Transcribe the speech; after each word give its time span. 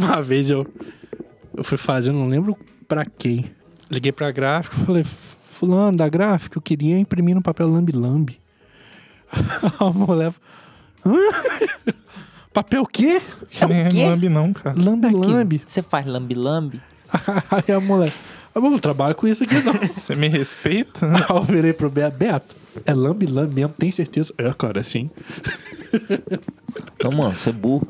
Uma 0.00 0.22
vez 0.22 0.50
eu, 0.50 0.66
eu 1.56 1.62
fui 1.62 1.76
fazer, 1.76 2.12
não 2.12 2.26
lembro 2.26 2.56
pra 2.88 3.04
quem. 3.04 3.50
Liguei 3.90 4.12
pra 4.12 4.30
gráfica, 4.30 4.76
falei, 4.76 5.04
fulano 5.04 5.96
da 5.96 6.08
gráfica, 6.08 6.56
eu 6.56 6.62
queria 6.62 6.98
imprimir 6.98 7.34
no 7.34 7.42
papel 7.42 7.68
lambi-lambi. 7.68 8.40
A 9.78 9.90
mulher... 9.90 10.32
Hã? 11.04 11.16
Papel 12.52 12.82
o 12.82 12.86
quê? 12.86 13.22
Que 13.48 13.64
nem 13.66 13.88
quê? 13.88 14.06
lambe 14.06 14.28
não, 14.28 14.52
cara. 14.52 14.76
Lambi-lambi. 14.76 15.62
Você 15.64 15.82
faz 15.82 16.04
lambi-lambi? 16.04 16.80
Aí 17.50 17.74
a 17.74 17.80
mulher... 17.80 18.12
Eu 18.52 18.60
não 18.60 18.78
trabalho 18.78 19.14
com 19.14 19.28
isso 19.28 19.44
aqui, 19.44 19.62
não. 19.62 19.72
Você 19.86 20.16
me 20.16 20.28
respeita? 20.28 21.06
Aí 21.06 21.24
eu 21.30 21.42
virei 21.44 21.72
pro 21.72 21.88
Beto, 21.88 22.16
Beto, 22.16 22.56
é 22.86 22.94
lambi-lambi 22.94 23.54
mesmo, 23.56 23.74
tem 23.76 23.90
certeza? 23.90 24.32
É, 24.38 24.52
cara, 24.52 24.82
sim. 24.82 25.10
Não, 27.02 27.10
mano, 27.10 27.36
você 27.36 27.50
é 27.50 27.52
burro. 27.52 27.86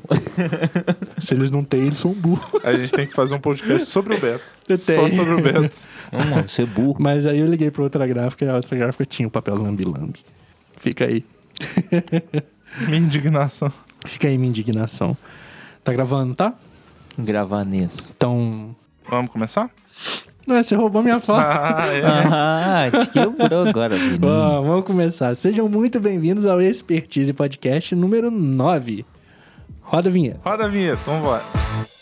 Se 1.20 1.34
eles 1.34 1.50
não 1.50 1.62
têm, 1.64 1.86
eles 1.86 1.98
são 1.98 2.12
burros. 2.12 2.64
A 2.64 2.72
gente 2.74 2.92
tem 2.92 3.06
que 3.06 3.12
fazer 3.12 3.34
um 3.34 3.40
podcast 3.40 3.86
sobre 3.88 4.16
o 4.16 4.20
Beto. 4.20 4.44
Eu 4.68 4.76
Só 4.76 5.04
tenho. 5.04 5.10
sobre 5.16 5.34
o 5.34 5.40
Beto. 5.42 5.76
Não, 6.10 6.24
mano, 6.26 6.48
você 6.48 6.62
é 6.62 6.66
burro. 6.66 6.96
Mas 6.98 7.26
aí 7.26 7.38
eu 7.38 7.46
liguei 7.46 7.70
pra 7.70 7.82
outra 7.82 8.06
gráfica 8.06 8.44
e 8.44 8.48
a 8.48 8.54
outra 8.54 8.76
gráfica 8.76 9.04
tinha 9.04 9.28
o 9.28 9.30
papel 9.30 9.54
lambi-lambi. 9.56 10.20
Fica 10.78 11.04
aí. 11.04 11.24
Minha 12.86 12.98
indignação. 12.98 13.70
Fica 14.06 14.28
aí 14.28 14.38
minha 14.38 14.48
indignação. 14.48 15.16
Tá 15.84 15.92
gravando, 15.92 16.34
tá? 16.34 16.54
Gravar 17.18 17.64
nisso. 17.64 18.10
Então. 18.16 18.74
Vamos 19.08 19.30
começar? 19.30 19.70
Não, 20.50 20.60
você 20.60 20.74
roubou 20.74 21.00
minha 21.00 21.20
fala. 21.20 21.44
Ah, 21.44 21.86
é. 21.94 22.02
Ah, 22.04 22.90
te 22.90 23.10
quebrou 23.10 23.68
agora, 23.68 23.96
menino. 23.96 24.26
Ó, 24.26 24.60
vamos 24.60 24.84
começar. 24.84 25.32
Sejam 25.36 25.68
muito 25.68 26.00
bem-vindos 26.00 26.44
ao 26.44 26.60
Expertise 26.60 27.32
Podcast 27.32 27.94
número 27.94 28.32
9. 28.32 29.06
Roda 29.80 30.08
a 30.08 30.12
vinheta. 30.12 30.40
Roda 30.44 30.64
a 30.64 30.68
vinheta, 30.68 31.02
vamos 31.06 31.99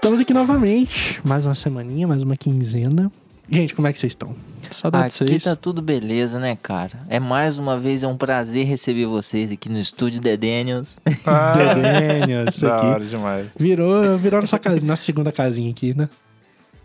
Estamos 0.00 0.20
aqui 0.20 0.32
novamente. 0.32 1.20
Mais 1.24 1.44
uma 1.44 1.56
semaninha, 1.56 2.06
mais 2.06 2.22
uma 2.22 2.36
quinzena. 2.36 3.10
Gente, 3.50 3.74
como 3.74 3.88
é 3.88 3.92
que 3.92 3.98
vocês 3.98 4.12
estão? 4.12 4.32
Saudade 4.70 5.12
de 5.12 5.24
Aqui 5.24 5.32
vocês. 5.32 5.42
tá 5.42 5.56
tudo 5.56 5.82
beleza, 5.82 6.38
né, 6.38 6.54
cara? 6.54 7.00
É 7.08 7.18
mais 7.18 7.58
uma 7.58 7.76
vez, 7.76 8.04
é 8.04 8.06
um 8.06 8.16
prazer 8.16 8.64
receber 8.64 9.06
vocês 9.06 9.50
aqui 9.50 9.68
no 9.68 9.76
estúdio 9.80 10.20
The 10.20 10.36
Daniels. 10.36 11.00
Ah, 11.26 11.50
Dedênio, 11.74 12.48
isso 12.48 12.64
da 12.64 12.76
aqui. 12.76 12.86
hora 12.86 13.04
demais. 13.04 13.56
Virou, 13.58 14.16
virou 14.16 14.40
nossa, 14.40 14.56
casa, 14.56 14.80
nossa 14.80 15.02
segunda 15.02 15.32
casinha 15.32 15.72
aqui, 15.72 15.92
né? 15.92 16.08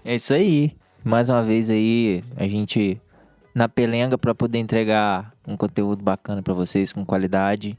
É 0.03 0.15
isso 0.15 0.33
aí. 0.33 0.73
Mais 1.05 1.29
uma 1.29 1.43
vez 1.43 1.69
aí, 1.69 2.23
a 2.35 2.47
gente 2.47 2.99
na 3.53 3.69
pelenga 3.69 4.17
pra 4.17 4.33
poder 4.33 4.57
entregar 4.57 5.31
um 5.47 5.55
conteúdo 5.55 6.03
bacana 6.03 6.41
pra 6.41 6.55
vocês 6.55 6.91
com 6.91 7.05
qualidade. 7.05 7.77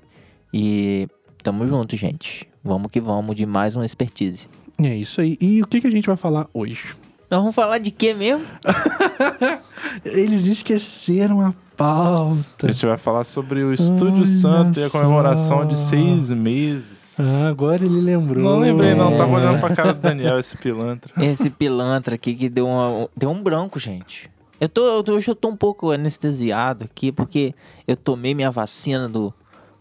E 0.53 1.09
tamo 1.43 1.67
junto, 1.67 1.97
gente. 1.97 2.47
Vamos 2.63 2.89
que 2.93 3.01
vamos 3.01 3.35
de 3.35 3.45
mais 3.45 3.75
uma 3.75 3.85
expertise. 3.85 4.47
É 4.83 4.95
isso 4.95 5.21
aí. 5.21 5.37
E 5.41 5.63
o 5.63 5.67
que, 5.67 5.81
que 5.81 5.87
a 5.87 5.91
gente 5.91 6.07
vai 6.07 6.17
falar 6.17 6.47
hoje? 6.53 6.95
Nós 7.31 7.41
vamos 7.41 7.55
falar 7.55 7.79
de 7.79 7.91
quê 7.91 8.13
mesmo? 8.15 8.45
Eles 10.05 10.47
esqueceram 10.47 11.41
a 11.41 11.49
A 11.49 11.55
pauta. 11.77 12.73
gente 12.73 12.87
vai 12.87 12.97
falar 12.97 13.25
sobre 13.25 13.63
o 13.65 13.73
Estúdio 13.73 14.19
Olha 14.19 14.27
Santo 14.27 14.81
e 14.81 14.85
a 14.85 14.91
comemoração 14.91 15.59
só. 15.59 15.65
de 15.65 15.77
seis 15.77 16.31
meses. 16.33 17.19
Ah, 17.19 17.49
agora 17.49 17.85
ele 17.85 18.01
lembrou. 18.01 18.43
Não 18.43 18.59
lembrei 18.59 18.95
não, 18.95 19.17
tava 19.17 19.33
É. 19.33 19.37
olhando 19.37 19.61
pra 19.61 19.75
cara 19.75 19.93
do 19.95 20.01
Daniel, 20.01 20.39
esse 20.39 20.57
pilantra. 20.57 21.13
Esse 21.25 21.49
pilantra 21.51 22.15
aqui 22.17 22.35
que 22.35 22.49
deu, 22.49 22.67
uma, 22.67 23.09
deu 23.17 23.31
um 23.31 23.41
branco, 23.43 23.79
gente. 23.79 24.31
Eu 24.61 24.69
tô, 24.69 24.83
eu 24.97 25.03
tô- 25.03 25.13
hoje 25.15 25.29
eu 25.31 25.35
tô 25.35 25.49
um 25.49 25.57
pouco 25.57 25.91
anestesiado 25.91 26.85
aqui, 26.85 27.13
porque 27.13 27.55
eu 27.87 27.97
tomei 27.97 28.35
minha 28.35 28.51
vacina 28.51 29.09
do 29.09 29.33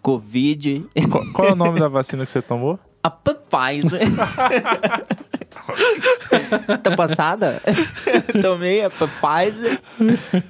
Covid. 0.01 0.85
Qual, 1.09 1.23
qual 1.33 1.47
é 1.49 1.51
o 1.53 1.55
nome 1.55 1.77
da 1.79 1.87
vacina 1.87 2.23
que 2.25 2.29
você 2.31 2.41
tomou? 2.41 2.79
A 3.03 3.11
Pfizer. 3.11 3.99
tá 6.81 6.95
passada? 6.95 7.61
Tomei 8.41 8.83
a 8.83 8.89
Pfizer 8.89 9.81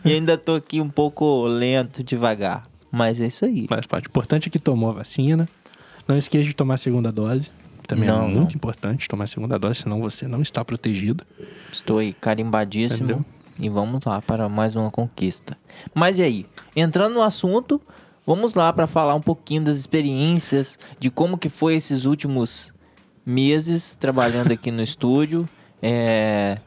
e 0.05 0.13
ainda 0.13 0.37
tô 0.37 0.55
aqui 0.55 0.79
um 0.79 0.89
pouco 0.89 1.45
lento, 1.47 2.03
devagar. 2.03 2.63
Mas 2.91 3.19
é 3.19 3.27
isso 3.27 3.45
aí. 3.45 3.65
Faz 3.67 3.87
parte. 3.87 4.07
O 4.07 4.09
importante 4.09 4.49
é 4.49 4.51
que 4.51 4.59
tomou 4.59 4.91
a 4.91 4.93
vacina. 4.93 5.49
Não 6.07 6.15
esqueça 6.15 6.45
de 6.45 6.53
tomar 6.53 6.75
a 6.75 6.77
segunda 6.77 7.11
dose. 7.11 7.49
Também 7.87 8.07
Não, 8.07 8.25
é 8.25 8.27
não. 8.27 8.41
muito 8.41 8.55
importante 8.55 9.07
tomar 9.07 9.25
a 9.25 9.27
segunda 9.27 9.57
dose, 9.57 9.81
senão 9.81 9.99
você 9.99 10.27
não 10.27 10.41
está 10.41 10.63
protegido. 10.63 11.25
Estou 11.71 11.97
aí 11.97 12.13
carimbadíssimo. 12.13 13.11
Entendeu? 13.11 13.25
E 13.59 13.69
vamos 13.69 14.05
lá 14.05 14.21
para 14.21 14.47
mais 14.47 14.75
uma 14.75 14.89
conquista. 14.89 15.57
Mas 15.93 16.19
e 16.19 16.23
aí? 16.23 16.45
Entrando 16.75 17.15
no 17.15 17.21
assunto, 17.21 17.81
vamos 18.25 18.53
lá 18.53 18.71
para 18.73 18.87
falar 18.87 19.15
um 19.15 19.21
pouquinho 19.21 19.63
das 19.63 19.77
experiências, 19.77 20.77
de 20.99 21.09
como 21.09 21.37
que 21.37 21.49
foi 21.49 21.75
esses 21.75 22.05
últimos 22.05 22.73
meses 23.25 23.95
trabalhando 23.95 24.51
aqui 24.51 24.71
no 24.71 24.83
estúdio. 24.83 25.47
É, 25.81 26.57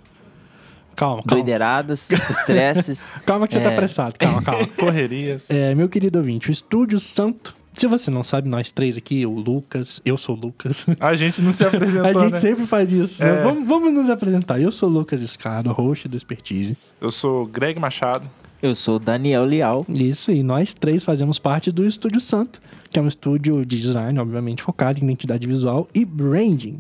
Calma, 0.95 1.23
calma. 1.23 1.23
doideiradas, 1.27 2.11
estresses. 2.11 3.13
Calma 3.27 3.47
que 3.47 3.55
você 3.55 3.61
É. 3.61 3.63
tá 3.63 3.69
apressado. 3.71 4.15
Calma, 4.19 4.43
calma. 4.43 4.67
Correrias. 4.79 5.51
É, 5.51 5.75
meu 5.75 5.89
querido 5.89 6.19
ouvinte, 6.19 6.49
o 6.49 6.53
Estúdio 6.53 6.99
Santo. 6.99 7.55
Se 7.75 7.87
você 7.87 8.11
não 8.11 8.23
sabe, 8.23 8.49
nós 8.49 8.71
três 8.71 8.97
aqui, 8.97 9.27
o 9.27 9.33
Lucas, 9.35 10.01
eu 10.03 10.17
sou 10.17 10.35
o 10.35 10.41
Lucas. 10.41 10.87
A 10.99 11.15
gente 11.15 11.43
não 11.43 11.53
se 11.53 11.63
apresentou, 11.67 12.07
A 12.07 12.13
gente 12.15 12.33
né? 12.33 12.41
sempre 12.41 12.67
faz 12.67 12.91
isso. 12.91 13.23
né? 13.23 13.29
É. 13.41 13.43
Vamos, 13.43 13.69
vamos 13.69 13.93
nos 13.93 14.09
apresentar. 14.09 14.59
Eu 14.59 14.73
sou 14.73 14.89
o 14.89 14.93
Lucas 14.93 15.21
Escado, 15.21 15.71
host 15.73 16.09
do 16.09 16.17
Expertise. 16.17 16.75
Eu 16.99 17.11
sou 17.11 17.43
o 17.43 17.47
Greg 17.47 17.79
Machado. 17.79 18.27
Eu 18.63 18.75
sou 18.75 18.97
o 18.97 18.99
Daniel 18.99 19.45
Leal. 19.45 19.85
Isso, 19.89 20.31
e 20.31 20.43
nós 20.43 20.73
três 20.75 21.05
fazemos 21.05 21.39
parte 21.39 21.71
do 21.71 21.87
Estúdio 21.87 22.21
Santo, 22.21 22.61
que 22.91 22.99
é 22.99 23.03
um 23.03 23.09
estúdio 23.09 23.65
de 23.65 23.79
design, 23.79 24.19
obviamente, 24.19 24.63
focado 24.63 24.99
em 24.99 25.05
identidade 25.05 25.47
visual 25.47 25.87
e 25.95 26.05
branding. 26.05 26.79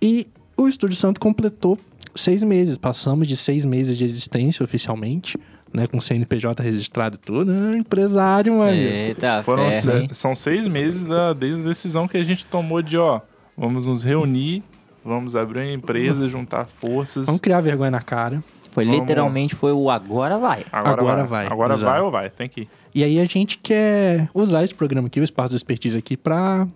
E 0.00 0.26
o 0.56 0.68
Estúdio 0.68 0.96
Santo 0.96 1.20
completou 1.20 1.78
seis 2.14 2.42
meses. 2.42 2.76
Passamos 2.76 3.26
de 3.26 3.36
seis 3.36 3.64
meses 3.64 3.96
de 3.96 4.04
existência 4.04 4.62
oficialmente, 4.62 5.38
né? 5.72 5.86
Com 5.86 6.00
CNPJ 6.00 6.62
registrado 6.62 7.16
e 7.16 7.18
tudo. 7.18 7.50
né? 7.52 7.78
Empresário, 7.78 8.58
mano. 8.58 8.72
Eita, 8.72 9.42
Foram 9.42 9.70
ferro, 9.70 9.82
se- 9.82 9.92
hein? 10.02 10.08
são 10.12 10.34
seis 10.34 10.68
meses 10.68 11.04
da, 11.04 11.32
desde 11.32 11.62
a 11.62 11.64
decisão 11.64 12.06
que 12.06 12.16
a 12.18 12.22
gente 12.24 12.44
tomou 12.46 12.82
de, 12.82 12.98
ó, 12.98 13.20
vamos 13.56 13.86
nos 13.86 14.02
reunir, 14.04 14.62
vamos 15.04 15.34
abrir 15.34 15.60
uma 15.60 15.72
empresa, 15.72 16.28
juntar 16.28 16.66
forças. 16.66 17.26
Vamos 17.26 17.40
criar 17.40 17.60
vergonha 17.62 17.90
na 17.90 18.02
cara. 18.02 18.42
Foi 18.72 18.84
Vamos. 18.84 19.00
literalmente 19.00 19.54
foi 19.54 19.70
o 19.70 19.88
agora 19.90 20.36
vai. 20.38 20.64
Agora, 20.72 21.00
Agora 21.00 21.16
vai. 21.24 21.44
vai, 21.44 21.52
Agora 21.52 21.74
exato. 21.74 21.92
vai 21.92 22.00
ou 22.00 22.10
vai? 22.10 22.30
Tem 22.30 22.48
que 22.48 22.62
ir. 22.62 22.68
E 22.94 23.04
aí 23.04 23.20
a 23.20 23.24
gente 23.26 23.58
quer 23.58 24.28
usar 24.34 24.64
esse 24.64 24.74
programa 24.74 25.06
aqui, 25.06 25.20
o 25.20 25.24
Espaço 25.24 25.50
do 25.50 25.56
Expertise 25.56 25.96
aqui, 25.96 26.16
pra 26.16 26.66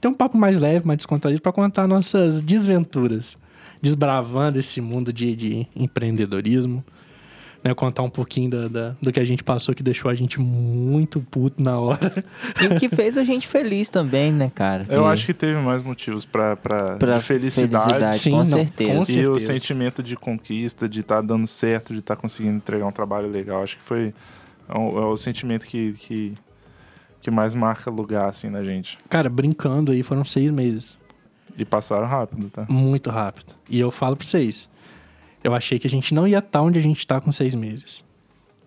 ter 0.00 0.06
um 0.08 0.14
papo 0.14 0.36
mais 0.38 0.60
leve, 0.60 0.86
mais 0.86 0.98
descontraído, 0.98 1.40
pra 1.42 1.50
contar 1.52 1.86
nossas 1.88 2.40
desventuras. 2.40 3.36
Desbravando 3.82 4.58
esse 4.58 4.80
mundo 4.80 5.10
de, 5.12 5.34
de 5.34 5.66
empreendedorismo. 5.74 6.84
Né, 7.62 7.74
contar 7.74 8.02
um 8.02 8.08
pouquinho 8.08 8.48
da, 8.48 8.68
da- 8.68 8.94
do 9.02 9.12
que 9.12 9.20
a 9.20 9.24
gente 9.24 9.44
passou 9.44 9.74
que 9.74 9.82
deixou 9.82 10.10
a 10.10 10.14
gente 10.14 10.40
muito 10.40 11.20
puto 11.30 11.62
na 11.62 11.78
hora. 11.78 12.24
E 12.58 12.78
que 12.78 12.88
fez 12.88 13.18
a 13.18 13.22
gente 13.24 13.46
feliz 13.46 13.90
também, 13.90 14.32
né, 14.32 14.50
cara? 14.54 14.86
Eu 14.88 15.02
Que- 15.02 15.08
acho 15.10 15.26
que 15.26 15.34
teve 15.34 15.60
mais 15.60 15.82
motivos 15.82 16.24
pra, 16.24 16.56
pra, 16.56 16.96
pra 16.96 17.18
de 17.18 17.24
felicidade. 17.24 17.84
felicidade, 17.84 18.18
Sim, 18.18 18.30
com 18.30 18.36
não, 18.38 18.46
certeza. 18.46 18.90
com 18.92 18.96
E 18.96 19.00
o 19.02 19.04
certeza. 19.04 19.52
sentimento 19.52 20.02
de 20.02 20.16
conquista, 20.16 20.88
de 20.88 21.00
estar 21.00 21.20
dando 21.20 21.46
certo, 21.46 21.92
de 21.92 21.98
estar 21.98 22.16
conseguindo 22.16 22.56
entregar 22.56 22.86
um 22.86 22.92
trabalho 22.92 23.28
legal. 23.28 23.62
Acho 23.62 23.76
que 23.76 23.82
foi 23.82 24.14
é 24.66 24.78
o, 24.78 24.98
é 24.98 25.04
o 25.04 25.16
sentimento 25.18 25.66
que, 25.66 25.92
que, 25.94 26.32
que 27.20 27.30
mais 27.30 27.54
marca 27.54 27.90
lugar, 27.90 28.26
assim, 28.30 28.48
na 28.48 28.64
gente. 28.64 28.96
Cara, 29.10 29.28
brincando 29.28 29.92
aí, 29.92 30.02
foram 30.02 30.24
seis 30.24 30.50
meses. 30.50 30.96
E 31.58 31.64
passaram 31.66 32.06
rápido, 32.06 32.48
tá? 32.48 32.64
Muito 32.70 33.10
rápido. 33.10 33.52
E 33.68 33.78
eu 33.78 33.90
falo 33.90 34.16
pra 34.16 34.24
vocês, 34.26 34.66
eu 35.42 35.54
achei 35.54 35.78
que 35.78 35.86
a 35.86 35.90
gente 35.90 36.12
não 36.14 36.26
ia 36.26 36.38
estar 36.38 36.62
onde 36.62 36.78
a 36.78 36.82
gente 36.82 37.06
tá 37.06 37.20
com 37.20 37.30
seis 37.32 37.54
meses. 37.54 38.04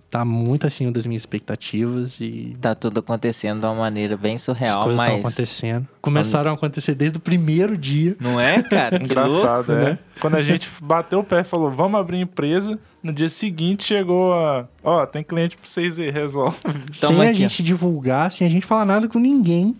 tá 0.09 0.23
muito 0.23 0.67
acima 0.67 0.91
das 0.91 1.07
minhas 1.07 1.23
expectativas 1.23 2.19
e 2.21 2.55
Tá 2.61 2.75
tudo 2.75 2.99
acontecendo 2.99 3.61
de 3.61 3.65
uma 3.65 3.73
maneira 3.73 4.15
bem 4.15 4.35
as 4.35 4.43
surreal, 4.43 4.83
coisas 4.83 5.01
estão 5.01 5.15
mas. 5.17 5.25
acontecendo. 5.25 5.87
Começaram 6.01 6.51
a 6.51 6.53
acontecer 6.53 6.93
desde 6.93 7.17
o 7.17 7.21
primeiro 7.21 7.75
dia. 7.75 8.15
Não 8.19 8.39
é, 8.39 8.61
cara? 8.61 8.99
Que 9.01 9.13
louco. 9.13 9.31
Engraçado, 9.31 9.71
é. 9.71 9.83
né? 9.85 9.99
Quando 10.19 10.35
a 10.35 10.41
gente 10.43 10.69
bateu 10.83 11.19
o 11.19 11.23
pé 11.23 11.39
e 11.39 11.43
falou, 11.43 11.71
vamos 11.71 11.99
abrir 11.99 12.19
empresa, 12.19 12.77
no 13.01 13.11
dia 13.11 13.27
seguinte 13.29 13.83
chegou 13.83 14.33
a. 14.33 14.67
Ó, 14.83 15.03
tem 15.07 15.23
cliente 15.23 15.57
pra 15.57 15.67
vocês 15.67 15.97
aí, 15.97 16.11
resolve. 16.11 16.57
sem 16.93 17.09
Tamo 17.09 17.21
a 17.21 17.25
aqui, 17.25 17.33
gente 17.35 17.63
divulgar, 17.63 18.31
sem 18.31 18.45
a 18.45 18.49
gente 18.49 18.65
falar 18.67 18.85
nada 18.85 19.07
com 19.07 19.17
ninguém. 19.17 19.75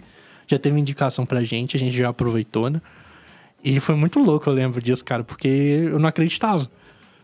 Já 0.48 0.58
teve 0.58 0.80
indicação 0.80 1.26
pra 1.28 1.44
gente, 1.44 1.78
a 1.78 1.80
gente 1.80 1.96
já 1.96 2.10
aproveitou, 2.10 2.70
né? 2.72 2.82
E 3.64 3.80
foi 3.80 3.96
muito 3.96 4.20
louco, 4.20 4.50
eu 4.50 4.54
lembro 4.54 4.82
disso, 4.82 5.06
cara, 5.06 5.24
porque 5.24 5.48
eu 5.48 6.00
não 6.00 6.10
acreditava. 6.10 6.68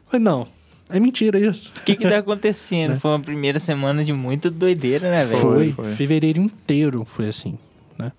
Falei, 0.09 0.23
não, 0.23 0.47
é 0.89 0.99
mentira 0.99 1.39
isso. 1.39 1.71
O 1.77 1.81
que 1.81 1.95
que 1.95 2.09
tá 2.09 2.17
acontecendo? 2.17 2.97
Foi 2.99 3.11
uma 3.11 3.19
primeira 3.19 3.59
semana 3.59 4.03
de 4.03 4.11
muita 4.11 4.49
doideira, 4.49 5.09
né, 5.09 5.23
velho? 5.23 5.39
Foi, 5.39 5.71
foi. 5.71 5.91
fevereiro 5.91 6.41
inteiro 6.41 7.05
foi 7.05 7.27
assim, 7.27 7.57
né? 7.97 8.11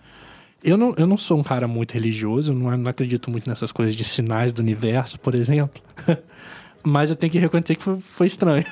Eu 0.62 0.76
não, 0.76 0.94
eu 0.96 1.06
não 1.06 1.16
sou 1.16 1.38
um 1.38 1.42
cara 1.42 1.66
muito 1.66 1.92
religioso, 1.92 2.52
eu 2.52 2.54
não, 2.54 2.76
não 2.76 2.90
acredito 2.90 3.30
muito 3.30 3.48
nessas 3.48 3.72
coisas 3.72 3.96
de 3.96 4.04
sinais 4.04 4.52
do 4.52 4.60
universo, 4.60 5.18
por 5.18 5.34
exemplo. 5.34 5.82
Mas 6.84 7.10
eu 7.10 7.16
tenho 7.16 7.32
que 7.32 7.38
reconhecer 7.38 7.74
que 7.74 7.82
foi, 7.82 7.98
foi 7.98 8.26
estranho. 8.26 8.64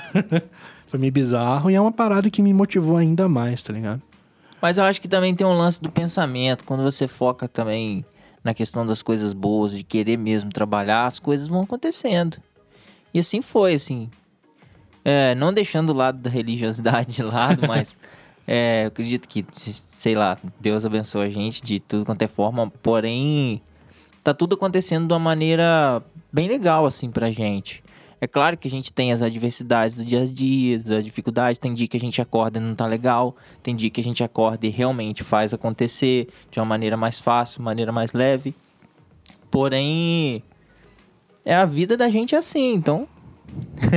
foi 0.87 1.01
meio 1.01 1.13
bizarro 1.13 1.71
e 1.71 1.75
é 1.75 1.81
uma 1.81 1.93
parada 1.93 2.31
que 2.31 2.41
me 2.41 2.53
motivou 2.55 2.97
ainda 2.97 3.29
mais, 3.29 3.63
tá 3.63 3.73
ligado? 3.73 4.03
Mas 4.61 4.79
eu 4.79 4.85
acho 4.85 5.01
que 5.01 5.09
também 5.09 5.35
tem 5.35 5.47
um 5.47 5.53
lance 5.53 5.81
do 5.81 5.91
pensamento. 5.91 6.65
Quando 6.65 6.83
você 6.83 7.09
foca 7.09 7.49
também 7.49 8.05
na 8.43 8.55
questão 8.55 8.87
das 8.87 9.03
coisas 9.03 9.33
boas, 9.33 9.73
de 9.73 9.83
querer 9.83 10.17
mesmo 10.17 10.51
trabalhar, 10.51 11.07
as 11.07 11.19
coisas 11.19 11.49
vão 11.49 11.63
acontecendo. 11.63 12.39
E 13.19 13.21
assim 13.21 13.43
foi, 13.43 13.75
assim. 13.75 14.09
É, 15.05 15.35
não 15.35 15.53
deixando 15.53 15.91
o 15.91 15.93
lado 15.93 16.19
da 16.19 16.31
religiosidade 16.31 17.11
de 17.17 17.23
lado, 17.25 17.67
mas 17.67 17.99
é, 18.47 18.85
acredito 18.87 19.29
que, 19.29 19.45
sei 19.75 20.15
lá, 20.15 20.39
Deus 20.61 20.87
abençoe 20.87 21.27
a 21.27 21.31
gente 21.31 21.61
de 21.61 21.81
tudo 21.81 22.05
quanto 22.05 22.23
é 22.23 22.29
forma. 22.29 22.71
Porém, 22.81 23.61
tá 24.23 24.33
tudo 24.33 24.55
acontecendo 24.55 25.09
de 25.09 25.13
uma 25.13 25.19
maneira 25.19 26.01
bem 26.33 26.47
legal, 26.47 26.87
assim, 26.87 27.11
pra 27.11 27.29
gente. 27.33 27.83
É 28.21 28.29
claro 28.29 28.57
que 28.57 28.69
a 28.69 28.71
gente 28.71 28.93
tem 28.93 29.13
as 29.13 29.21
adversidades 29.21 29.97
do 29.97 30.05
dia 30.05 30.23
a 30.23 30.25
dia, 30.25 30.81
as 30.97 31.05
dificuldades. 31.05 31.59
Tem 31.59 31.75
dia 31.75 31.89
que 31.89 31.97
a 31.97 32.01
gente 32.01 32.23
acorda 32.23 32.61
e 32.61 32.63
não 32.63 32.77
tá 32.77 32.87
legal. 32.87 33.37
Tem 33.65 33.75
dia 33.75 33.91
que 33.91 34.01
a 34.01 34.05
gente 34.05 34.23
acorda 34.23 34.65
e 34.65 34.71
realmente 34.71 35.25
faz 35.25 35.53
acontecer 35.53 36.29
de 36.53 36.61
uma 36.61 36.67
maneira 36.67 36.97
mais 36.97 37.19
fácil, 37.19 37.65
maneira 37.65 37.91
mais 37.91 38.13
leve. 38.13 38.55
Porém, 39.51 40.43
é 41.49 41.55
a 41.55 41.65
vida 41.65 41.97
da 41.97 42.09
gente 42.11 42.37
assim. 42.37 42.75
Então, 42.75 43.09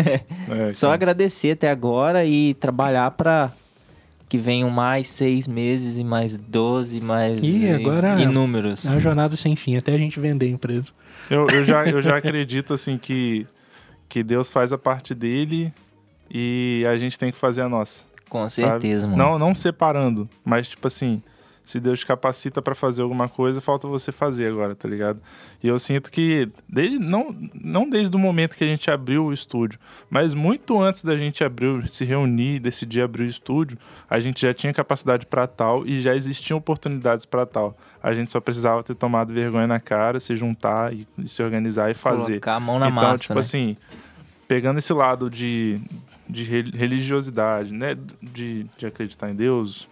É, 0.49 0.73
só 0.73 0.91
agradecer 0.93 1.51
até 1.51 1.69
agora 1.69 2.25
e 2.25 2.53
trabalhar 2.55 3.11
pra 3.11 3.51
que 4.29 4.37
venham 4.37 4.69
mais 4.69 5.07
seis 5.09 5.45
meses 5.47 5.97
e 5.97 6.03
mais 6.05 6.37
12, 6.37 7.01
mais 7.01 7.43
Ih, 7.43 7.69
agora- 7.69 8.21
inúmeros. 8.21 8.85
É 8.85 8.91
uma 8.91 9.01
jornada 9.01 9.35
sem 9.35 9.55
fim, 9.57 9.75
até 9.75 9.93
a 9.93 9.97
gente 9.97 10.19
vender 10.21 10.45
a 10.45 10.49
empresa. 10.49 10.91
Eu, 11.29 11.45
eu, 11.49 11.65
já, 11.65 11.85
eu 11.85 12.01
já 12.01 12.15
acredito, 12.17 12.73
assim, 12.73 12.97
que, 12.97 13.45
que 14.07 14.23
Deus 14.23 14.49
faz 14.49 14.71
a 14.71 14.77
parte 14.77 15.13
dele 15.13 15.73
e 16.33 16.85
a 16.89 16.95
gente 16.95 17.19
tem 17.19 17.29
que 17.31 17.37
fazer 17.37 17.61
a 17.61 17.67
nossa. 17.69 18.05
Com 18.29 18.47
sabe? 18.47 18.69
certeza, 18.69 19.05
mano. 19.07 19.17
Não, 19.17 19.37
não 19.37 19.53
separando, 19.53 20.29
mas 20.45 20.69
tipo 20.69 20.87
assim, 20.87 21.21
se 21.63 21.79
Deus 21.79 21.99
te 21.99 22.05
capacita 22.05 22.61
pra 22.61 22.73
fazer 22.75 23.01
alguma 23.01 23.29
coisa, 23.29 23.61
falta 23.61 23.87
você 23.87 24.11
fazer 24.11 24.47
agora, 24.51 24.75
tá 24.75 24.87
ligado? 24.89 25.19
E 25.63 25.67
eu 25.67 25.77
sinto 25.77 26.11
que 26.11 26.49
desde 26.67 26.97
não 26.99 27.35
não 27.53 27.87
desde 27.89 28.15
o 28.15 28.19
momento 28.19 28.55
que 28.55 28.63
a 28.63 28.67
gente 28.67 28.89
abriu 28.89 29.25
o 29.25 29.33
estúdio, 29.33 29.79
mas 30.09 30.33
muito 30.33 30.81
antes 30.81 31.03
da 31.03 31.15
gente 31.15 31.43
abrir, 31.43 31.87
se 31.87 32.03
reunir, 32.03 32.59
decidir 32.59 33.01
abrir 33.01 33.23
o 33.23 33.27
estúdio, 33.27 33.77
a 34.09 34.19
gente 34.19 34.41
já 34.41 34.53
tinha 34.53 34.73
capacidade 34.73 35.25
pra 35.25 35.47
tal 35.47 35.85
e 35.85 36.01
já 36.01 36.15
existiam 36.15 36.57
oportunidades 36.57 37.25
pra 37.25 37.45
tal. 37.45 37.77
A 38.03 38.13
gente 38.13 38.31
só 38.31 38.39
precisava 38.39 38.81
ter 38.81 38.95
tomado 38.95 39.31
vergonha 39.33 39.67
na 39.67 39.79
cara, 39.79 40.19
se 40.19 40.35
juntar 40.35 40.91
e, 40.93 41.07
e 41.19 41.27
se 41.27 41.41
organizar 41.43 41.91
e 41.91 41.93
fazer. 41.93 42.31
Colocar 42.39 42.55
a 42.55 42.59
mão 42.59 42.79
na 42.79 42.89
então, 42.89 43.01
massa, 43.03 43.21
tipo 43.21 43.33
né? 43.35 43.39
assim, 43.39 43.77
pegando 44.47 44.79
esse 44.79 44.91
lado 44.91 45.29
de, 45.29 45.79
de 46.27 46.43
re- 46.43 46.71
religiosidade, 46.73 47.71
né? 47.71 47.95
De, 48.21 48.65
de 48.77 48.85
acreditar 48.87 49.29
em 49.29 49.35
Deus, 49.35 49.87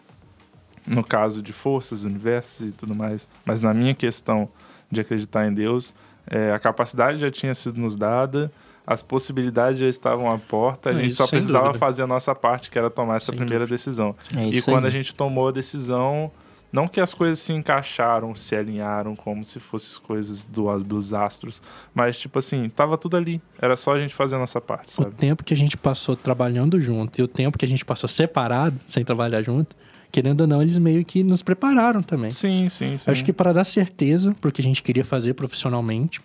no 0.86 1.04
caso 1.04 1.42
de 1.42 1.54
forças, 1.54 2.04
universos 2.04 2.70
e 2.70 2.72
tudo 2.72 2.96
mais, 2.96 3.28
mas 3.46 3.62
na 3.62 3.74
minha 3.74 3.94
questão 3.94 4.50
de 4.92 5.02
acreditar 5.02 5.46
em 5.48 5.54
Deus, 5.54 5.94
é, 6.28 6.52
a 6.52 6.60
capacidade 6.60 7.20
já 7.20 7.30
tinha 7.32 7.54
sido 7.54 7.80
nos 7.80 7.96
dada, 7.96 8.52
as 8.86 9.04
possibilidades 9.04 9.80
já 9.80 9.88
estavam 9.88 10.32
à 10.32 10.38
porta, 10.40 10.90
a 10.90 10.94
gente 10.94 11.10
isso 11.10 11.18
só 11.24 11.28
precisava 11.28 11.66
dúvida. 11.66 11.80
fazer 11.80 12.04
a 12.04 12.08
nossa 12.08 12.34
parte, 12.34 12.72
que 12.72 12.78
era 12.80 12.90
tomar 12.90 13.18
essa 13.18 13.28
Sem 13.28 13.36
primeira 13.36 13.60
dúvida. 13.66 13.76
decisão. 13.76 14.16
É 14.36 14.46
E 14.48 14.62
quando 14.64 14.86
aí. 14.86 14.88
a 14.88 14.90
gente 14.90 15.14
tomou 15.14 15.50
a 15.50 15.52
decisão, 15.52 16.32
não 16.72 16.88
que 16.88 17.00
as 17.00 17.14
coisas 17.14 17.38
se 17.40 17.54
encaixaram, 17.54 18.36
se 18.36 18.56
alinharam 18.56 19.16
como 19.16 19.46
se 19.46 19.60
fossem 19.60 20.02
coisas 20.02 20.44
do, 20.46 20.76
dos 20.80 21.14
astros, 21.14 21.62
mas 21.94 22.18
tipo 22.18 22.40
assim, 22.40 22.68
tava 22.70 22.98
tudo 22.98 23.16
ali. 23.18 23.40
Era 23.62 23.76
só 23.76 23.94
a 23.94 24.00
gente 24.00 24.14
fazer 24.16 24.38
a 24.38 24.40
nossa 24.40 24.60
parte, 24.60 24.90
O 24.90 25.04
sabe? 25.04 25.16
tempo 25.16 25.44
que 25.44 25.54
a 25.54 25.58
gente 25.58 25.78
passou 25.78 26.16
trabalhando 26.16 26.80
junto 26.82 27.20
e 27.22 27.24
o 27.24 27.28
tempo 27.28 27.58
que 27.60 27.66
a 27.66 27.68
gente 27.68 27.86
passou 27.86 28.08
separado, 28.08 28.80
sem 28.88 29.04
trabalhar 29.06 29.42
junto, 29.44 29.76
querendo 30.12 30.42
ou 30.42 30.48
não, 30.48 30.62
eles 30.62 30.78
meio 30.80 31.04
que 31.06 31.24
nos 31.24 31.42
prepararam 31.42 32.02
também. 32.02 32.32
Sim, 32.32 32.68
sim, 32.70 32.98
sim. 32.98 33.12
Acho 33.12 33.24
que 33.24 33.32
para 33.34 33.54
dar 33.54 33.64
certeza 33.64 34.36
pro 34.40 34.52
que 34.52 34.62
a 34.62 34.64
gente 34.64 34.82
queria 34.84 35.06
fazer 35.06 35.34
profissionalmente, 35.34 36.20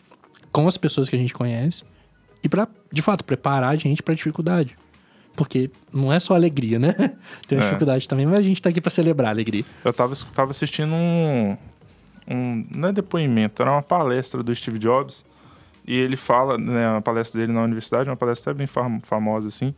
com 0.53 0.67
as 0.69 0.77
pessoas 0.77 1.09
que 1.09 1.17
a 1.17 1.19
gente 1.19 1.35
conhece, 1.35 1.85
e 2.43 2.49
para 2.49 2.69
de 2.93 3.03
fato, 3.03 3.25
preparar 3.25 3.71
a 3.71 3.77
gente 3.77 4.03
pra 4.03 4.15
dificuldade. 4.15 4.77
Porque 5.37 5.69
não 5.93 6.13
é 6.13 6.21
só 6.21 6.35
alegria, 6.35 6.79
né? 6.79 6.93
Tem 7.49 7.59
uma 7.59 7.65
É. 7.65 7.67
dificuldade 7.67 8.07
também, 8.09 8.25
mas 8.25 8.39
a 8.39 8.43
gente 8.43 8.63
tá 8.63 8.71
aqui 8.71 8.81
pra 8.81 8.91
celebrar 8.91 9.29
a 9.29 9.31
alegria. 9.31 9.65
Eu 9.85 9.93
tava, 9.93 10.15
tava 10.33 10.51
assistindo 10.53 10.93
um, 10.95 11.57
um. 12.29 12.65
Não 12.71 12.89
é 12.91 12.93
depoimento, 12.93 13.61
era 13.61 13.73
uma 13.73 13.83
palestra 13.83 14.43
do 14.43 14.55
Steve 14.55 14.79
Jobs. 14.79 15.25
E 15.87 15.95
ele 15.95 16.17
fala, 16.17 16.57
né, 16.57 16.89
uma 16.89 17.03
palestra 17.03 17.41
dele 17.41 17.53
na 17.53 17.63
universidade, 17.63 18.09
uma 18.09 18.17
palestra 18.17 18.53
até 18.53 18.59
bem 18.59 18.67
fam- 18.67 19.01
famosa, 19.03 19.49
assim, 19.49 19.75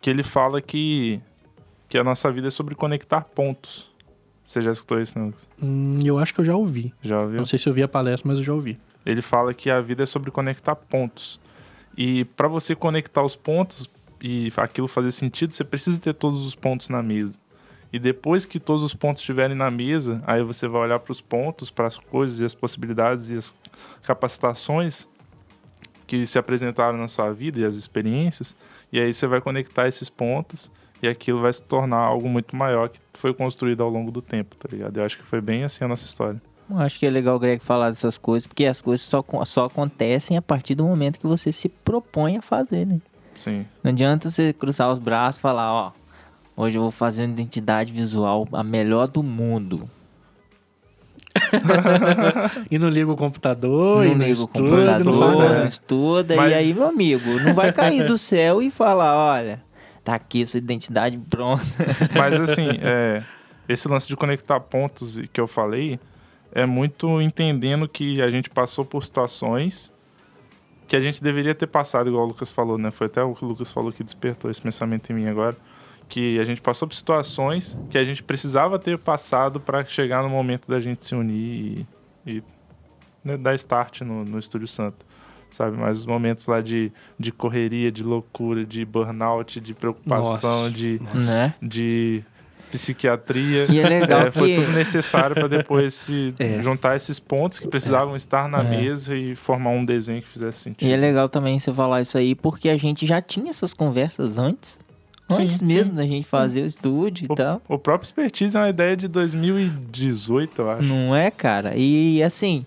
que 0.00 0.08
ele 0.08 0.22
fala 0.22 0.62
que, 0.62 1.20
que 1.90 1.98
a 1.98 2.04
nossa 2.04 2.30
vida 2.30 2.46
é 2.46 2.50
sobre 2.50 2.76
conectar 2.76 3.22
pontos. 3.22 3.90
Você 4.44 4.62
já 4.62 4.70
escutou 4.70 5.00
isso, 5.00 5.18
não? 5.18 5.34
Hum, 5.60 5.98
eu 6.04 6.18
acho 6.18 6.32
que 6.32 6.40
eu 6.40 6.44
já 6.44 6.54
ouvi. 6.54 6.94
Já 7.02 7.20
ouviu? 7.20 7.38
Não 7.38 7.46
sei 7.46 7.58
se 7.58 7.68
eu 7.68 7.72
vi 7.72 7.82
a 7.82 7.88
palestra, 7.88 8.28
mas 8.28 8.38
eu 8.38 8.44
já 8.44 8.54
ouvi. 8.54 8.78
Ele 9.04 9.20
fala 9.20 9.52
que 9.52 9.68
a 9.68 9.80
vida 9.80 10.04
é 10.04 10.06
sobre 10.06 10.30
conectar 10.30 10.76
pontos. 10.76 11.40
E 11.98 12.24
para 12.24 12.46
você 12.46 12.76
conectar 12.76 13.22
os 13.22 13.34
pontos 13.34 13.90
e 14.20 14.52
aquilo 14.56 14.86
fazer 14.86 15.10
sentido, 15.10 15.52
você 15.52 15.64
precisa 15.64 16.00
ter 16.00 16.14
todos 16.14 16.46
os 16.46 16.54
pontos 16.54 16.88
na 16.88 17.02
mesa. 17.02 17.34
E 17.92 17.98
depois 17.98 18.46
que 18.46 18.60
todos 18.60 18.84
os 18.84 18.94
pontos 18.94 19.20
estiverem 19.20 19.56
na 19.56 19.68
mesa, 19.68 20.22
aí 20.24 20.44
você 20.44 20.68
vai 20.68 20.82
olhar 20.82 21.00
para 21.00 21.10
os 21.10 21.20
pontos, 21.20 21.72
para 21.72 21.88
as 21.88 21.98
coisas 21.98 22.38
e 22.38 22.44
as 22.44 22.54
possibilidades 22.54 23.30
e 23.30 23.36
as 23.36 23.52
capacitações 24.04 25.08
que 26.06 26.24
se 26.24 26.38
apresentaram 26.38 26.96
na 26.96 27.08
sua 27.08 27.32
vida 27.32 27.58
e 27.58 27.64
as 27.64 27.74
experiências, 27.74 28.54
e 28.92 29.00
aí 29.00 29.12
você 29.12 29.26
vai 29.26 29.40
conectar 29.40 29.88
esses 29.88 30.08
pontos 30.08 30.70
e 31.02 31.08
aquilo 31.08 31.40
vai 31.40 31.52
se 31.52 31.62
tornar 31.62 31.98
algo 31.98 32.28
muito 32.28 32.54
maior 32.54 32.88
que 32.88 32.98
foi 33.14 33.32
construído 33.32 33.82
ao 33.82 33.88
longo 33.88 34.10
do 34.10 34.20
tempo, 34.20 34.56
tá 34.56 34.68
ligado? 34.70 34.96
Eu 34.98 35.04
acho 35.04 35.16
que 35.16 35.24
foi 35.24 35.40
bem 35.40 35.64
assim 35.64 35.84
a 35.84 35.88
nossa 35.88 36.04
história. 36.04 36.40
Eu 36.70 36.78
acho 36.78 36.98
que 36.98 37.06
é 37.06 37.10
legal 37.10 37.34
o 37.36 37.38
Greg 37.38 37.62
falar 37.62 37.88
dessas 37.90 38.16
coisas, 38.16 38.46
porque 38.46 38.64
as 38.64 38.80
coisas 38.80 39.04
só, 39.04 39.24
só 39.44 39.64
acontecem 39.64 40.36
a 40.36 40.42
partir 40.42 40.74
do 40.74 40.84
momento 40.84 41.18
que 41.18 41.26
você 41.26 41.50
se 41.50 41.68
propõe 41.68 42.36
a 42.36 42.42
fazer, 42.42 42.86
né? 42.86 43.00
Sim. 43.34 43.66
Não 43.82 43.90
adianta 43.90 44.30
você 44.30 44.52
cruzar 44.52 44.90
os 44.92 44.98
braços 44.98 45.38
e 45.38 45.40
falar, 45.40 45.72
ó, 45.72 45.92
hoje 46.56 46.76
eu 46.78 46.82
vou 46.82 46.90
fazer 46.90 47.22
uma 47.24 47.32
identidade 47.32 47.92
visual 47.92 48.46
a 48.52 48.62
melhor 48.62 49.08
do 49.08 49.22
mundo. 49.22 49.88
E 52.70 52.78
não 52.78 52.88
liga 52.88 53.10
o 53.10 53.16
computador, 53.16 54.04
não 54.04 54.04
e 54.04 54.08
não 54.14 54.26
liga 54.26 54.40
o 54.40 54.44
estuda, 54.44 54.68
computador, 54.70 55.14
não 55.42 55.58
não, 55.60 55.66
estuda, 55.66 56.36
Mas- 56.36 56.52
e 56.52 56.54
aí, 56.54 56.74
meu 56.74 56.86
amigo, 56.86 57.30
não 57.40 57.54
vai 57.54 57.72
cair 57.72 58.04
do 58.04 58.16
céu 58.18 58.62
e 58.62 58.70
falar, 58.70 59.16
olha, 59.16 59.60
tá 60.04 60.14
aqui 60.14 60.44
sua 60.46 60.58
identidade 60.58 61.18
pronta. 61.18 61.64
Mas 62.16 62.40
assim, 62.40 62.68
é, 62.80 63.22
esse 63.68 63.88
lance 63.88 64.08
de 64.08 64.16
conectar 64.16 64.58
pontos 64.60 65.20
que 65.32 65.40
eu 65.40 65.46
falei 65.46 65.98
é 66.52 66.66
muito 66.66 67.20
entendendo 67.20 67.88
que 67.88 68.20
a 68.20 68.30
gente 68.30 68.50
passou 68.50 68.84
por 68.84 69.02
situações 69.02 69.92
que 70.90 70.96
a 70.96 71.00
gente 71.00 71.22
deveria 71.22 71.54
ter 71.54 71.68
passado, 71.68 72.08
igual 72.08 72.24
o 72.24 72.26
Lucas 72.26 72.50
falou, 72.50 72.76
né? 72.76 72.90
Foi 72.90 73.06
até 73.06 73.22
o 73.22 73.32
que 73.32 73.44
o 73.44 73.48
Lucas 73.48 73.70
falou 73.70 73.92
que 73.92 74.02
despertou 74.02 74.50
esse 74.50 74.60
pensamento 74.60 75.08
em 75.10 75.14
mim 75.14 75.26
agora. 75.26 75.56
Que 76.08 76.40
a 76.40 76.44
gente 76.44 76.60
passou 76.60 76.88
por 76.88 76.94
situações 76.94 77.78
que 77.88 77.96
a 77.96 78.02
gente 78.02 78.24
precisava 78.24 78.76
ter 78.76 78.98
passado 78.98 79.60
para 79.60 79.84
chegar 79.84 80.24
no 80.24 80.28
momento 80.28 80.66
da 80.66 80.80
gente 80.80 81.06
se 81.06 81.14
unir 81.14 81.86
e, 82.26 82.32
e 82.38 82.42
né, 83.22 83.36
dar 83.36 83.54
start 83.54 84.00
no, 84.00 84.24
no 84.24 84.36
Estúdio 84.36 84.66
Santo. 84.66 85.06
Sabe? 85.50 85.76
Mas 85.76 85.98
os 85.98 86.06
momentos 86.06 86.46
lá 86.46 86.60
de, 86.60 86.92
de 87.18 87.32
correria, 87.32 87.90
de 87.90 88.02
loucura, 88.02 88.64
de 88.64 88.84
burnout, 88.84 89.60
de 89.60 89.74
preocupação, 89.74 90.50
Nossa. 90.64 90.70
de, 90.70 91.00
né? 91.14 91.54
de 91.60 92.22
psiquiatria. 92.70 93.66
E 93.68 93.80
é 93.80 93.88
legal 93.88 94.20
É, 94.26 94.30
foi 94.30 94.50
que- 94.54 94.60
tudo 94.60 94.72
necessário 94.72 95.34
para 95.34 95.48
depois 95.48 95.92
se 95.92 96.32
É. 96.38 96.62
juntar 96.62 96.94
esses 96.96 97.18
pontos 97.18 97.58
que 97.58 97.66
precisavam 97.68 98.14
estar 98.16 98.48
na 98.48 98.60
É. 98.60 98.62
mesa 98.76 99.16
e 99.16 99.34
formar 99.34 99.70
um 99.70 99.84
desenho 99.84 100.22
que 100.22 100.28
fizesse 100.28 100.58
sentido. 100.60 100.88
E 100.88 100.92
é 100.92 100.96
legal 100.96 101.28
também 101.28 101.58
você 101.58 101.72
falar 101.72 102.00
isso 102.02 102.16
aí, 102.16 102.34
porque 102.34 102.68
a 102.68 102.76
gente 102.76 103.06
já 103.06 103.20
tinha 103.20 103.50
essas 103.50 103.74
conversas 103.74 104.38
antes 104.38 104.78
Antes 105.32 105.58
Sim, 105.58 105.66
mesmo 105.66 105.92
sim. 105.92 105.96
da 105.96 106.04
gente 106.04 106.26
fazer 106.26 106.62
o 106.62 106.66
estúdio 106.66 107.28
e 107.30 107.34
tal. 107.36 107.62
O, 107.68 107.74
o 107.74 107.78
próprio 107.78 108.04
Expertise 108.04 108.56
é 108.56 108.60
uma 108.60 108.68
ideia 108.68 108.96
de 108.96 109.06
2018, 109.06 110.60
eu 110.62 110.70
acho. 110.70 110.82
Não 110.82 111.14
é, 111.14 111.30
cara? 111.30 111.74
E 111.76 112.20
assim, 112.20 112.66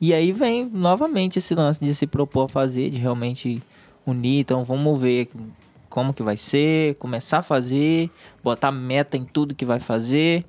e 0.00 0.14
aí 0.14 0.32
vem 0.32 0.64
novamente 0.64 1.38
esse 1.38 1.54
lance 1.54 1.80
de 1.80 1.94
se 1.94 2.06
propor 2.06 2.44
a 2.44 2.48
fazer, 2.48 2.90
de 2.90 2.98
realmente 2.98 3.62
unir. 4.06 4.40
Então 4.40 4.64
vamos 4.64 5.00
ver 5.00 5.28
como 5.88 6.14
que 6.14 6.22
vai 6.22 6.36
ser, 6.36 6.94
começar 6.94 7.38
a 7.38 7.42
fazer, 7.42 8.08
botar 8.42 8.72
meta 8.72 9.16
em 9.16 9.24
tudo 9.24 9.54
que 9.54 9.66
vai 9.66 9.80
fazer. 9.80 10.44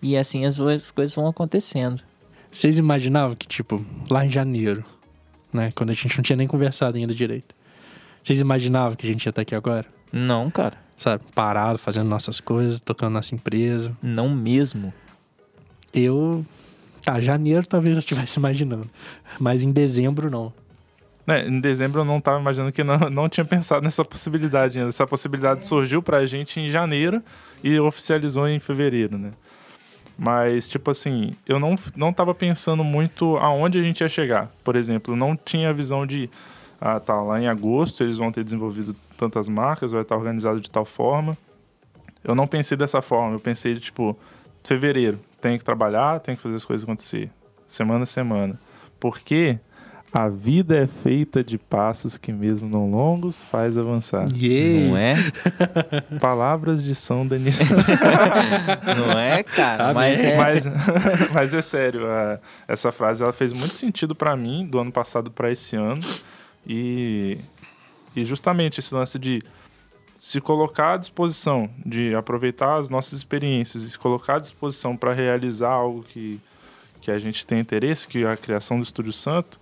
E 0.00 0.16
assim 0.16 0.46
as, 0.46 0.58
as 0.58 0.90
coisas 0.90 1.14
vão 1.14 1.26
acontecendo. 1.26 2.02
Vocês 2.50 2.78
imaginavam 2.78 3.36
que, 3.36 3.46
tipo, 3.46 3.84
lá 4.10 4.24
em 4.24 4.30
janeiro, 4.30 4.82
né? 5.52 5.70
Quando 5.74 5.90
a 5.90 5.94
gente 5.94 6.16
não 6.16 6.22
tinha 6.22 6.36
nem 6.36 6.46
conversado 6.46 6.96
ainda 6.96 7.14
direito. 7.14 7.54
Vocês 8.22 8.40
imaginavam 8.40 8.96
que 8.96 9.06
a 9.06 9.10
gente 9.10 9.26
ia 9.26 9.30
estar 9.30 9.42
aqui 9.42 9.54
agora? 9.54 9.84
Não, 10.10 10.50
cara. 10.50 10.78
Sabe? 10.96 11.22
Parado, 11.34 11.78
fazendo 11.78 12.08
nossas 12.08 12.40
coisas, 12.40 12.80
tocando 12.80 13.12
nossa 13.12 13.34
empresa. 13.34 13.94
Não 14.02 14.28
mesmo. 14.30 14.92
Eu. 15.92 16.44
Tá, 17.06 17.20
janeiro 17.20 17.64
talvez 17.64 17.94
eu 17.94 18.00
estivesse 18.00 18.36
imaginando. 18.36 18.90
Mas 19.38 19.62
em 19.62 19.70
dezembro, 19.70 20.28
não. 20.28 20.52
Né, 21.24 21.46
em 21.46 21.60
dezembro 21.60 22.00
eu 22.00 22.04
não 22.04 22.20
tava 22.20 22.40
imaginando 22.40 22.72
que 22.72 22.82
não, 22.82 22.98
não 23.08 23.28
tinha 23.28 23.44
pensado 23.44 23.84
nessa 23.84 24.04
possibilidade 24.04 24.76
ainda. 24.76 24.88
Essa 24.88 25.06
possibilidade 25.06 25.64
surgiu 25.64 26.02
pra 26.02 26.26
gente 26.26 26.58
em 26.58 26.68
janeiro 26.68 27.22
e 27.62 27.78
oficializou 27.78 28.48
em 28.48 28.58
fevereiro, 28.58 29.16
né? 29.16 29.30
Mas, 30.18 30.68
tipo 30.68 30.90
assim, 30.90 31.32
eu 31.46 31.60
não, 31.60 31.76
não 31.94 32.12
tava 32.12 32.34
pensando 32.34 32.82
muito 32.82 33.36
aonde 33.36 33.78
a 33.78 33.82
gente 33.82 34.00
ia 34.00 34.08
chegar. 34.08 34.50
Por 34.64 34.74
exemplo, 34.74 35.14
não 35.14 35.36
tinha 35.36 35.70
a 35.70 35.72
visão 35.72 36.04
de, 36.04 36.28
ah, 36.80 36.98
tá, 36.98 37.22
lá 37.22 37.40
em 37.40 37.46
agosto 37.46 38.02
eles 38.02 38.16
vão 38.16 38.32
ter 38.32 38.42
desenvolvido 38.42 38.96
tantas 39.16 39.48
marcas, 39.48 39.92
vai 39.92 40.02
estar 40.02 40.16
organizado 40.16 40.60
de 40.60 40.68
tal 40.68 40.84
forma. 40.84 41.38
Eu 42.24 42.34
não 42.34 42.48
pensei 42.48 42.76
dessa 42.76 43.00
forma, 43.00 43.36
eu 43.36 43.40
pensei, 43.40 43.76
tipo, 43.76 44.18
fevereiro, 44.64 45.20
tenho 45.46 45.58
que 45.58 45.64
trabalhar, 45.64 46.18
tenho 46.18 46.36
que 46.36 46.42
fazer 46.42 46.56
as 46.56 46.64
coisas 46.64 46.82
acontecer. 46.82 47.30
Semana 47.68 48.02
a 48.02 48.06
semana. 48.06 48.58
Porque 48.98 49.60
a 50.12 50.28
vida 50.28 50.76
é 50.76 50.86
feita 50.88 51.44
de 51.44 51.56
passos 51.56 52.18
que, 52.18 52.32
mesmo 52.32 52.68
não 52.68 52.90
longos, 52.90 53.42
faz 53.44 53.78
avançar. 53.78 54.26
Não 54.26 54.96
é? 54.96 55.14
Palavras 56.20 56.82
de 56.82 56.96
São 56.96 57.24
Daniel. 57.24 57.52
Não 58.96 59.18
é, 59.18 59.42
cara? 59.44 59.92
Mas 59.94 60.20
é. 60.20 60.36
mas, 60.36 60.66
mas 61.32 61.54
é 61.54 61.62
sério, 61.62 62.06
a- 62.10 62.38
essa 62.66 62.90
frase 62.90 63.22
ela 63.22 63.32
fez 63.32 63.52
muito 63.52 63.76
sentido 63.76 64.14
pra 64.14 64.36
mim 64.36 64.66
do 64.66 64.78
ano 64.80 64.90
passado 64.90 65.30
pra 65.30 65.50
esse 65.52 65.76
ano. 65.76 66.00
E, 66.66 67.38
e 68.16 68.24
justamente 68.24 68.80
esse 68.80 68.92
lance 68.94 69.18
de 69.18 69.40
se 70.18 70.40
colocar 70.40 70.94
à 70.94 70.96
disposição, 70.96 71.68
de 71.84 72.14
aproveitar 72.14 72.76
as 72.78 72.88
nossas 72.88 73.14
experiências 73.14 73.82
e 73.82 73.90
se 73.90 73.98
colocar 73.98 74.36
à 74.36 74.38
disposição 74.38 74.96
para 74.96 75.12
realizar 75.12 75.70
algo 75.70 76.02
que, 76.02 76.40
que 77.00 77.10
a 77.10 77.18
gente 77.18 77.46
tem 77.46 77.60
interesse, 77.60 78.08
que 78.08 78.24
é 78.24 78.32
a 78.32 78.36
criação 78.36 78.78
do 78.78 78.82
Estúdio 78.82 79.12
Santo, 79.12 79.60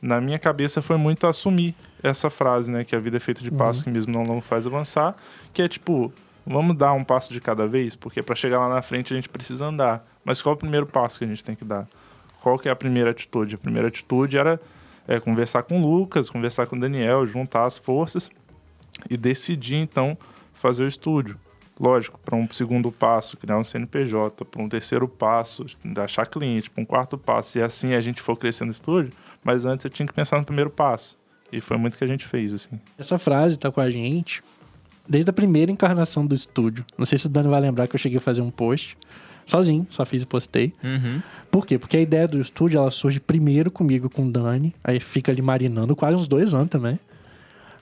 na 0.00 0.20
minha 0.20 0.38
cabeça 0.38 0.80
foi 0.80 0.96
muito 0.96 1.26
assumir 1.26 1.74
essa 2.02 2.30
frase, 2.30 2.72
né? 2.72 2.84
Que 2.84 2.96
a 2.96 2.98
vida 2.98 3.18
é 3.18 3.20
feita 3.20 3.42
de 3.42 3.50
passos 3.50 3.82
que 3.82 3.90
mesmo 3.90 4.12
não, 4.12 4.24
não 4.24 4.40
faz 4.40 4.66
avançar, 4.66 5.14
que 5.52 5.60
é 5.60 5.68
tipo, 5.68 6.10
vamos 6.46 6.74
dar 6.76 6.94
um 6.94 7.04
passo 7.04 7.32
de 7.32 7.40
cada 7.40 7.66
vez, 7.66 7.94
porque 7.94 8.22
para 8.22 8.34
chegar 8.34 8.60
lá 8.60 8.74
na 8.74 8.80
frente 8.80 9.12
a 9.12 9.16
gente 9.16 9.28
precisa 9.28 9.66
andar. 9.66 10.06
Mas 10.24 10.40
qual 10.40 10.54
é 10.54 10.56
o 10.56 10.58
primeiro 10.58 10.86
passo 10.86 11.18
que 11.18 11.24
a 11.24 11.28
gente 11.28 11.44
tem 11.44 11.54
que 11.54 11.64
dar? 11.64 11.86
Qual 12.40 12.58
que 12.58 12.68
é 12.68 12.72
a 12.72 12.76
primeira 12.76 13.10
atitude? 13.10 13.54
A 13.54 13.58
primeira 13.58 13.88
atitude 13.88 14.38
era 14.38 14.58
é, 15.06 15.20
conversar 15.20 15.62
com 15.64 15.82
o 15.82 15.98
Lucas, 15.98 16.30
conversar 16.30 16.66
com 16.66 16.76
o 16.76 16.80
Daniel, 16.80 17.26
juntar 17.26 17.64
as 17.64 17.76
forças 17.76 18.30
e 19.08 19.16
decidir 19.16 19.76
então 19.76 20.16
fazer 20.52 20.84
o 20.84 20.88
estúdio. 20.88 21.38
Lógico, 21.78 22.20
para 22.22 22.36
um 22.36 22.46
segundo 22.50 22.92
passo, 22.92 23.38
criar 23.38 23.58
um 23.58 23.64
CNPJ, 23.64 24.44
para 24.44 24.62
um 24.62 24.68
terceiro 24.68 25.08
passo, 25.08 25.64
achar 25.96 26.26
cliente, 26.26 26.68
para 26.70 26.82
um 26.82 26.84
quarto 26.84 27.16
passo, 27.16 27.58
e 27.58 27.62
assim 27.62 27.94
a 27.94 28.00
gente 28.02 28.20
for 28.20 28.36
crescendo 28.36 28.66
no 28.66 28.72
estúdio, 28.72 29.12
mas 29.42 29.64
antes 29.64 29.84
eu 29.84 29.90
tinha 29.90 30.06
que 30.06 30.12
pensar 30.12 30.38
no 30.38 30.44
primeiro 30.44 30.68
passo. 30.68 31.16
E 31.50 31.60
foi 31.60 31.78
muito 31.78 31.96
que 31.96 32.04
a 32.04 32.06
gente 32.06 32.26
fez, 32.26 32.52
assim. 32.52 32.78
Essa 32.98 33.18
frase 33.18 33.58
tá 33.58 33.72
com 33.72 33.80
a 33.80 33.88
gente 33.90 34.42
desde 35.08 35.30
a 35.30 35.32
primeira 35.32 35.72
encarnação 35.72 36.24
do 36.24 36.34
estúdio. 36.34 36.84
Não 36.96 37.06
sei 37.06 37.18
se 37.18 37.26
o 37.26 37.28
Dani 37.28 37.48
vai 37.48 37.60
lembrar 37.60 37.88
que 37.88 37.96
eu 37.96 37.98
cheguei 37.98 38.18
a 38.18 38.20
fazer 38.20 38.42
um 38.42 38.50
post 38.50 38.96
sozinho, 39.44 39.86
só 39.90 40.04
fiz 40.04 40.22
e 40.22 40.26
postei. 40.26 40.72
Uhum. 40.84 41.20
Por 41.50 41.66
quê? 41.66 41.78
Porque 41.78 41.96
a 41.96 42.00
ideia 42.00 42.28
do 42.28 42.40
estúdio 42.40 42.78
ela 42.78 42.90
surge 42.90 43.18
primeiro 43.18 43.70
comigo 43.70 44.08
com 44.08 44.26
o 44.26 44.30
Dani, 44.30 44.72
aí 44.84 45.00
fica 45.00 45.32
ali 45.32 45.42
marinando 45.42 45.96
quase 45.96 46.16
uns 46.16 46.28
dois 46.28 46.54
anos 46.54 46.68
também. 46.68 47.00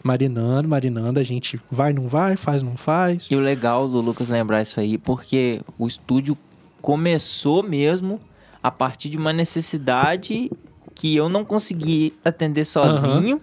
Marinando, 0.03 0.69
marinando, 0.69 1.19
a 1.19 1.25
gente 1.25 1.61
vai, 1.71 1.93
não 1.93 2.07
vai, 2.07 2.37
faz, 2.37 2.63
não 2.63 2.77
faz. 2.77 3.27
E 3.31 3.37
o 3.37 3.41
legal 3.41 3.89
do 3.89 4.01
Lucas 4.01 4.29
lembrar 4.29 4.63
isso 4.63 4.79
aí, 4.79 4.97
porque 4.97 5.61
o 5.79 5.87
estúdio 5.87 6.37
começou 6.81 7.63
mesmo 7.63 8.21
a 8.63 8.71
partir 8.71 9.09
de 9.09 9.17
uma 9.17 9.33
necessidade 9.33 10.51
que 10.95 11.15
eu 11.15 11.29
não 11.29 11.45
consegui 11.45 12.15
atender 12.25 12.65
sozinho. 12.65 13.41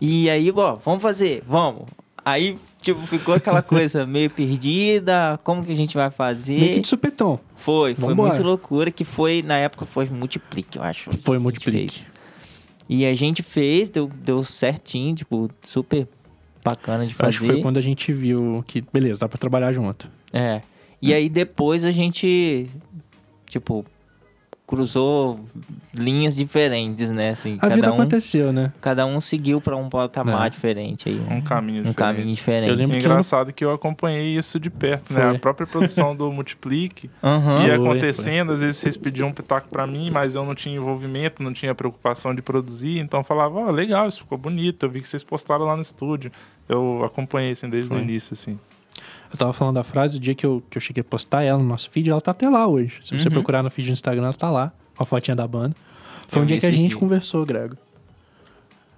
E 0.00 0.30
aí, 0.30 0.50
ó, 0.54 0.74
vamos 0.74 1.02
fazer, 1.02 1.42
vamos. 1.46 1.84
Aí, 2.24 2.58
tipo, 2.80 3.00
ficou 3.06 3.34
aquela 3.34 3.62
coisa 3.62 4.04
meio 4.06 4.28
perdida, 4.30 5.38
como 5.44 5.64
que 5.64 5.72
a 5.72 5.76
gente 5.76 5.96
vai 5.96 6.10
fazer? 6.10 6.58
Meio 6.58 6.72
que 6.74 6.80
de 6.80 6.88
supetão. 6.88 7.38
Foi, 7.54 7.94
foi 7.94 8.08
Vambora. 8.08 8.32
muito 8.32 8.44
loucura, 8.44 8.90
que 8.90 9.04
foi, 9.04 9.42
na 9.42 9.56
época, 9.56 9.84
foi 9.84 10.06
Multiplique, 10.06 10.78
eu 10.78 10.82
acho. 10.82 11.10
Foi 11.22 11.38
Multiplique. 11.38 12.04
E 12.88 13.04
a 13.04 13.14
gente 13.14 13.42
fez, 13.42 13.90
deu, 13.90 14.08
deu 14.08 14.44
certinho, 14.44 15.14
tipo, 15.14 15.50
super 15.62 16.06
bacana 16.64 17.06
de 17.06 17.14
fazer. 17.14 17.28
Acho 17.28 17.40
que 17.40 17.46
foi 17.46 17.60
quando 17.62 17.78
a 17.78 17.82
gente 17.82 18.12
viu 18.12 18.62
que, 18.66 18.82
beleza, 18.92 19.20
dá 19.20 19.28
pra 19.28 19.38
trabalhar 19.38 19.72
junto. 19.72 20.10
É. 20.32 20.60
E 21.00 21.12
aí 21.12 21.28
depois 21.28 21.84
a 21.84 21.92
gente, 21.92 22.68
tipo, 23.48 23.84
cruzou 24.66 25.38
linhas 25.94 26.34
diferentes, 26.34 27.10
né? 27.10 27.30
Assim, 27.30 27.56
A 27.62 27.68
vida 27.68 27.82
cada 27.82 27.92
um, 27.92 28.00
aconteceu, 28.00 28.52
né? 28.52 28.72
cada 28.80 29.06
um 29.06 29.20
seguiu 29.20 29.60
pra 29.60 29.76
um 29.76 29.88
patamar 29.88 30.48
É. 30.48 30.50
diferente 30.50 31.08
aí. 31.08 31.20
Um 31.30 31.40
caminho 31.40 31.78
um 31.80 31.82
diferente. 31.84 31.94
caminho 31.96 32.34
diferente. 32.34 32.70
Eu 32.70 32.74
lembro 32.76 32.96
é 32.96 32.98
engraçado 32.98 33.52
que 33.52 33.64
eu 33.64 33.72
acompanhei 33.72 34.36
isso 34.36 34.58
de 34.58 34.68
perto, 34.68 35.14
né? 35.14 35.20
Foi. 35.28 35.36
A 35.36 35.38
própria 35.38 35.66
produção 35.66 36.16
do 36.16 36.30
Multiplique 36.32 37.08
Aham. 37.22 37.64
ia 37.66 37.76
Foi, 37.76 37.86
acontecendo, 37.86 38.52
às 38.52 38.60
vezes 38.60 38.76
vocês 38.78 38.96
pediam 38.96 39.28
um 39.28 39.32
pitaco 39.32 39.68
pra 39.68 39.86
mim, 39.86 40.10
mas 40.10 40.34
eu 40.34 40.44
não 40.44 40.54
tinha 40.54 40.74
envolvimento, 40.76 41.42
não 41.42 41.52
tinha 41.52 41.74
preocupação 41.74 42.34
de 42.34 42.42
produzir, 42.42 42.98
então 42.98 43.20
eu 43.20 43.24
falava, 43.24 43.58
ó, 43.60 43.70
legal, 43.70 44.08
isso 44.08 44.18
ficou 44.18 44.36
bonito, 44.36 44.84
eu 44.84 44.90
vi 44.90 45.00
que 45.00 45.08
vocês 45.08 45.22
postaram 45.22 45.64
lá 45.64 45.76
no 45.76 45.82
estúdio. 45.82 46.32
Eu 46.68 47.04
acompanhei 47.04 47.52
assim 47.52 47.68
desde 47.70 47.88
Foi. 47.90 47.98
o 47.98 48.02
início, 48.02 48.32
assim. 48.34 48.58
Eu 49.32 49.36
tava 49.38 49.52
falando 49.52 49.74
da 49.76 49.84
frase, 49.84 50.16
o 50.16 50.20
dia 50.20 50.34
que 50.34 50.44
eu, 50.46 50.62
que 50.70 50.78
eu 50.78 50.80
cheguei 50.80 51.00
a 51.00 51.04
postar 51.04 51.42
ela 51.42 51.58
no 51.58 51.64
nosso 51.68 51.90
feed, 51.90 52.10
ela 52.10 52.20
tá 52.20 52.30
até 52.30 52.48
lá 52.48 52.66
hoje. 52.66 53.00
Se 53.04 53.18
você 53.18 53.28
Uhum. 53.28 53.34
procurar 53.34 53.62
no 53.62 53.70
feed 53.70 53.88
do 53.88 53.92
Instagram, 53.92 54.24
ela 54.24 54.32
tá 54.32 54.50
lá, 54.50 54.72
com 54.96 55.02
a 55.02 55.06
fotinha 55.06 55.34
da 55.34 55.46
banda. 55.46 55.74
Foi 56.28 56.40
Eu 56.40 56.44
um 56.44 56.46
dia 56.46 56.58
que 56.58 56.66
a 56.66 56.70
gente 56.72 56.90
dia. 56.90 56.98
conversou, 56.98 57.44
Grego. 57.44 57.76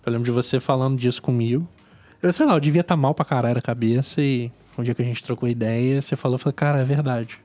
Eu 0.04 0.12
lembro 0.12 0.25
de 0.25 0.30
você 0.30 0.58
falando 0.61 0.99
disso 0.99 1.20
comigo. 1.20 1.66
Eu 2.23 2.32
sei 2.32 2.47
lá, 2.47 2.54
eu 2.54 2.61
devia 2.61 2.80
estar 2.80 2.97
mal 2.97 3.14
pra 3.14 3.25
caralho 3.25 3.58
a 3.58 3.62
cabeça 3.62 4.20
e 4.20 4.50
um 4.76 4.82
dia 4.82 4.94
que 4.94 5.02
a 5.02 5.04
gente 5.04 5.23
trocou 5.23 5.49
ideia, 5.49 6.00
você 6.00 6.16
falou, 6.16 6.37
eu 6.37 6.38
falei, 6.38 6.54
cara, 6.54 6.78
é 6.80 6.85
verdade. 6.85 7.38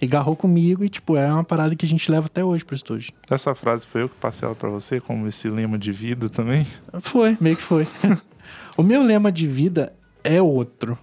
E 0.00 0.06
agarrou 0.06 0.34
comigo 0.34 0.82
e, 0.84 0.88
tipo, 0.88 1.16
é 1.16 1.32
uma 1.32 1.44
parada 1.44 1.76
que 1.76 1.86
a 1.86 1.88
gente 1.88 2.10
leva 2.10 2.26
até 2.26 2.42
hoje 2.44 2.64
pro 2.64 2.74
estúdio. 2.74 3.12
Essa 3.30 3.54
frase 3.54 3.86
foi 3.86 4.02
eu 4.02 4.08
que 4.08 4.16
passei 4.16 4.44
ela 4.46 4.54
pra 4.54 4.68
você, 4.68 5.00
como 5.00 5.28
esse 5.28 5.48
lema 5.48 5.78
de 5.78 5.92
vida 5.92 6.28
também. 6.28 6.66
Foi, 7.00 7.36
meio 7.40 7.56
que 7.56 7.62
foi. 7.62 7.86
o 8.76 8.82
meu 8.82 9.02
lema 9.02 9.30
de 9.30 9.46
vida 9.46 9.92
é 10.24 10.42
outro. 10.42 10.98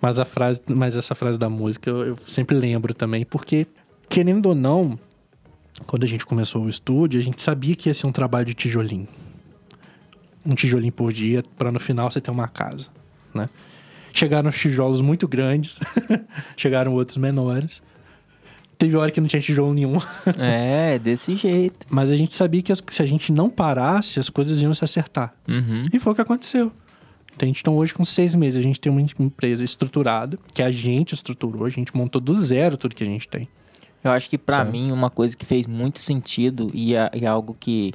Mas 0.00 0.18
a 0.18 0.24
frase, 0.24 0.60
mas 0.68 0.96
essa 0.96 1.14
frase 1.14 1.38
da 1.38 1.48
música 1.48 1.90
eu, 1.90 2.06
eu 2.06 2.18
sempre 2.26 2.56
lembro 2.56 2.94
também, 2.94 3.24
porque 3.24 3.66
querendo 4.08 4.46
ou 4.46 4.54
não, 4.54 4.98
quando 5.86 6.04
a 6.04 6.06
gente 6.06 6.24
começou 6.24 6.64
o 6.64 6.68
estúdio, 6.68 7.20
a 7.20 7.22
gente 7.22 7.40
sabia 7.42 7.74
que 7.74 7.88
ia 7.88 7.94
ser 7.94 8.06
um 8.06 8.12
trabalho 8.12 8.46
de 8.46 8.54
tijolinho. 8.54 9.08
Um 10.46 10.54
tijolinho 10.54 10.92
por 10.92 11.12
dia, 11.12 11.42
para 11.56 11.70
no 11.70 11.80
final 11.80 12.10
você 12.10 12.20
ter 12.20 12.30
uma 12.30 12.48
casa, 12.48 12.88
né? 13.34 13.48
Chegaram 14.12 14.48
os 14.48 14.58
tijolos 14.58 15.00
muito 15.00 15.28
grandes, 15.28 15.78
chegaram 16.56 16.94
outros 16.94 17.16
menores. 17.16 17.82
Teve 18.78 18.96
hora 18.96 19.10
que 19.10 19.20
não 19.20 19.26
tinha 19.26 19.42
tijolo 19.42 19.74
nenhum. 19.74 19.98
É, 20.38 20.98
desse 20.98 21.36
jeito. 21.36 21.86
Mas 21.90 22.10
a 22.10 22.16
gente 22.16 22.32
sabia 22.32 22.62
que 22.62 22.72
se 22.74 23.02
a 23.02 23.06
gente 23.06 23.32
não 23.32 23.50
parasse, 23.50 24.20
as 24.20 24.28
coisas 24.28 24.60
iam 24.60 24.72
se 24.72 24.84
acertar. 24.84 25.34
Uhum. 25.48 25.88
E 25.92 25.98
foi 25.98 26.12
o 26.12 26.14
que 26.14 26.22
aconteceu. 26.22 26.72
Então, 27.46 27.76
hoje, 27.76 27.94
com 27.94 28.04
seis 28.04 28.34
meses, 28.34 28.56
a 28.56 28.62
gente 28.62 28.80
tem 28.80 28.90
uma 28.90 29.00
empresa 29.00 29.62
estruturada, 29.62 30.38
que 30.52 30.62
a 30.62 30.70
gente 30.70 31.14
estruturou, 31.14 31.64
a 31.64 31.70
gente 31.70 31.96
montou 31.96 32.20
do 32.20 32.34
zero 32.34 32.76
tudo 32.76 32.94
que 32.94 33.04
a 33.04 33.06
gente 33.06 33.28
tem. 33.28 33.48
Eu 34.02 34.12
acho 34.12 34.28
que 34.30 34.38
Sabe? 34.48 34.72
mim 34.72 34.92
uma 34.92 35.10
coisa 35.10 35.36
que 35.36 35.44
fez 35.44 35.66
muito 35.66 35.98
sentido 35.98 36.70
e 36.72 36.94
é, 36.94 37.10
e 37.14 37.24
é 37.24 37.28
algo 37.28 37.56
que, 37.58 37.92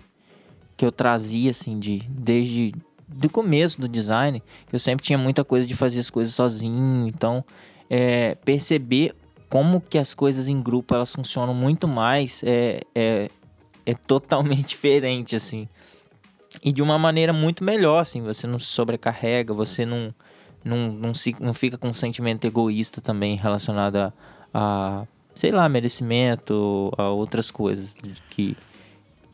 que 0.75 0.85
eu 0.85 0.91
trazia 0.91 1.51
assim 1.51 1.79
de 1.79 2.01
desde 2.09 2.73
do 3.07 3.29
começo 3.29 3.79
do 3.79 3.88
design, 3.88 4.41
que 4.67 4.75
eu 4.75 4.79
sempre 4.79 5.05
tinha 5.05 5.17
muita 5.17 5.43
coisa 5.43 5.67
de 5.67 5.75
fazer 5.75 6.00
as 6.00 6.09
coisas 6.09 6.33
sozinho, 6.33 7.07
então 7.07 7.45
é, 7.89 8.35
perceber 8.43 9.15
como 9.50 9.79
que 9.79 9.97
as 9.97 10.13
coisas 10.13 10.47
em 10.47 10.62
grupo 10.62 10.95
elas 10.95 11.13
funcionam 11.13 11.53
muito 11.53 11.88
mais 11.88 12.41
é, 12.43 12.81
é, 12.95 13.29
é 13.85 13.93
totalmente 13.93 14.69
diferente 14.75 15.35
assim 15.35 15.69
e 16.63 16.72
de 16.72 16.82
uma 16.82 16.98
maneira 16.98 17.34
muito 17.34 17.63
melhor 17.63 18.00
assim 18.00 18.22
você 18.22 18.48
não 18.48 18.58
se 18.58 18.67
sobrecarrega 18.67 19.53
você 19.53 19.86
não 19.86 20.13
não, 20.63 20.91
não, 20.91 21.13
se, 21.13 21.36
não 21.39 21.53
fica 21.53 21.77
com 21.77 21.89
um 21.89 21.93
sentimento 21.93 22.46
egoísta 22.46 23.01
também 23.01 23.36
relacionado 23.36 23.98
a, 23.98 24.13
a, 24.53 25.05
sei 25.36 25.51
lá, 25.51 25.67
merecimento, 25.67 26.91
a 26.98 27.10
outras 27.10 27.51
coisas 27.51 27.96
que... 28.29 28.55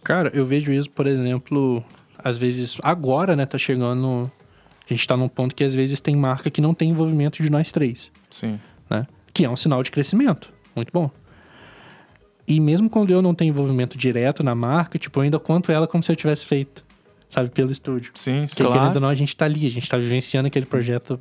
Cara, 0.03 0.31
eu 0.33 0.45
vejo 0.45 0.71
isso, 0.71 0.89
por 0.89 1.05
exemplo, 1.05 1.83
às 2.17 2.37
vezes, 2.37 2.77
agora, 2.81 3.35
né, 3.35 3.45
tá 3.45 3.57
chegando... 3.57 4.31
A 4.89 4.93
gente 4.93 5.07
tá 5.07 5.15
num 5.15 5.27
ponto 5.27 5.53
que 5.53 5.63
às 5.63 5.75
vezes 5.75 6.01
tem 6.01 6.15
marca 6.15 6.49
que 6.49 6.59
não 6.59 6.73
tem 6.73 6.89
envolvimento 6.89 7.43
de 7.43 7.49
nós 7.49 7.71
três, 7.71 8.11
Sim. 8.27 8.59
né? 8.89 9.05
Que 9.31 9.45
é 9.45 9.49
um 9.49 9.55
sinal 9.55 9.83
de 9.83 9.91
crescimento. 9.91 10.51
Muito 10.75 10.91
bom. 10.91 11.11
E 12.47 12.59
mesmo 12.59 12.89
quando 12.89 13.11
eu 13.11 13.21
não 13.21 13.35
tenho 13.35 13.49
envolvimento 13.49 13.95
direto 13.95 14.41
na 14.41 14.55
marca, 14.55 14.97
tipo, 14.97 15.19
eu 15.19 15.23
ainda 15.25 15.37
conto 15.37 15.71
ela 15.71 15.87
como 15.87 16.03
se 16.03 16.11
eu 16.11 16.15
tivesse 16.15 16.43
feito, 16.43 16.83
sabe, 17.29 17.49
pelo 17.49 17.71
estúdio. 17.71 18.11
Sim, 18.15 18.41
Porque 18.41 18.55
sim. 18.55 18.63
Claro. 18.63 18.79
querendo 18.79 18.95
ou 18.95 19.01
não, 19.03 19.09
a 19.09 19.15
gente 19.15 19.35
tá 19.35 19.45
ali, 19.45 19.65
a 19.65 19.69
gente 19.69 19.87
tá 19.87 19.97
vivenciando 19.97 20.47
aquele 20.47 20.65
projeto 20.65 21.19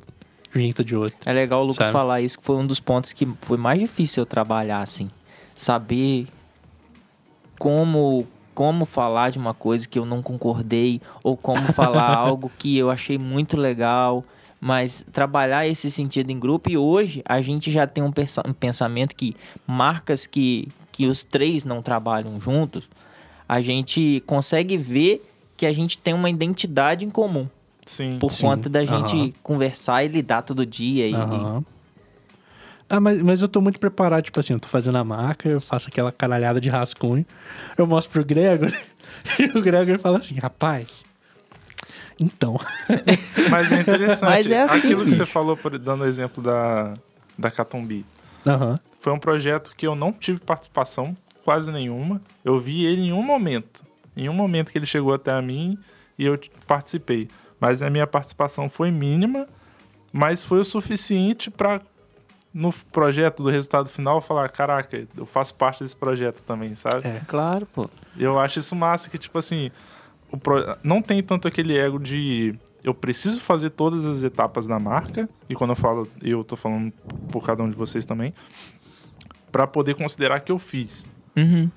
ou 0.53 0.83
de 0.83 0.95
outro. 0.95 1.17
É 1.25 1.31
legal 1.31 1.61
o 1.61 1.63
Lucas 1.63 1.85
Sabe? 1.85 1.91
falar 1.91 2.21
isso, 2.21 2.39
que 2.39 2.43
foi 2.43 2.55
um 2.55 2.65
dos 2.65 2.79
pontos 2.79 3.13
que 3.13 3.27
foi 3.43 3.57
mais 3.57 3.79
difícil 3.79 4.23
eu 4.23 4.25
trabalhar, 4.25 4.81
assim. 4.81 5.09
Saber 5.55 6.27
como, 7.59 8.27
como 8.55 8.85
falar 8.85 9.29
de 9.29 9.37
uma 9.37 9.53
coisa 9.53 9.87
que 9.87 9.99
eu 9.99 10.05
não 10.05 10.23
concordei, 10.23 10.99
ou 11.23 11.37
como 11.37 11.71
falar 11.71 12.15
algo 12.17 12.51
que 12.57 12.75
eu 12.75 12.89
achei 12.89 13.17
muito 13.17 13.55
legal. 13.55 14.25
Mas 14.61 15.05
trabalhar 15.13 15.65
esse 15.65 15.89
sentido 15.89 16.31
em 16.31 16.39
grupo, 16.39 16.69
e 16.69 16.77
hoje 16.77 17.21
a 17.23 17.39
gente 17.39 17.71
já 17.71 17.87
tem 17.87 18.03
um 18.03 18.11
um 18.45 18.53
pensamento 18.53 19.15
que 19.15 19.33
marcas 19.65 20.27
que, 20.27 20.67
que 20.91 21.05
os 21.05 21.23
três 21.23 21.63
não 21.63 21.81
trabalham 21.81 22.41
juntos, 22.41 22.89
a 23.47 23.61
gente 23.61 24.21
consegue 24.25 24.75
ver 24.75 25.28
que 25.59 25.65
a 25.65 25.73
gente 25.73 25.97
tem 25.97 26.13
uma 26.13 26.29
identidade 26.29 27.03
em 27.03 27.09
comum 27.09 27.45
Sim. 27.85 28.17
por 28.17 28.31
Sim, 28.31 28.45
conta 28.45 28.69
da 28.69 28.81
gente 28.85 29.13
aham. 29.17 29.31
conversar 29.43 30.05
e 30.05 30.07
lidar 30.07 30.41
todo 30.41 30.65
dia. 30.65 31.05
E, 31.05 31.13
Aham. 31.13 31.65
Ah, 32.89 32.99
mas, 33.01 33.21
mas 33.21 33.41
eu 33.41 33.47
tô 33.49 33.59
muito 33.59 33.77
preparado, 33.77 34.23
tipo 34.23 34.39
assim, 34.39 34.53
eu 34.53 34.59
tô 34.59 34.69
fazendo 34.69 34.97
a 34.97 35.03
marca, 35.03 35.49
eu 35.49 35.59
faço 35.59 35.89
aquela 35.89 36.11
caralhada 36.13 36.61
de 36.61 36.69
rascunho, 36.69 37.25
eu 37.77 37.85
mostro 37.85 38.13
pro 38.13 38.23
Gregor, 38.25 38.71
e 39.37 39.45
o 39.57 39.61
Gregor 39.61 39.99
fala 39.99 40.17
assim, 40.19 40.35
rapaz, 40.39 41.05
então, 42.19 42.55
Mas 43.51 43.71
é 43.71 43.81
interessante. 43.81 44.25
Mas 44.25 44.49
é 44.49 44.61
assim, 44.63 44.77
Aquilo 44.77 44.99
que 44.99 45.05
bicho. 45.05 45.17
você 45.17 45.25
falou, 45.25 45.57
por- 45.57 45.77
dando 45.77 46.01
o 46.03 46.07
exemplo 46.07 46.41
da, 46.41 46.93
da 47.37 47.51
Catumbi. 47.51 48.05
aham, 48.47 48.79
Foi 49.01 49.11
um 49.13 49.19
projeto 49.19 49.73
que 49.77 49.85
eu 49.85 49.93
não 49.93 50.11
tive 50.13 50.39
participação, 50.39 51.15
quase 51.43 51.71
nenhuma. 51.71 52.21
Eu 52.45 52.59
vi 52.59 52.85
ele 52.85 53.01
em 53.01 53.13
um 53.13 53.21
momento. 53.21 53.83
Em 54.19 54.29
um 54.29 54.33
momento 54.33 54.71
que 54.71 54.77
ele 54.77 54.85
chegou 54.85 55.13
até 55.13 55.31
a 55.31 55.41
mim 55.41 55.77
e 56.17 56.25
eu 56.25 56.39
participei. 56.67 57.29
Mas 57.59 57.81
a 57.81 57.89
minha 57.89 58.05
participação 58.07 58.69
foi 58.69 58.91
mínima, 58.91 59.47
mas 60.11 60.43
foi 60.43 60.59
o 60.59 60.63
suficiente 60.63 61.49
para 61.51 61.81
no 62.53 62.73
projeto 62.91 63.43
do 63.43 63.49
resultado 63.49 63.87
final 63.89 64.19
falar, 64.21 64.49
caraca, 64.49 65.07
eu 65.15 65.25
faço 65.25 65.53
parte 65.53 65.83
desse 65.83 65.95
projeto 65.95 66.41
também, 66.41 66.73
sabe? 66.75 67.07
é, 67.07 67.21
Claro, 67.27 67.65
pô. 67.67 67.87
Eu 68.17 68.39
acho 68.39 68.57
isso 68.59 68.75
massa 68.75 69.07
que, 69.09 69.19
tipo 69.19 69.37
assim, 69.37 69.69
o 70.31 70.37
pro- 70.37 70.75
não 70.83 70.99
tem 71.01 71.21
tanto 71.21 71.47
aquele 71.47 71.77
ego 71.77 71.99
de 71.99 72.55
eu 72.83 72.93
preciso 72.93 73.39
fazer 73.39 73.69
todas 73.69 74.07
as 74.07 74.23
etapas 74.23 74.65
da 74.65 74.79
marca, 74.79 75.29
e 75.47 75.53
quando 75.53 75.71
eu 75.71 75.75
falo, 75.75 76.07
eu 76.23 76.43
tô 76.43 76.55
falando 76.55 76.91
por 77.31 77.45
cada 77.45 77.61
um 77.61 77.69
de 77.69 77.75
vocês 77.75 78.03
também, 78.05 78.33
para 79.51 79.67
poder 79.67 79.95
considerar 79.95 80.39
que 80.39 80.51
eu 80.51 80.57
fiz. 80.57 81.05
Uhum. 81.37 81.69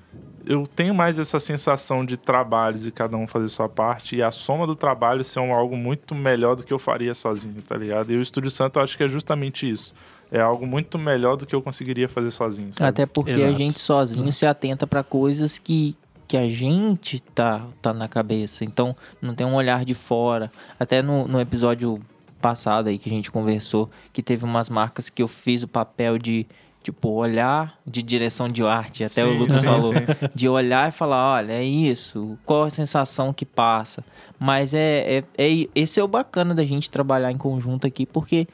Eu 0.45 0.67
tenho 0.67 0.93
mais 0.93 1.19
essa 1.19 1.39
sensação 1.39 2.05
de 2.05 2.17
trabalhos 2.17 2.85
e 2.85 2.91
cada 2.91 3.15
um 3.15 3.25
fazer 3.25 3.47
sua 3.47 3.69
parte, 3.69 4.15
e 4.17 4.23
a 4.23 4.31
soma 4.31 4.67
do 4.67 4.75
trabalho 4.75 5.23
ser 5.23 5.39
um, 5.39 5.53
algo 5.53 5.77
muito 5.77 6.13
melhor 6.13 6.55
do 6.55 6.63
que 6.63 6.73
eu 6.73 6.79
faria 6.79 7.13
sozinho, 7.13 7.61
tá 7.61 7.77
ligado? 7.77 8.11
E 8.11 8.17
o 8.17 8.21
Estúdio 8.21 8.49
Santo 8.49 8.79
eu 8.79 8.83
acho 8.83 8.97
que 8.97 9.03
é 9.03 9.07
justamente 9.07 9.69
isso. 9.69 9.93
É 10.31 10.41
algo 10.41 10.65
muito 10.65 10.97
melhor 10.97 11.37
do 11.37 11.45
que 11.45 11.53
eu 11.53 11.61
conseguiria 11.61 12.09
fazer 12.09 12.31
sozinho, 12.31 12.73
sabe? 12.73 12.89
Até 12.89 13.05
porque 13.05 13.31
a 13.31 13.35
Exato. 13.35 13.55
gente 13.55 13.79
sozinho 13.79 14.33
se 14.33 14.45
atenta 14.45 14.87
pra 14.87 15.03
coisas 15.03 15.59
que, 15.59 15.95
que 16.27 16.35
a 16.35 16.47
gente 16.47 17.19
tá, 17.19 17.65
tá 17.81 17.93
na 17.93 18.07
cabeça. 18.07 18.65
Então, 18.65 18.95
não 19.21 19.35
tem 19.35 19.45
um 19.45 19.53
olhar 19.53 19.85
de 19.85 19.93
fora. 19.93 20.51
Até 20.79 21.01
no, 21.01 21.27
no 21.27 21.39
episódio 21.39 22.01
passado 22.41 22.89
aí 22.89 22.97
que 22.97 23.09
a 23.09 23.13
gente 23.13 23.31
conversou, 23.31 23.89
que 24.11 24.21
teve 24.21 24.43
umas 24.43 24.69
marcas 24.69 25.09
que 25.09 25.23
eu 25.23 25.27
fiz 25.27 25.63
o 25.63 25.67
papel 25.67 26.17
de, 26.17 26.45
tipo, 26.83 27.09
olhar 27.09 27.79
de 27.87 28.03
direção 28.03 28.47
de 28.49 28.61
arte. 28.63 29.03
Até 29.03 29.25
o 29.25 29.31
Sim, 29.31 29.37
Lucas 29.37 29.57
sim, 29.57 29.63
falou. 29.63 29.81
sim. 29.83 29.93
De 30.35 30.49
olhar 30.49 30.89
e 30.89 30.91
falar, 30.91 31.35
olha, 31.35 31.53
é 31.53 31.63
isso. 31.63 32.37
Qual 32.45 32.63
a 32.63 32.69
sensação 32.69 33.31
que 33.33 33.45
passa? 33.45 34.03
Mas 34.37 34.73
é, 34.73 35.23
é, 35.37 35.45
é 35.45 35.67
esse 35.73 35.99
é 35.99 36.03
o 36.03 36.07
bacana 36.07 36.53
da 36.53 36.65
gente 36.65 36.91
trabalhar 36.91 37.31
em 37.31 37.37
conjunto 37.37 37.87
aqui, 37.87 38.05
porque 38.05 38.47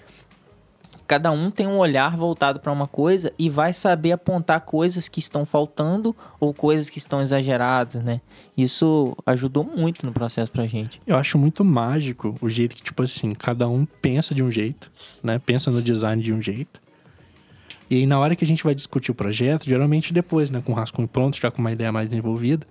cada 1.08 1.32
um 1.32 1.50
tem 1.50 1.66
um 1.66 1.80
olhar 1.80 2.16
voltado 2.16 2.60
para 2.60 2.72
uma 2.72 2.88
coisa 2.88 3.34
e 3.40 3.50
vai 3.50 3.74
saber 3.74 4.12
apontar 4.12 4.62
coisas 4.62 5.08
que 5.08 5.20
estão 5.20 5.44
faltando 5.44 6.16
ou 6.40 6.54
coisas 6.54 6.88
que 6.88 7.00
estão 7.00 7.20
exageradas, 7.20 8.04
né? 8.04 8.22
Isso 8.56 9.18
ajudou 9.26 9.64
muito 9.64 10.06
no 10.06 10.12
processo 10.12 10.52
pra 10.52 10.66
gente. 10.66 11.02
eu 11.08 11.18
acho 11.18 11.40
muito 11.40 11.66
mágico 11.66 12.36
o 12.40 12.48
jeito 12.48 12.76
que, 12.76 12.84
tipo 12.84 13.02
assim, 13.02 13.34
cada 13.34 13.68
um 13.68 13.88
pensa 14.00 14.36
de 14.36 14.44
um 14.44 14.52
jeito, 14.52 14.92
né, 15.24 15.42
pensa 15.44 15.72
no 15.72 15.82
design 15.82 16.22
de 16.22 16.32
um 16.32 16.40
jeito, 16.40 16.80
e 17.90 17.96
aí 17.96 18.06
na 18.06 18.20
hora 18.20 18.36
que 18.36 18.44
a 18.44 18.48
gente 18.48 18.64
vai 18.64 18.76
discutir 18.76 19.12
o 19.12 19.16
projeto, 19.16 19.66
geralmente 19.66 20.14
depois, 20.14 20.52
né, 20.52 20.62
com 20.64 20.72
o 20.72 20.76
rascunho 20.76 21.08
pronto, 21.08 21.40
já 21.40 21.50
com 21.50 21.60
uma 21.60 21.72
ideia 21.72 21.92
mais 21.92 22.08
desenvolvida, 22.08 22.66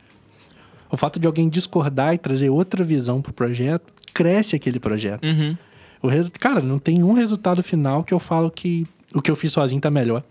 o 0.90 0.96
fato 0.96 1.18
de 1.18 1.26
alguém 1.26 1.48
discordar 1.48 2.14
e 2.14 2.18
trazer 2.18 2.48
outra 2.48 2.82
visão 2.84 3.20
pro 3.20 3.32
projeto, 3.32 3.92
cresce 4.14 4.56
aquele 4.56 4.80
projeto. 4.80 5.24
Uhum. 5.24 5.56
O 6.02 6.08
resu... 6.08 6.30
Cara, 6.32 6.60
não 6.60 6.78
tem 6.78 7.02
um 7.02 7.12
resultado 7.12 7.62
final 7.62 8.04
que 8.04 8.14
eu 8.14 8.18
falo 8.18 8.50
que 8.50 8.86
o 9.14 9.20
que 9.20 9.30
eu 9.30 9.36
fiz 9.36 9.52
sozinho 9.52 9.80
tá 9.80 9.90
melhor. 9.90 10.22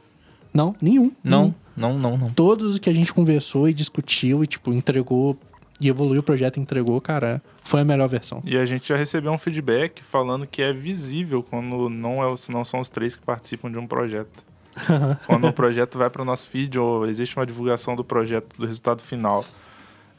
Não, 0.54 0.76
nenhum. 0.82 1.12
Não, 1.24 1.42
nenhum. 1.42 1.54
não, 1.76 2.00
não, 2.00 2.18
não. 2.18 2.30
Todos 2.32 2.74
os 2.74 2.80
que 2.80 2.90
a 2.90 2.94
gente 2.94 3.14
conversou 3.14 3.68
e 3.68 3.74
discutiu 3.74 4.44
e, 4.44 4.48
tipo, 4.48 4.74
entregou 4.74 5.38
e 5.80 5.88
evoluiu 5.88 6.22
o 6.22 6.24
projeto, 6.24 6.60
entregou, 6.60 7.00
cara, 7.00 7.42
foi 7.64 7.82
a 7.82 7.86
melhor 7.86 8.08
versão. 8.08 8.42
E 8.44 8.58
a 8.58 8.66
gente 8.66 8.88
já 8.88 8.98
recebeu 8.98 9.32
um 9.32 9.38
feedback 9.38 10.02
falando 10.02 10.48
que 10.48 10.62
é 10.62 10.74
visível 10.74 11.44
quando 11.44 11.90
não, 11.90 12.24
é, 12.24 12.34
não 12.50 12.64
são 12.64 12.80
os 12.80 12.90
três 12.90 13.16
que 13.16 13.24
participam 13.24 13.72
de 13.72 13.78
um 13.78 13.86
projeto. 13.86 14.44
quando 15.26 15.48
o 15.48 15.54
projeto 15.54 15.98
vai 15.98 16.10
para 16.10 16.22
o 16.22 16.26
nosso 16.26 16.48
feed 16.50 16.78
ou 16.78 17.06
existe 17.08 17.36
uma 17.38 17.46
divulgação 17.46 17.96
do 17.96 18.04
projeto, 18.04 18.56
do 18.58 18.66
resultado 18.66 19.02
final. 19.02 19.44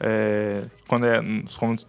É, 0.01 0.63
quando, 0.87 1.05
é, 1.05 1.19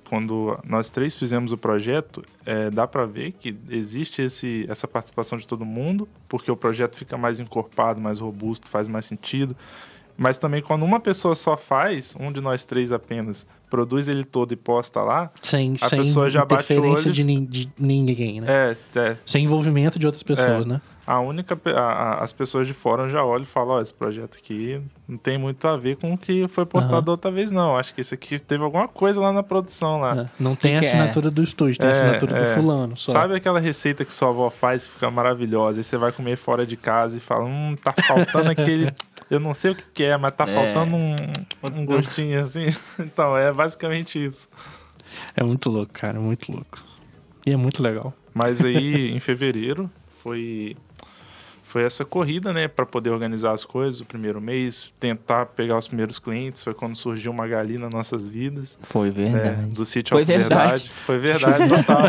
quando, 0.08 0.58
nós 0.68 0.90
três 0.90 1.14
fizemos 1.14 1.52
o 1.52 1.56
projeto, 1.56 2.22
é, 2.44 2.68
dá 2.68 2.84
para 2.86 3.06
ver 3.06 3.32
que 3.32 3.56
existe 3.68 4.20
esse, 4.22 4.66
essa 4.68 4.88
participação 4.88 5.38
de 5.38 5.46
todo 5.46 5.64
mundo, 5.64 6.08
porque 6.28 6.50
o 6.50 6.56
projeto 6.56 6.96
fica 6.96 7.16
mais 7.16 7.38
encorpado, 7.38 8.00
mais 8.00 8.18
robusto, 8.18 8.68
faz 8.68 8.88
mais 8.88 9.04
sentido. 9.06 9.56
Mas 10.18 10.38
também 10.38 10.60
quando 10.60 10.84
uma 10.84 10.98
pessoa 11.00 11.34
só 11.36 11.56
faz, 11.56 12.14
um 12.18 12.30
de 12.32 12.40
nós 12.40 12.64
três 12.64 12.92
apenas, 12.92 13.46
produz 13.70 14.08
ele 14.08 14.24
todo 14.24 14.52
e 14.52 14.56
posta 14.56 15.00
lá, 15.00 15.30
Sem, 15.40 15.76
A 15.80 15.88
sem 15.88 16.00
pessoa 16.00 16.28
já 16.28 16.44
bate 16.44 16.72
o 16.74 16.82
olho 16.82 17.12
de, 17.12 17.24
nin- 17.24 17.44
de 17.46 17.72
ninguém, 17.78 18.40
né? 18.40 18.76
é, 18.94 18.98
é 18.98 19.16
Sem 19.24 19.44
envolvimento 19.44 19.98
de 20.00 20.04
outras 20.04 20.22
pessoas, 20.24 20.66
né? 20.66 20.80
A 21.12 21.20
única 21.20 21.58
a- 21.64 21.80
a- 21.80 22.22
as 22.22 22.32
pessoas 22.32 22.66
de 22.66 22.72
fora 22.74 23.08
já 23.08 23.24
olham 23.24 23.42
e 23.42 23.46
falam, 23.46 23.76
ó, 23.76 23.80
esse 23.80 23.92
projeto 23.92 24.38
aqui 24.38 24.80
não 25.08 25.18
tem 25.18 25.36
muito 25.38 25.66
a 25.66 25.76
ver 25.76 25.96
com 25.96 26.12
o 26.14 26.18
que 26.18 26.46
foi 26.48 26.64
postado 26.64 27.02
da 27.06 27.12
outra 27.12 27.30
vez 27.30 27.50
não. 27.50 27.76
Acho 27.76 27.92
que 27.94 28.00
esse 28.00 28.14
aqui 28.14 28.38
teve 28.38 28.62
alguma 28.62 28.86
coisa 28.86 29.20
lá 29.20 29.32
na 29.32 29.42
produção 29.42 30.00
lá. 30.00 30.22
É. 30.22 30.28
Não 30.38 30.54
tem 30.54 30.76
a 30.76 30.80
que 30.80 30.86
é? 30.86 30.88
assinatura 30.88 31.30
do 31.30 31.42
estúdio, 31.42 31.78
tem 31.78 31.88
a 31.88 31.90
É, 31.90 31.92
assinatura 31.92 32.36
é. 32.36 32.40
do 32.40 32.54
fulano. 32.54 32.96
Só. 32.96 33.12
Sabe 33.12 33.34
aquela 33.34 33.58
receita 33.58 34.04
que 34.04 34.12
sua 34.12 34.28
avó 34.28 34.50
faz 34.50 34.84
que 34.84 34.92
fica 34.92 35.10
maravilhosa? 35.10 35.80
Aí 35.80 35.84
você 35.84 35.96
vai 35.96 36.12
comer 36.12 36.36
fora 36.36 36.64
de 36.64 36.76
casa 36.76 37.16
e 37.16 37.20
fala, 37.20 37.44
hum, 37.44 37.76
tá 37.82 37.92
faltando 37.92 38.50
aquele. 38.50 38.92
Eu 39.30 39.38
não 39.40 39.54
sei 39.54 39.70
o 39.70 39.74
que, 39.76 39.84
que 39.94 40.04
é, 40.04 40.16
mas 40.16 40.32
tá 40.34 40.44
É. 40.44 40.46
faltando 40.48 40.96
um, 40.96 41.14
um 41.74 41.84
gostinho 41.84 42.40
assim. 42.40 42.66
Então, 43.00 43.36
é 43.36 43.52
basicamente 43.52 44.24
isso. 44.24 44.48
É 45.36 45.42
muito 45.42 45.68
louco, 45.70 45.92
cara, 45.92 46.20
muito 46.20 46.50
louco. 46.52 46.78
E 47.46 47.52
é 47.52 47.56
muito 47.56 47.82
legal. 47.82 48.12
Mas 48.34 48.64
aí, 48.64 49.10
em 49.14 49.18
fevereiro, 49.20 49.90
foi 50.22 50.76
foi 51.70 51.84
essa 51.84 52.04
corrida, 52.04 52.52
né, 52.52 52.66
para 52.66 52.84
poder 52.84 53.10
organizar 53.10 53.52
as 53.52 53.64
coisas, 53.64 54.00
o 54.00 54.04
primeiro 54.04 54.40
mês, 54.40 54.92
tentar 54.98 55.46
pegar 55.46 55.76
os 55.78 55.86
primeiros 55.86 56.18
clientes, 56.18 56.64
foi 56.64 56.74
quando 56.74 56.96
surgiu 56.96 57.30
uma 57.30 57.46
Gali 57.46 57.78
nas 57.78 57.92
nossas 57.92 58.26
vidas, 58.26 58.76
Foi 58.82 59.06
né, 59.12 59.12
verdade. 59.12 59.66
do 59.76 59.84
sítio 59.84 60.16
Alto 60.16 60.26
Verdade. 60.26 60.48
verdade. 60.48 60.90
Foi 61.06 61.18
verdade, 61.18 61.68
total. 61.68 62.02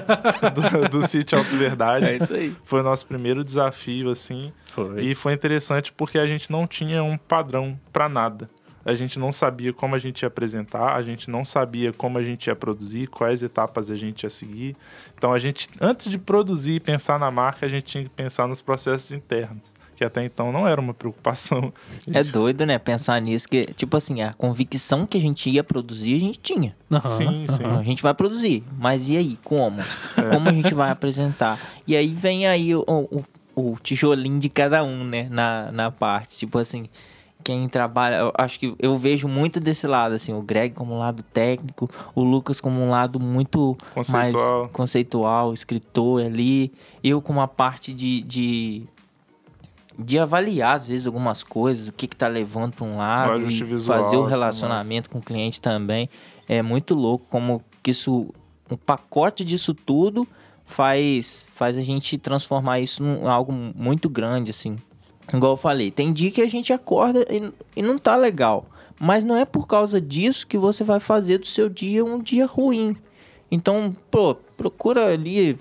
do, 0.81 0.89
do 0.89 1.07
sítio 1.07 1.37
Alto 1.37 1.55
Verdade. 1.55 2.05
É 2.05 2.15
isso 2.17 2.33
aí. 2.33 2.55
Foi 2.65 2.79
o 2.79 2.83
nosso 2.83 3.05
primeiro 3.05 3.43
desafio, 3.45 4.09
assim, 4.09 4.51
Foi. 4.65 5.03
e 5.03 5.13
foi 5.13 5.33
interessante 5.33 5.93
porque 5.93 6.17
a 6.17 6.25
gente 6.25 6.49
não 6.51 6.65
tinha 6.65 7.03
um 7.03 7.15
padrão 7.15 7.79
para 7.93 8.09
nada. 8.09 8.49
A 8.85 8.93
gente 8.93 9.19
não 9.19 9.31
sabia 9.31 9.71
como 9.71 9.95
a 9.95 9.99
gente 9.99 10.21
ia 10.23 10.27
apresentar, 10.27 10.95
a 10.95 11.01
gente 11.01 11.29
não 11.29 11.45
sabia 11.45 11.93
como 11.93 12.17
a 12.17 12.23
gente 12.23 12.47
ia 12.47 12.55
produzir, 12.55 13.07
quais 13.07 13.43
etapas 13.43 13.91
a 13.91 13.95
gente 13.95 14.23
ia 14.23 14.29
seguir. 14.29 14.75
Então 15.17 15.33
a 15.33 15.39
gente, 15.39 15.69
antes 15.79 16.09
de 16.09 16.17
produzir 16.17 16.73
e 16.75 16.79
pensar 16.79 17.19
na 17.19 17.29
marca, 17.29 17.65
a 17.65 17.69
gente 17.69 17.83
tinha 17.83 18.03
que 18.03 18.09
pensar 18.09 18.47
nos 18.47 18.61
processos 18.61 19.11
internos. 19.11 19.73
que 19.95 20.03
até 20.03 20.25
então 20.25 20.51
não 20.51 20.67
era 20.67 20.81
uma 20.81 20.95
preocupação. 20.95 21.71
É 22.11 22.23
doido, 22.23 22.65
né? 22.65 22.79
Pensar 22.79 23.21
nisso, 23.21 23.47
que, 23.47 23.65
tipo 23.75 23.95
assim, 23.95 24.23
a 24.23 24.33
convicção 24.33 25.05
que 25.05 25.15
a 25.15 25.21
gente 25.21 25.47
ia 25.47 25.63
produzir, 25.63 26.15
a 26.15 26.19
gente 26.19 26.39
tinha. 26.39 26.75
Aham, 26.91 27.07
Sim, 27.07 27.45
sim. 27.47 27.63
A 27.63 27.83
gente 27.83 28.01
vai 28.01 28.13
produzir, 28.15 28.63
mas 28.79 29.07
e 29.07 29.15
aí? 29.17 29.37
Como? 29.43 29.77
Como 30.31 30.49
a 30.49 30.53
gente 30.53 30.73
vai 30.73 30.89
apresentar? 30.89 31.59
E 31.85 31.95
aí 31.95 32.07
vem 32.07 32.47
aí 32.47 32.73
o, 32.75 32.83
o, 32.87 33.23
o 33.55 33.75
tijolinho 33.83 34.39
de 34.39 34.49
cada 34.49 34.83
um, 34.83 35.03
né? 35.03 35.27
Na, 35.29 35.71
na 35.71 35.91
parte. 35.91 36.35
Tipo 36.37 36.57
assim, 36.57 36.89
quem 37.43 37.67
trabalha, 37.67 38.15
eu 38.15 38.33
acho 38.37 38.59
que 38.59 38.75
eu 38.79 38.97
vejo 38.97 39.27
muito 39.27 39.59
desse 39.59 39.87
lado, 39.87 40.13
assim, 40.15 40.33
o 40.33 40.41
Greg 40.41 40.73
como 40.73 40.93
um 40.93 40.99
lado 40.99 41.23
técnico, 41.23 41.89
o 42.15 42.23
Lucas 42.23 42.61
como 42.61 42.81
um 42.81 42.89
lado 42.89 43.19
muito 43.19 43.77
Conceitual. 43.93 44.59
mais 44.61 44.71
conceitual, 44.71 45.53
escritor 45.53 46.23
ali, 46.23 46.71
eu 47.03 47.21
com 47.21 47.33
uma 47.33 47.47
parte 47.47 47.93
de, 47.93 48.21
de, 48.21 48.83
de 49.97 50.19
avaliar, 50.19 50.75
às 50.75 50.87
vezes, 50.87 51.05
algumas 51.05 51.43
coisas, 51.43 51.87
o 51.87 51.91
que 51.91 52.07
que 52.07 52.15
tá 52.15 52.27
levando 52.27 52.73
para 52.73 52.85
um 52.85 52.97
lado, 52.97 53.33
ajuste 53.33 53.63
e 53.63 53.65
visual, 53.65 54.03
fazer 54.03 54.15
o 54.17 54.21
mais. 54.21 54.31
relacionamento 54.31 55.09
com 55.09 55.19
o 55.19 55.21
cliente 55.21 55.59
também. 55.59 56.09
É 56.47 56.61
muito 56.61 56.95
louco 56.95 57.25
como 57.29 57.63
que 57.81 57.91
isso, 57.91 58.33
um 58.69 58.77
pacote 58.77 59.43
disso 59.43 59.73
tudo 59.73 60.27
faz, 60.65 61.45
faz 61.53 61.77
a 61.77 61.81
gente 61.81 62.17
transformar 62.17 62.79
isso 62.79 63.03
em 63.03 63.27
algo 63.27 63.51
muito 63.51 64.09
grande, 64.09 64.51
assim. 64.51 64.77
Igual 65.33 65.53
eu 65.53 65.57
falei, 65.57 65.91
tem 65.91 66.11
dia 66.11 66.31
que 66.31 66.41
a 66.41 66.47
gente 66.47 66.73
acorda 66.73 67.25
e, 67.29 67.51
e 67.75 67.81
não 67.81 67.97
tá 67.97 68.15
legal. 68.15 68.65
Mas 68.99 69.23
não 69.23 69.35
é 69.35 69.45
por 69.45 69.67
causa 69.67 69.99
disso 69.99 70.45
que 70.45 70.57
você 70.57 70.83
vai 70.83 70.99
fazer 70.99 71.39
do 71.39 71.47
seu 71.47 71.69
dia 71.69 72.03
um 72.05 72.21
dia 72.21 72.45
ruim. 72.45 72.95
Então, 73.49 73.95
pô, 74.09 74.35
procura 74.35 75.07
ali 75.11 75.57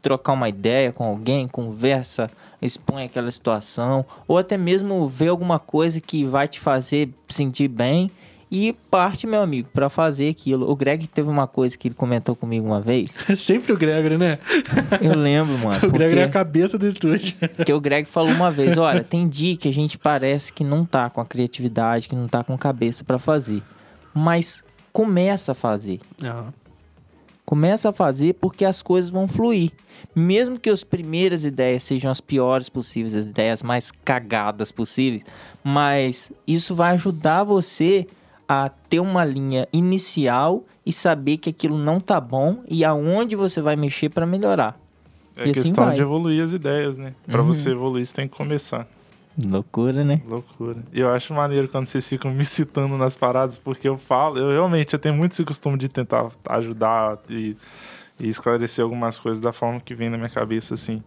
trocar 0.00 0.32
uma 0.32 0.48
ideia 0.48 0.92
com 0.92 1.04
alguém, 1.04 1.48
conversa, 1.48 2.30
expõe 2.60 3.04
aquela 3.04 3.30
situação, 3.30 4.04
ou 4.26 4.38
até 4.38 4.56
mesmo 4.56 5.06
ver 5.06 5.28
alguma 5.28 5.58
coisa 5.58 6.00
que 6.00 6.24
vai 6.24 6.46
te 6.46 6.60
fazer 6.60 7.10
sentir 7.28 7.68
bem 7.68 8.10
e 8.54 8.74
parte, 8.90 9.26
meu 9.26 9.40
amigo, 9.40 9.70
pra 9.72 9.88
fazer 9.88 10.28
aquilo. 10.28 10.70
O 10.70 10.76
Greg 10.76 11.06
teve 11.06 11.26
uma 11.26 11.46
coisa 11.46 11.74
que 11.78 11.88
ele 11.88 11.94
comentou 11.94 12.36
comigo 12.36 12.66
uma 12.66 12.82
vez. 12.82 13.08
É 13.26 13.34
sempre 13.34 13.72
o 13.72 13.78
Gregory, 13.78 14.18
né? 14.18 14.38
Eu 15.00 15.16
lembro, 15.16 15.56
mano. 15.56 15.88
O 15.88 15.90
Gregory 15.90 16.20
é 16.20 16.24
a 16.24 16.28
cabeça 16.28 16.76
do 16.76 16.86
estúdio. 16.86 17.34
porque 17.56 17.72
o 17.72 17.80
Greg 17.80 18.06
falou 18.06 18.30
uma 18.30 18.50
vez, 18.50 18.76
olha, 18.76 19.02
tem 19.02 19.26
dia 19.26 19.56
que 19.56 19.66
a 19.66 19.72
gente 19.72 19.96
parece 19.96 20.52
que 20.52 20.62
não 20.62 20.84
tá 20.84 21.08
com 21.08 21.18
a 21.22 21.24
criatividade, 21.24 22.06
que 22.06 22.14
não 22.14 22.28
tá 22.28 22.44
com 22.44 22.58
cabeça 22.58 23.02
pra 23.02 23.18
fazer. 23.18 23.62
Mas 24.12 24.62
começa 24.92 25.52
a 25.52 25.54
fazer. 25.54 25.98
Aham. 26.22 26.52
Começa 27.46 27.88
a 27.88 27.92
fazer 27.92 28.34
porque 28.34 28.66
as 28.66 28.82
coisas 28.82 29.08
vão 29.08 29.26
fluir. 29.26 29.72
Mesmo 30.14 30.60
que 30.60 30.68
as 30.68 30.84
primeiras 30.84 31.42
ideias 31.42 31.84
sejam 31.84 32.10
as 32.10 32.20
piores 32.20 32.68
possíveis, 32.68 33.14
as 33.14 33.24
ideias 33.24 33.62
mais 33.62 33.90
cagadas 33.90 34.70
possíveis, 34.70 35.24
mas 35.64 36.30
isso 36.46 36.74
vai 36.74 36.92
ajudar 36.92 37.44
você 37.44 38.06
a 38.52 38.68
ter 38.68 39.00
uma 39.00 39.24
linha 39.24 39.66
inicial 39.72 40.64
e 40.84 40.92
saber 40.92 41.36
que 41.38 41.50
aquilo 41.50 41.78
não 41.78 41.98
tá 42.00 42.20
bom 42.20 42.62
e 42.68 42.84
aonde 42.84 43.34
você 43.36 43.60
vai 43.62 43.76
mexer 43.76 44.08
pra 44.10 44.26
melhorar. 44.26 44.78
É 45.36 45.46
E 45.46 45.50
assim 45.50 45.62
questão 45.62 45.86
vai. 45.86 45.94
de 45.94 46.02
evoluir 46.02 46.42
as 46.44 46.52
ideias, 46.52 46.98
né? 46.98 47.14
Pra 47.26 47.40
Uhum. 47.40 47.46
você 47.46 47.70
evoluir, 47.70 48.04
você 48.04 48.14
tem 48.14 48.28
que 48.28 48.36
começar. 48.36 48.86
Loucura, 49.42 50.04
né? 50.04 50.20
Loucura. 50.28 50.76
E 50.92 51.00
eu 51.00 51.08
acho 51.10 51.32
maneiro 51.32 51.66
quando 51.66 51.86
vocês 51.86 52.06
ficam 52.06 52.30
me 52.30 52.44
citando 52.44 52.98
nas 52.98 53.16
paradas, 53.16 53.56
porque 53.56 53.88
eu 53.88 53.96
falo, 53.96 54.36
eu 54.38 54.50
realmente 54.50 54.92
eu 54.92 54.98
tenho 54.98 55.14
muito 55.14 55.32
esse 55.32 55.44
costume 55.44 55.78
de 55.78 55.88
tentar 55.88 56.28
ajudar 56.50 57.18
e, 57.30 57.56
e 58.20 58.28
esclarecer 58.28 58.82
algumas 58.84 59.18
coisas 59.18 59.40
da 59.40 59.50
forma 59.52 59.80
que 59.80 59.94
vem 59.94 60.10
na 60.10 60.18
minha 60.18 60.28
cabeça, 60.28 60.74
assim. 60.74 61.02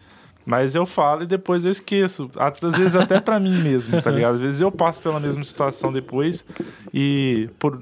Mas 0.46 0.76
eu 0.76 0.86
falo 0.86 1.24
e 1.24 1.26
depois 1.26 1.66
eu 1.66 1.72
esqueço. 1.72 2.30
Às 2.38 2.78
vezes 2.78 2.96
até 2.96 3.20
pra 3.20 3.40
mim 3.40 3.62
mesmo, 3.62 4.00
tá 4.02 4.12
ligado? 4.12 4.36
Às 4.36 4.42
vezes 4.42 4.62
eu 4.62 4.72
passo 4.72 5.02
pela 5.02 5.20
mesma 5.20 5.44
situação 5.44 5.92
depois 5.92 6.46
e 6.94 7.50
por 7.58 7.82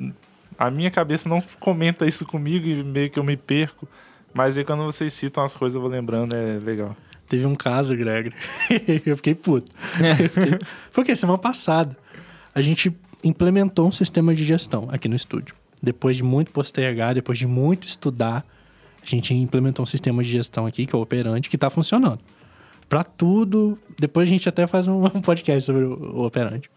a 0.58 0.71
minha 0.71 0.89
cabeça 0.89 1.28
não 1.28 1.43
comenta 1.60 2.06
isso 2.06 2.26
comigo 2.26 2.65
e 2.65 2.82
meio 2.84 3.10
que 3.10 3.19
eu 3.19 3.23
me 3.23 3.36
perco. 3.36 3.88
Mas 4.34 4.58
aí 4.58 4.63
quando 4.63 4.84
vocês 4.84 5.13
citam 5.13 5.43
as 5.43 5.56
coisas, 5.56 5.76
eu 5.76 5.82
vou 5.82 5.89
lembrando, 5.89 6.34
é 6.34 6.58
legal. 6.60 6.95
Teve 7.28 7.45
um 7.45 7.56
caso, 7.56 7.95
Gregory. 7.95 8.34
eu 9.06 9.17
fiquei 9.17 9.36
puto. 9.36 9.71
Foi 10.91 11.04
o 11.04 11.06
quê? 11.06 11.15
Semana 11.15 11.38
passada. 11.38 11.97
A 12.56 12.62
gente 12.62 12.95
implementou 13.23 13.88
um 13.88 13.91
sistema 13.91 14.34
de 14.34 14.43
gestão 14.43 14.88
aqui 14.91 15.08
no 15.08 15.15
estúdio. 15.15 15.56
Depois 15.82 16.15
de 16.15 16.23
muito 16.23 16.52
postergar, 16.52 17.13
depois 17.13 17.38
de 17.38 17.47
muito 17.47 17.86
estudar, 17.86 18.45
a 19.02 19.06
gente 19.06 19.34
implementou 19.34 19.84
um 19.84 19.86
sistema 19.86 20.23
de 20.23 20.30
gestão 20.30 20.65
aqui, 20.65 20.86
que 20.86 20.95
é 20.95 20.97
o 20.97 21.02
Operante, 21.02 21.49
que 21.49 21.58
tá 21.58 21.69
funcionando. 21.69 22.19
Pra 22.93 23.03
tudo. 23.03 23.77
Depois 23.99 24.27
a 24.29 24.32
gente 24.32 24.47
até 24.47 24.67
faz 24.67 24.88
um 24.88 25.01
podcast 25.21 25.63
sobre 25.65 25.84
o 25.84 26.17
o 26.21 26.25
Operante. 26.25 26.69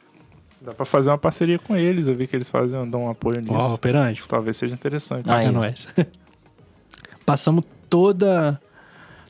Dá 0.62 0.72
pra 0.72 0.86
fazer 0.86 1.10
uma 1.10 1.18
parceria 1.18 1.58
com 1.58 1.76
eles, 1.76 2.08
eu 2.08 2.14
vi 2.14 2.26
que 2.26 2.34
eles 2.34 2.48
fazem, 2.48 2.88
dão 2.88 3.04
um 3.04 3.10
apoio 3.10 3.40
nisso. 3.40 3.52
Ó, 3.52 3.74
Operante, 3.74 4.22
Talvez 4.26 4.56
seja 4.56 4.72
interessante. 4.72 5.28
Ah, 5.28 5.42
É 5.42 5.46
Aí. 5.48 5.52
nóis. 5.52 5.86
Passamos 7.26 7.64
toda 7.90 8.58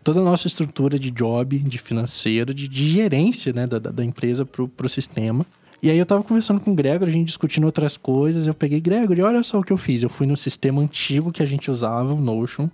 toda 0.04 0.20
a 0.20 0.22
nossa 0.22 0.46
estrutura 0.46 0.96
de 0.96 1.10
job, 1.10 1.58
de 1.58 1.78
financeiro, 1.78 2.54
de, 2.54 2.68
de 2.68 2.92
gerência 2.92 3.52
né, 3.52 3.66
da, 3.66 3.80
da- 3.80 4.04
empresa 4.04 4.46
pro, 4.46 4.68
pro 4.68 4.88
sistema. 4.88 5.44
E 5.82 5.90
aí 5.90 5.98
eu 5.98 6.06
tava 6.06 6.22
conversando 6.22 6.60
com 6.60 6.70
o 6.70 6.74
Gregory, 6.76 7.10
a 7.10 7.12
gente 7.12 7.26
discutindo 7.26 7.64
outras 7.64 7.96
coisas. 7.96 8.46
Eu 8.46 8.54
peguei, 8.54 8.80
Gregory, 8.80 9.20
olha 9.22 9.42
só 9.42 9.58
o 9.58 9.62
que 9.64 9.72
eu 9.72 9.76
fiz. 9.76 10.04
Eu 10.04 10.08
fui 10.08 10.24
no 10.24 10.36
sistema 10.36 10.80
antigo 10.80 11.32
que 11.32 11.42
a 11.42 11.46
gente 11.46 11.68
usava, 11.72 12.14
o 12.14 12.20
Notion, 12.20 12.68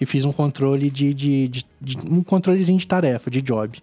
e 0.00 0.06
fiz 0.06 0.24
um 0.24 0.32
controle 0.32 0.88
de, 0.90 1.12
de, 1.12 1.48
de- 1.48 1.66
de- 1.80 1.98
um 2.10 2.22
controlezinho 2.22 2.78
de 2.78 2.86
tarefa, 2.86 3.30
de 3.30 3.40
job. 3.42 3.78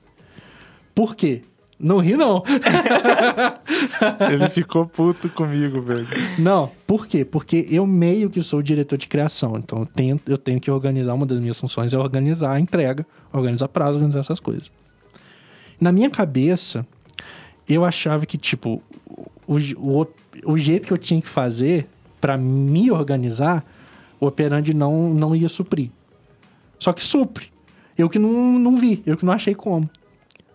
Por 0.95 1.15
quê? 1.15 1.41
Não 1.79 1.99
ri, 1.99 2.17
não. 2.17 2.41
Ele 4.31 4.49
ficou 4.49 4.85
puto 4.85 5.29
comigo, 5.29 5.81
velho. 5.81 6.07
Não, 6.39 6.71
por 6.85 7.05
quê? 7.07 7.23
Porque 7.23 7.67
eu 7.69 7.85
meio 7.85 8.29
que 8.29 8.41
sou 8.41 8.59
o 8.59 8.63
diretor 8.63 8.97
de 8.97 9.07
criação. 9.07 9.57
Então 9.57 9.79
eu 9.79 9.85
tenho, 9.85 10.19
eu 10.25 10.37
tenho 10.37 10.59
que 10.59 10.71
organizar, 10.71 11.13
uma 11.13 11.25
das 11.25 11.39
minhas 11.39 11.59
funções 11.59 11.93
é 11.93 11.97
organizar 11.97 12.51
a 12.53 12.59
entrega, 12.59 13.05
organizar 13.31 13.67
prazo, 13.67 13.95
organizar 13.95 14.19
essas 14.21 14.39
coisas. 14.39 14.71
Na 15.79 15.91
minha 15.91 16.09
cabeça, 16.09 16.85
eu 17.69 17.85
achava 17.85 18.25
que, 18.25 18.37
tipo, 18.37 18.81
o, 19.47 19.57
o, 19.77 20.07
o 20.45 20.57
jeito 20.57 20.87
que 20.87 20.93
eu 20.93 20.97
tinha 20.97 21.21
que 21.21 21.27
fazer 21.27 21.87
pra 22.19 22.37
me 22.37 22.89
organizar, 22.89 23.63
o 24.19 24.25
operandi 24.25 24.73
não, 24.73 25.13
não 25.13 25.35
ia 25.35 25.47
suprir. 25.47 25.91
Só 26.79 26.93
que 26.93 27.03
supre. 27.03 27.51
Eu 27.97 28.09
que 28.09 28.19
não, 28.19 28.59
não 28.59 28.77
vi, 28.77 29.01
eu 29.05 29.15
que 29.15 29.25
não 29.25 29.33
achei 29.33 29.55
como. 29.55 29.89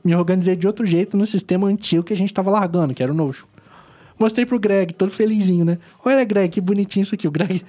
Me 0.04 0.14
organizei 0.14 0.56
de 0.56 0.66
outro 0.66 0.86
jeito 0.86 1.16
no 1.16 1.26
sistema 1.26 1.68
antigo 1.68 2.04
que 2.04 2.12
a 2.12 2.16
gente 2.16 2.32
tava 2.32 2.50
largando, 2.50 2.94
que 2.94 3.02
era 3.02 3.12
o 3.12 3.14
Notion. 3.14 3.46
Mostrei 4.18 4.46
pro 4.46 4.58
Greg, 4.58 4.94
todo 4.94 5.10
felizinho, 5.10 5.64
né? 5.64 5.78
Olha, 6.04 6.24
Greg, 6.24 6.48
que 6.48 6.60
bonitinho 6.60 7.02
isso 7.02 7.14
aqui. 7.14 7.26
O 7.26 7.30
Greg. 7.30 7.62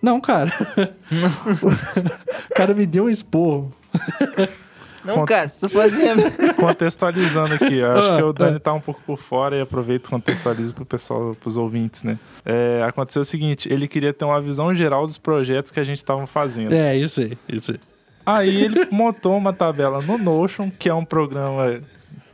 Não, 0.00 0.20
cara. 0.20 0.50
o 2.50 2.54
cara 2.54 2.74
me 2.74 2.86
deu 2.86 3.04
um 3.04 3.10
esporro. 3.10 3.72
Não, 5.04 5.14
Conta- 5.16 5.26
cara, 5.34 5.48
você 5.48 5.60
tá 5.60 5.68
fazendo. 5.68 6.22
Contextualizando 6.56 7.54
aqui, 7.54 7.78
eu 7.78 7.92
acho 7.92 8.12
Ah, 8.12 8.16
que 8.18 8.22
o 8.22 8.32
Dani 8.32 8.58
tá 8.60 8.72
um 8.72 8.80
pouco 8.80 9.00
por 9.06 9.18
fora 9.18 9.56
e 9.56 9.60
aproveito 9.60 10.06
e 10.06 10.10
contextualizo 10.10 10.74
pro 10.74 10.84
pessoal, 10.84 11.34
pros 11.40 11.56
ouvintes, 11.56 12.04
né? 12.04 12.18
É, 12.44 12.84
aconteceu 12.86 13.22
o 13.22 13.24
seguinte, 13.24 13.72
ele 13.72 13.88
queria 13.88 14.12
ter 14.12 14.24
uma 14.24 14.40
visão 14.40 14.72
geral 14.74 15.06
dos 15.06 15.18
projetos 15.18 15.70
que 15.70 15.80
a 15.80 15.84
gente 15.84 16.04
tava 16.04 16.26
fazendo. 16.26 16.72
É, 16.72 16.96
isso 16.96 17.20
aí, 17.20 17.36
isso 17.48 17.72
aí. 17.72 17.80
Aí 18.24 18.64
ele 18.64 18.86
montou 18.92 19.36
uma 19.36 19.52
tabela 19.52 20.00
no 20.00 20.16
Notion, 20.18 20.70
que 20.78 20.88
é 20.88 20.94
um 20.94 21.04
programa 21.04 21.80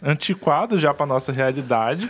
antiquado 0.03 0.77
já 0.79 0.93
para 0.95 1.07
nossa 1.07 1.33
realidade, 1.33 2.09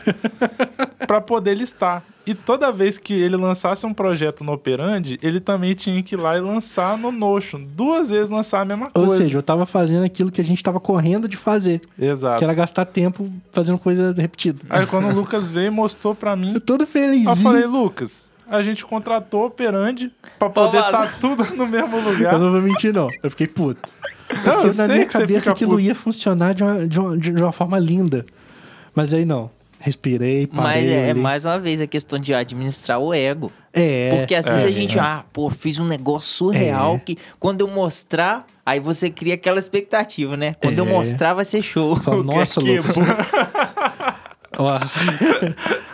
para 1.07 1.21
poder 1.21 1.55
listar. 1.55 2.03
E 2.29 2.35
toda 2.35 2.71
vez 2.71 2.99
que 2.99 3.14
ele 3.14 3.37
lançasse 3.37 3.87
um 3.87 3.95
projeto 3.95 4.45
no 4.45 4.53
Operandi, 4.53 5.19
ele 5.23 5.41
também 5.41 5.73
tinha 5.73 6.03
que 6.03 6.14
ir 6.14 6.19
lá 6.19 6.37
e 6.37 6.41
lançar 6.41 6.99
no 6.99 7.11
Notion. 7.11 7.62
Duas 7.75 8.11
vezes 8.11 8.29
lançar 8.29 8.61
a 8.61 8.64
mesma 8.67 8.87
Ou 8.93 9.07
coisa. 9.07 9.25
seja, 9.25 9.38
eu 9.38 9.43
tava 9.43 9.64
fazendo 9.64 10.05
aquilo 10.05 10.31
que 10.31 10.41
a 10.41 10.45
gente 10.45 10.62
tava 10.62 10.79
correndo 10.79 11.27
de 11.27 11.37
fazer. 11.38 11.81
Exato. 11.99 12.38
Que 12.38 12.45
era 12.45 12.53
gastar 12.53 12.85
tempo 12.85 13.33
fazendo 13.51 13.79
coisa 13.79 14.12
repetida. 14.14 14.61
Aí 14.69 14.85
quando 14.87 15.09
o 15.09 15.14
Lucas 15.14 15.49
veio 15.49 15.69
e 15.69 15.71
mostrou 15.71 16.14
para 16.14 16.37
mim, 16.37 16.53
Eu 16.55 16.61
todo 16.61 16.87
felizinho. 16.87 17.31
eu 17.31 17.37
falei, 17.37 17.64
Lucas, 17.64 18.31
a 18.47 18.61
gente 18.61 18.85
contratou 18.85 19.45
o 19.45 19.47
Operandi 19.47 20.12
para 20.38 20.51
poder 20.51 20.79
estar 20.81 21.19
tudo 21.19 21.45
no 21.57 21.67
mesmo 21.67 21.99
lugar. 22.01 22.35
Eu 22.35 22.38
não 22.38 22.53
vou 22.53 22.61
mentir, 22.61 22.93
não. 22.93 23.09
Eu 23.23 23.31
fiquei 23.31 23.47
puto. 23.47 23.88
Não, 24.31 24.43
Porque 24.43 24.51
eu 24.61 24.64
na 24.64 24.71
sei 24.73 24.87
minha 24.95 25.07
cabeça 25.07 25.51
aquilo 25.51 25.71
puto. 25.71 25.81
ia 25.83 25.95
funcionar 25.95 26.53
de 26.55 26.62
uma, 26.62 26.87
de, 26.87 27.01
uma, 27.01 27.17
de 27.17 27.31
uma 27.43 27.53
forma 27.53 27.79
linda. 27.79 28.27
Mas 28.95 29.14
aí 29.14 29.25
não. 29.25 29.51
Respirei, 29.81 30.49
Mas 30.53 30.64
parei. 30.64 30.88
é, 30.93 30.97
é 31.09 31.11
olhei. 31.11 31.14
mais 31.23 31.45
uma 31.45 31.59
vez 31.59 31.81
a 31.81 31.87
questão 31.87 32.19
de 32.19 32.35
administrar 32.35 32.99
o 32.99 33.14
ego. 33.14 33.53
É. 33.73 34.11
Porque 34.17 34.35
às 34.35 34.47
vezes 34.47 34.64
é, 34.64 34.67
a 34.67 34.71
gente, 34.73 34.99
é. 34.99 35.01
ah, 35.01 35.25
pô, 35.33 35.49
fiz 35.51 35.79
um 35.79 35.85
negócio 35.87 36.29
surreal 36.29 36.97
É. 36.97 36.99
que 36.99 37.17
quando 37.38 37.61
eu 37.61 37.69
mostrar, 37.69 38.45
aí 38.67 38.81
você 38.81 39.09
cria 39.09 39.35
aquela 39.35 39.59
expectativa, 39.59 40.37
né? 40.37 40.57
Quando 40.61 40.79
eu 40.81 40.87
É. 40.87 40.88
mostrar 40.91 41.35
vai 41.35 41.45
ser 41.45 41.62
show. 41.62 41.95
Fala, 41.97 42.23
Nossa, 42.25 42.61
Lucas. 42.61 42.97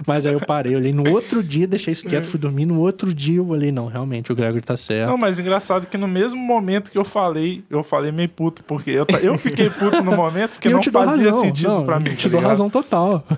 Mas 0.07 0.27
aí 0.27 0.33
eu 0.33 0.41
parei, 0.41 0.75
olhei 0.75 0.93
no 0.93 1.11
outro 1.11 1.43
dia, 1.43 1.67
deixei 1.67 1.93
isso 1.93 2.07
quieto, 2.07 2.25
fui 2.25 2.41
dormir. 2.41 2.67
No 2.67 2.81
outro 2.81 3.13
dia 3.13 3.39
eu 3.39 3.49
olhei, 3.49 3.71
não, 3.71 3.87
realmente, 3.87 4.33
o 4.33 4.35
Gregory 4.35 4.63
tá 4.63 4.77
certo. 4.77 5.11
Não, 5.11 5.19
mas 5.19 5.39
engraçado 5.39 5.87
que 5.87 5.99
no 5.99 6.09
mesmo 6.09 6.41
momento 6.41 6.91
que 6.91 6.99
eu 6.99 7.05
falei, 7.05 7.63
eu 7.69 7.83
falei 7.83 8.11
meio 8.11 8.29
puto, 8.29 8.65
porque 8.65 8.91
eu, 8.91 9.07
eu 9.23 9.39
fiquei 9.39 9.69
puto 9.71 10.03
no 10.03 10.17
momento, 10.17 10.53
porque 10.53 10.69
eu 10.69 10.73
não 10.73 10.83
fazia 10.83 11.27
razão. 11.27 11.41
sentido 11.41 11.69
não, 11.69 11.85
pra 11.85 12.01
mim. 12.01 12.15
Te 12.15 12.25
tá 12.25 12.29
dou 12.31 12.41
ligado? 12.41 12.51
razão 12.51 12.71
total. 12.71 13.25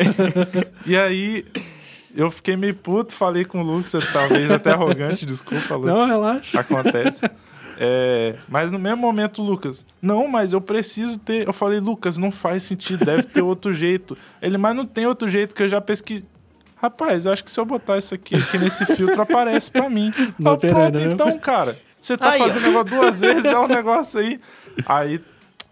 E 0.87 0.97
aí, 0.97 1.45
eu 2.15 2.31
fiquei 2.31 2.57
meio 2.57 2.75
puto, 2.75 3.15
falei 3.15 3.45
com 3.45 3.61
o 3.61 3.63
Lucas, 3.63 3.93
talvez 4.13 4.51
até 4.51 4.71
arrogante, 4.71 5.27
desculpa, 5.27 5.75
Lucas. 5.75 5.95
Não, 5.95 6.07
relaxa. 6.07 6.61
Acontece. 6.61 7.29
É, 7.79 8.37
mas 8.49 8.73
no 8.73 8.79
mesmo 8.79 8.99
momento, 8.99 9.43
Lucas, 9.43 9.85
não, 10.01 10.27
mas 10.29 10.53
eu 10.53 10.61
preciso 10.61 11.19
ter. 11.19 11.47
Eu 11.47 11.53
falei, 11.53 11.79
Lucas, 11.81 12.17
não 12.19 12.31
faz 12.31 12.63
sentido, 12.63 13.05
deve 13.05 13.25
ter 13.25 13.43
outro 13.43 13.73
jeito. 13.75 14.17
Ele, 14.41 14.57
mas 14.59 14.75
não 14.75 14.87
tem 14.87 15.07
outro 15.07 15.29
jeito 15.29 15.55
que 15.55 15.63
eu 15.63 15.69
já 15.69 15.81
pesquisei. 15.81 16.25
Rapaz, 16.77 17.25
eu 17.25 17.33
acho 17.33 17.43
que 17.43 17.51
se 17.51 17.59
eu 17.59 17.65
botar 17.65 17.97
isso 17.97 18.15
aqui, 18.15 18.35
aqui 18.37 18.59
nesse 18.59 18.85
filtro, 18.85 19.21
aparece 19.23 19.71
pra 19.71 19.89
mim. 19.89 20.13
No 20.39 20.51
Ó, 20.51 20.57
pronto, 20.57 20.73
operando, 20.73 20.99
né? 20.99 21.13
então, 21.13 21.39
cara. 21.39 21.77
Você 21.99 22.17
tá 22.17 22.31
Aí, 22.31 22.41
ó. 22.41 22.45
fazendo 22.45 22.63
negócio 22.67 22.97
duas 22.97 23.21
vezes, 23.21 23.45
é 23.47 23.59
um 23.59 23.67
negócio 23.67 24.21
aí. 24.21 24.39
Aí. 24.87 25.21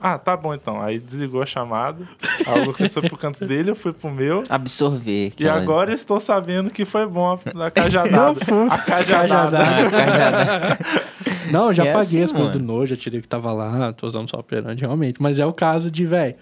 Ah, 0.06 0.18
tá 0.18 0.36
bom 0.36 0.52
então. 0.52 0.82
Aí 0.82 0.98
desligou 0.98 1.40
a 1.42 1.46
chamada. 1.46 2.06
O 2.46 2.64
Lucas 2.66 2.92
foi 2.92 3.08
pro 3.08 3.16
canto 3.16 3.46
dele, 3.46 3.70
eu 3.70 3.74
fui 3.74 3.90
pro 3.90 4.10
meu. 4.10 4.44
Absorver. 4.50 5.32
E 5.38 5.48
agora 5.48 5.92
eu 5.92 5.94
estou 5.94 6.20
sabendo 6.20 6.68
que 6.68 6.84
foi 6.84 7.06
bom 7.06 7.38
a, 7.54 7.64
a 7.66 7.70
cajadada. 7.72 8.38
a 8.70 8.78
cajadada. 8.78 9.58
Ah, 9.58 9.88
cajada. 9.90 10.78
Não, 11.50 11.68
eu 11.68 11.72
já 11.72 11.84
É 11.84 11.92
paguei 11.94 12.00
assim, 12.02 12.22
as 12.22 12.32
coisas 12.32 12.50
do 12.50 12.58
nojo, 12.60 12.94
já 12.94 13.00
tirei 13.00 13.18
o 13.18 13.22
que 13.22 13.28
tava 13.28 13.50
lá, 13.50 13.94
tô 13.94 14.06
usando 14.06 14.28
só 14.28 14.36
operante, 14.38 14.82
realmente. 14.82 15.22
Mas 15.22 15.38
é 15.38 15.46
o 15.46 15.54
caso 15.54 15.90
de, 15.90 16.04
velho, 16.04 16.34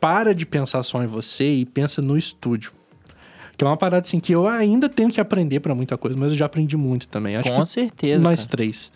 para 0.00 0.34
de 0.34 0.46
pensar 0.46 0.82
só 0.82 1.02
em 1.02 1.06
você 1.06 1.44
e 1.44 1.66
pensa 1.66 2.00
no 2.00 2.16
estúdio. 2.16 2.72
Que 3.58 3.64
é 3.64 3.66
uma 3.66 3.76
parada 3.76 4.00
assim 4.06 4.18
que 4.18 4.32
eu 4.32 4.48
ainda 4.48 4.88
tenho 4.88 5.10
que 5.10 5.20
aprender 5.20 5.60
pra 5.60 5.74
muita 5.74 5.98
coisa, 5.98 6.16
mas 6.18 6.32
eu 6.32 6.38
já 6.38 6.46
aprendi 6.46 6.74
muito 6.74 7.06
também. 7.06 7.36
Acho 7.36 7.52
Com 7.52 7.60
que 7.62 7.68
certeza. 7.68 8.18
nós 8.22 8.40
cara. 8.46 8.50
três. 8.50 8.90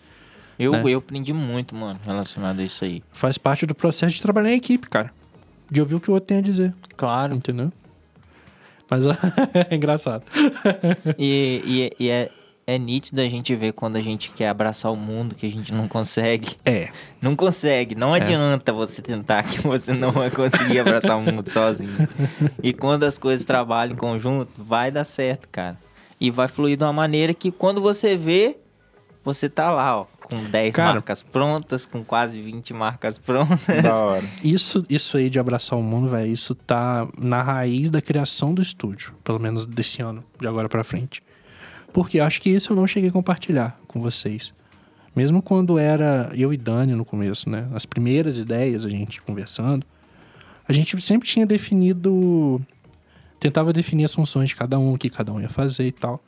Eu, 0.57 0.71
né? 0.71 0.83
eu 0.85 0.99
aprendi 0.99 1.33
muito, 1.33 1.75
mano, 1.75 1.99
relacionado 2.05 2.59
a 2.59 2.63
isso 2.63 2.85
aí. 2.85 3.03
Faz 3.11 3.37
parte 3.37 3.65
do 3.65 3.75
processo 3.75 4.15
de 4.15 4.21
trabalhar 4.21 4.51
em 4.51 4.57
equipe, 4.57 4.89
cara. 4.89 5.11
De 5.69 5.81
ouvir 5.81 5.95
o 5.95 5.99
que 5.99 6.09
o 6.09 6.13
outro 6.13 6.27
tem 6.27 6.37
a 6.37 6.41
dizer, 6.41 6.73
Claro. 6.95 7.35
entendeu? 7.35 7.71
Mas 8.89 9.03
é 9.69 9.75
engraçado. 9.75 10.23
E, 11.17 11.91
e, 11.99 12.05
e 12.05 12.09
é, 12.09 12.29
é 12.67 12.77
nítido 12.77 13.19
a 13.21 13.27
gente 13.27 13.53
ver 13.55 13.73
quando 13.73 13.95
a 13.95 14.01
gente 14.01 14.29
quer 14.31 14.49
abraçar 14.49 14.91
o 14.91 14.95
mundo 14.95 15.35
que 15.35 15.45
a 15.45 15.51
gente 15.51 15.73
não 15.73 15.87
consegue. 15.87 16.55
É. 16.63 16.89
Não 17.21 17.35
consegue. 17.35 17.95
É. 17.95 17.97
Não 17.97 18.13
adianta 18.13 18.71
você 18.71 19.01
tentar 19.01 19.43
que 19.43 19.59
você 19.61 19.93
não 19.93 20.11
vai 20.11 20.29
conseguir 20.29 20.79
abraçar 20.79 21.17
o 21.17 21.21
mundo 21.21 21.49
sozinho. 21.49 22.07
E 22.61 22.73
quando 22.73 23.03
as 23.03 23.17
coisas 23.17 23.45
trabalham 23.45 23.93
em 23.93 23.97
conjunto, 23.97 24.51
vai 24.57 24.91
dar 24.91 25.03
certo, 25.03 25.47
cara. 25.51 25.77
E 26.19 26.31
vai 26.31 26.47
fluir 26.47 26.77
de 26.77 26.83
uma 26.83 26.93
maneira 26.93 27.33
que 27.33 27.51
quando 27.51 27.81
você 27.81 28.15
vê, 28.15 28.57
você 29.23 29.49
tá 29.49 29.71
lá, 29.71 30.01
ó, 30.01 30.05
com 30.25 30.43
10 30.43 30.73
Cara. 30.73 30.93
marcas 30.93 31.21
prontas, 31.21 31.85
com 31.85 32.03
quase 32.03 32.41
20 32.41 32.73
marcas 32.73 33.19
prontas. 33.19 33.83
Da 33.83 33.95
hora. 33.95 34.23
Isso, 34.43 34.83
isso 34.89 35.17
aí 35.17 35.29
de 35.29 35.39
abraçar 35.39 35.77
o 35.77 35.83
mundo, 35.83 36.09
velho, 36.09 36.31
isso 36.31 36.55
tá 36.55 37.07
na 37.17 37.41
raiz 37.43 37.89
da 37.91 38.01
criação 38.01 38.53
do 38.53 38.61
estúdio. 38.61 39.13
Pelo 39.23 39.39
menos 39.39 39.65
desse 39.65 40.01
ano, 40.01 40.23
de 40.39 40.47
agora 40.47 40.67
pra 40.67 40.83
frente. 40.83 41.21
Porque 41.93 42.19
eu 42.19 42.23
acho 42.23 42.41
que 42.41 42.49
isso 42.49 42.73
eu 42.73 42.75
não 42.75 42.87
cheguei 42.87 43.09
a 43.09 43.13
compartilhar 43.13 43.79
com 43.87 44.01
vocês. 44.01 44.53
Mesmo 45.15 45.41
quando 45.41 45.77
era 45.77 46.31
eu 46.35 46.51
e 46.51 46.57
Dani 46.57 46.93
no 46.93 47.05
começo, 47.05 47.49
né? 47.49 47.67
As 47.73 47.85
primeiras 47.85 48.37
ideias, 48.37 48.85
a 48.85 48.89
gente 48.89 49.21
conversando, 49.21 49.85
a 50.67 50.73
gente 50.73 50.99
sempre 51.01 51.27
tinha 51.27 51.45
definido. 51.45 52.59
Tentava 53.39 53.71
definir 53.71 54.05
as 54.05 54.13
funções 54.13 54.49
de 54.49 54.55
cada 54.55 54.79
um, 54.79 54.93
o 54.93 54.97
que 54.97 55.09
cada 55.09 55.31
um 55.31 55.39
ia 55.39 55.49
fazer 55.49 55.85
e 55.85 55.91
tal. 55.91 56.21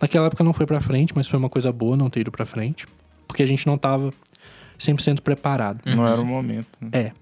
Naquela 0.00 0.26
época 0.26 0.44
não 0.44 0.52
foi 0.52 0.66
pra 0.66 0.80
frente, 0.80 1.12
mas 1.16 1.26
foi 1.26 1.38
uma 1.38 1.48
coisa 1.48 1.72
boa 1.72 1.96
não 1.96 2.10
ter 2.10 2.20
ido 2.20 2.30
pra 2.30 2.44
frente. 2.44 2.86
Porque 3.30 3.44
a 3.44 3.46
gente 3.46 3.64
não 3.64 3.78
tava 3.78 4.12
100% 4.76 5.20
preparado. 5.20 5.80
Não 5.86 6.04
era 6.04 6.20
o 6.20 6.26
momento. 6.26 6.66
né? 6.80 6.88
É. 6.92 7.12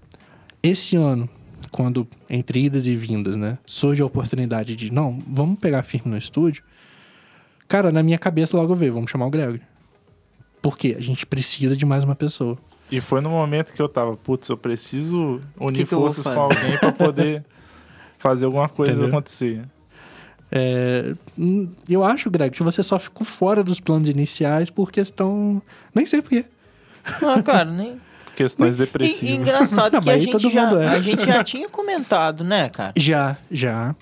Esse 0.63 0.97
ano, 0.97 1.29
quando 1.71 2.09
entre 2.31 2.65
idas 2.65 2.87
e 2.87 2.97
vindas, 2.97 3.37
né, 3.37 3.59
surge 3.67 4.01
a 4.03 4.07
oportunidade 4.07 4.75
de, 4.75 4.91
não, 4.91 5.23
vamos 5.27 5.59
pegar 5.59 5.83
firme 5.83 6.11
no 6.11 6.17
estúdio. 6.17 6.63
Cara, 7.69 7.93
na 7.93 8.03
minha 8.03 8.19
cabeça 8.19 8.57
logo 8.57 8.75
veio, 8.75 8.95
vamos 8.95 9.11
chamar 9.11 9.27
o 9.27 9.31
Gregory. 9.31 9.61
Por 10.63 10.79
quê? 10.79 10.95
A 10.99 11.03
gente 11.03 11.27
precisa 11.27 11.77
de 11.77 11.85
mais 11.85 12.05
uma 12.05 12.15
pessoa. 12.15 12.57
E 12.91 13.01
foi 13.03 13.21
no 13.21 13.29
momento 13.29 13.75
que 13.75 13.83
eu 13.83 13.89
tava, 13.89 14.17
putz, 14.17 14.49
eu 14.49 14.57
preciso 14.57 15.39
unir 15.61 15.81
Que 15.83 15.85
que 15.87 15.95
eu 15.95 16.01
forças 16.01 16.25
com 16.27 16.33
fazer? 16.35 16.41
alguém 16.63 16.79
pra 16.79 16.91
poder 16.93 17.45
fazer 18.17 18.47
alguma 18.47 18.69
coisa 18.69 18.93
Entendeu? 18.93 19.09
acontecer. 19.11 19.63
É, 20.51 21.15
eu 21.89 22.03
acho, 22.05 22.31
Greg, 22.31 22.57
que 22.57 22.63
você 22.63 22.83
só 22.83 22.99
ficou 22.99 23.27
fora 23.27 23.63
dos 23.63 23.81
planos 23.81 24.09
iniciais 24.09 24.71
por 24.71 24.91
questão. 24.91 25.61
Nem 25.95 26.07
sei 26.07 26.23
por 26.23 26.31
quê. 26.31 26.45
Ah, 27.23 27.43
cara, 27.43 27.65
nem. 27.71 28.01
Questões 28.37 28.77
E, 28.77 28.79
depressivas. 28.79 29.31
e 29.31 29.35
engraçado 29.35 29.95
Não, 29.95 30.01
que 30.01 30.11
a 30.11 30.19
gente, 30.19 30.31
todo 30.33 30.51
já, 30.51 30.67
mundo 30.67 30.81
é. 30.81 30.89
a 30.89 31.01
gente 31.01 31.25
já 31.25 31.43
tinha 31.43 31.69
comentado, 31.69 32.45
né, 32.45 32.69
cara? 32.69 32.93
Já, 32.97 33.37
já. 33.51 33.95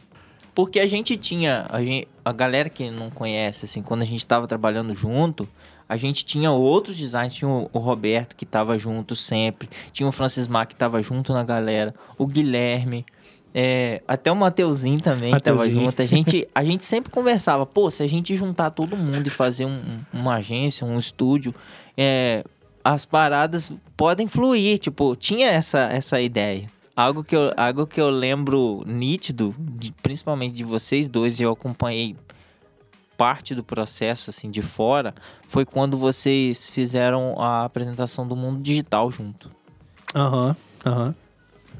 Porque 0.54 0.78
a 0.78 0.87
gente 0.87 1.16
tinha, 1.16 1.66
a, 1.68 1.82
gente, 1.82 2.09
a 2.24 2.32
galera 2.32 2.68
que 2.68 2.90
não 2.90 3.11
conhece, 3.11 3.64
assim, 3.64 3.82
quando 3.82 4.02
a 4.02 4.06
gente 4.06 4.26
tava 4.26 4.46
trabalhando 4.46 4.94
junto, 4.94 5.48
a 5.88 5.96
gente 5.96 6.24
tinha 6.24 6.50
outros 6.50 6.96
designs, 6.96 7.35
tinha 7.35 7.48
o, 7.48 7.70
o 7.72 7.78
Roberto 7.78 8.35
que 8.35 8.44
tava 8.44 8.78
junto 8.78 9.14
sempre, 9.14 9.68
tinha 9.92 10.09
o 10.09 10.12
Francis 10.12 10.48
Mar 10.48 10.66
que 10.66 10.74
tava 10.74 11.00
junto 11.02 11.32
na 11.32 11.44
galera, 11.44 11.94
o 12.18 12.26
Guilherme, 12.26 13.04
é, 13.58 14.02
até 14.06 14.30
o 14.30 14.36
Mateuzinho 14.36 15.00
também 15.00 15.32
que 15.34 15.40
tava 15.40 15.56
Mateuzinho. 15.56 15.86
junto. 15.86 16.02
A 16.02 16.06
gente, 16.06 16.46
a 16.54 16.62
gente 16.62 16.84
sempre 16.84 17.10
conversava, 17.10 17.64
pô, 17.64 17.90
se 17.90 18.02
a 18.02 18.06
gente 18.06 18.36
juntar 18.36 18.68
todo 18.70 18.94
mundo 18.98 19.26
e 19.26 19.30
fazer 19.30 19.64
um- 19.64 19.70
um- 20.12 20.20
uma 20.20 20.34
agência, 20.34 20.86
um 20.86 20.98
estúdio, 20.98 21.54
é, 21.96 22.44
as 22.84 23.06
paradas 23.06 23.72
podem 23.96 24.26
fluir, 24.26 24.78
tipo, 24.78 25.16
tinha 25.16 25.48
essa, 25.48 25.88
essa 25.90 26.20
ideia. 26.20 26.68
Algo 26.94 27.24
que, 27.24 27.34
eu, 27.34 27.50
algo 27.56 27.86
que 27.86 27.98
eu 27.98 28.10
lembro 28.10 28.82
nítido, 28.86 29.54
de- 29.58 29.90
principalmente 30.02 30.54
de 30.54 30.62
vocês 30.64 31.08
dois, 31.08 31.40
e 31.40 31.42
eu 31.42 31.50
acompanhei 31.52 32.14
parte 33.16 33.54
do 33.54 33.64
processo, 33.64 34.28
assim, 34.28 34.50
de 34.50 34.60
fora, 34.60 35.14
foi 35.48 35.64
quando 35.64 35.96
vocês 35.96 36.68
fizeram 36.68 37.40
a 37.40 37.64
apresentação 37.64 38.28
do 38.28 38.36
mundo 38.36 38.60
digital 38.62 39.10
junto. 39.10 39.50
Aham, 40.14 40.54
aham. 40.84 41.14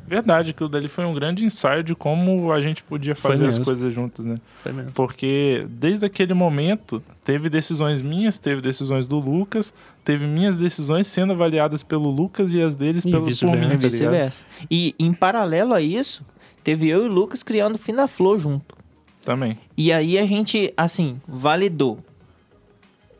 Verdade, 0.09 0.53
aquilo 0.53 0.69
dali 0.69 0.88
foi 0.88 1.05
um 1.05 1.12
grande 1.12 1.45
ensaio 1.45 1.83
de 1.83 1.95
como 1.95 2.53
a 2.53 2.61
gente 2.61 2.83
podia 2.83 3.14
fazer 3.14 3.47
as 3.47 3.59
coisas 3.59 3.92
juntos, 3.92 4.25
né? 4.25 4.38
Foi 4.62 4.73
mesmo. 4.73 4.92
Porque 4.92 5.66
desde 5.69 6.07
aquele 6.07 6.35
momento 6.35 7.03
teve 7.25 7.49
decisões 7.49 8.01
minhas, 8.01 8.38
teve 8.38 8.61
decisões 8.61 9.07
do 9.07 9.19
Lucas, 9.19 9.75
teve 10.05 10.27
minhas 10.27 10.57
decisões 10.57 11.07
sendo 11.07 11.33
avaliadas 11.33 11.83
pelo 11.83 12.11
Lucas 12.11 12.55
e 12.55 12.62
as 12.62 12.77
deles 12.77 13.05
E 13.05 13.11
pelo 13.11 13.25
por 13.25 13.57
mim, 13.57 13.66
E 13.66 13.71
tá 13.71 13.77
vice-versa. 13.77 14.45
E 14.71 14.95
em 14.99 15.12
paralelo 15.12 15.75
a 15.75 15.81
isso, 15.81 16.25
teve 16.62 16.88
eu 16.88 17.05
e 17.05 17.09
o 17.09 17.12
Lucas 17.12 17.42
criando 17.42 17.77
Fina 17.79 18.07
Flor 18.07 18.38
junto. 18.38 18.77
Também. 19.23 19.59
E 19.77 19.92
aí 19.92 20.19
a 20.19 20.25
gente, 20.25 20.73
assim, 20.77 21.21
validou. 21.27 21.99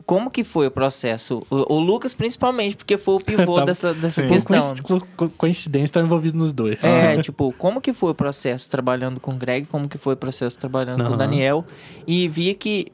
Como 0.07 0.31
que 0.31 0.43
foi 0.45 0.65
o 0.67 0.71
processo? 0.71 1.43
O, 1.49 1.75
o 1.75 1.79
Lucas, 1.81 2.13
principalmente, 2.13 2.77
porque 2.77 2.97
foi 2.97 3.15
o 3.15 3.19
pivô 3.19 3.55
Tava- 3.59 3.65
dessa, 3.65 3.93
dessa 3.93 4.21
Sim. 4.23 4.29
Questão. 4.29 4.73
coinc- 4.81 4.81
co- 4.81 5.07
co- 5.27 5.29
coincidência, 5.37 5.89
tá 5.93 5.99
envolvido 5.99 6.37
nos 6.37 6.53
dois. 6.53 6.81
É, 6.81 7.21
tipo, 7.21 7.51
como 7.57 7.81
que 7.81 7.93
foi 7.93 8.11
o 8.11 8.15
processo 8.15 8.69
trabalhando 8.69 9.19
com 9.19 9.33
o 9.33 9.35
Greg, 9.35 9.67
como 9.67 9.89
que 9.89 9.97
foi 9.97 10.13
o 10.13 10.17
processo 10.17 10.57
trabalhando 10.57 11.05
com 11.05 11.13
o. 11.13 11.17
Daniel. 11.17 11.65
E 12.07 12.29
via 12.29 12.55
que 12.55 12.87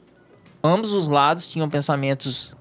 ambos 0.62 0.92
os 0.92 1.06
lados 1.06 1.48
tinham 1.48 1.70
pensamentos 1.70 2.52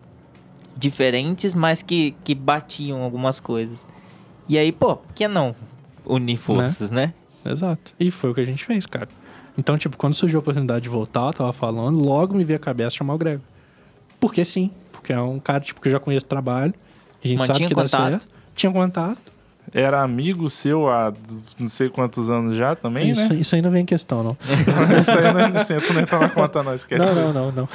diferentes, 0.77 1.53
mas 1.55 1.81
que, 1.81 2.15
que 2.23 2.35
batiam 2.35 3.01
algumas 3.01 3.39
coisas. 3.39 3.85
E 4.47 4.57
aí, 4.57 4.71
pô, 4.71 4.97
por 4.97 5.13
que 5.13 5.27
não 5.27 5.55
unir 6.05 6.37
forças, 6.37 6.91
né? 6.91 7.13
Exato. 7.45 7.91
E 7.99 8.11
foi 8.11 8.29
o 8.29 8.33
que 8.35 8.41
a 8.41 8.45
gente 8.45 8.63
fez, 8.63 8.85
cara. 8.85 9.09
Então, 9.57 9.77
tipo, 9.77 9.97
quando 9.97 10.13
surgiu 10.13 10.39
a 10.39 10.41
oportunidade 10.41 10.81
de 10.83 10.89
voltar, 10.89 11.27
eu 11.27 11.33
tava 11.33 11.53
falando, 11.53 11.99
logo 12.03 12.35
me 12.35 12.43
veio 12.43 12.57
a 12.57 12.59
cabeça 12.59 12.91
chamar 12.91 13.15
o 13.15 13.17
Grego. 13.17 13.41
Porque 14.23 14.45
sim. 14.45 14.71
Porque 14.93 15.12
é 15.12 15.19
um 15.19 15.38
cara, 15.38 15.59
tipo, 15.59 15.81
que 15.81 15.89
eu 15.89 15.91
já 15.91 15.99
conheço 15.99 16.25
o 16.25 16.29
trabalho. 16.29 16.73
A 17.21 17.27
gente 17.27 17.39
Mantinha 17.39 17.55
sabe 17.55 17.67
que 17.67 17.75
dá 17.75 17.81
contato? 17.81 18.09
certo. 18.12 18.27
Tinha 18.55 18.71
contato. 18.71 19.17
Era 19.73 20.01
amigo 20.01 20.49
seu 20.49 20.89
há 20.89 21.13
não 21.59 21.67
sei 21.67 21.89
quantos 21.89 22.29
anos 22.29 22.55
já 22.55 22.73
também, 22.73 23.12
isso, 23.12 23.27
né? 23.27 23.36
isso 23.36 23.53
aí 23.53 23.62
não 23.62 23.69
vem 23.69 23.81
em 23.81 23.86
questão, 23.86 24.23
não. 24.23 24.36
Isso 25.01 25.17
aí 25.17 25.51
não, 25.51 25.62
sei, 25.62 25.81
tu 25.81 25.93
nem 25.93 26.05
tá 26.05 26.19
na 26.19 26.29
conta, 26.29 26.63
não, 26.63 26.73
esquece. 26.73 27.05
Não, 27.05 27.33
não, 27.33 27.33
não, 27.33 27.51
não. 27.51 27.69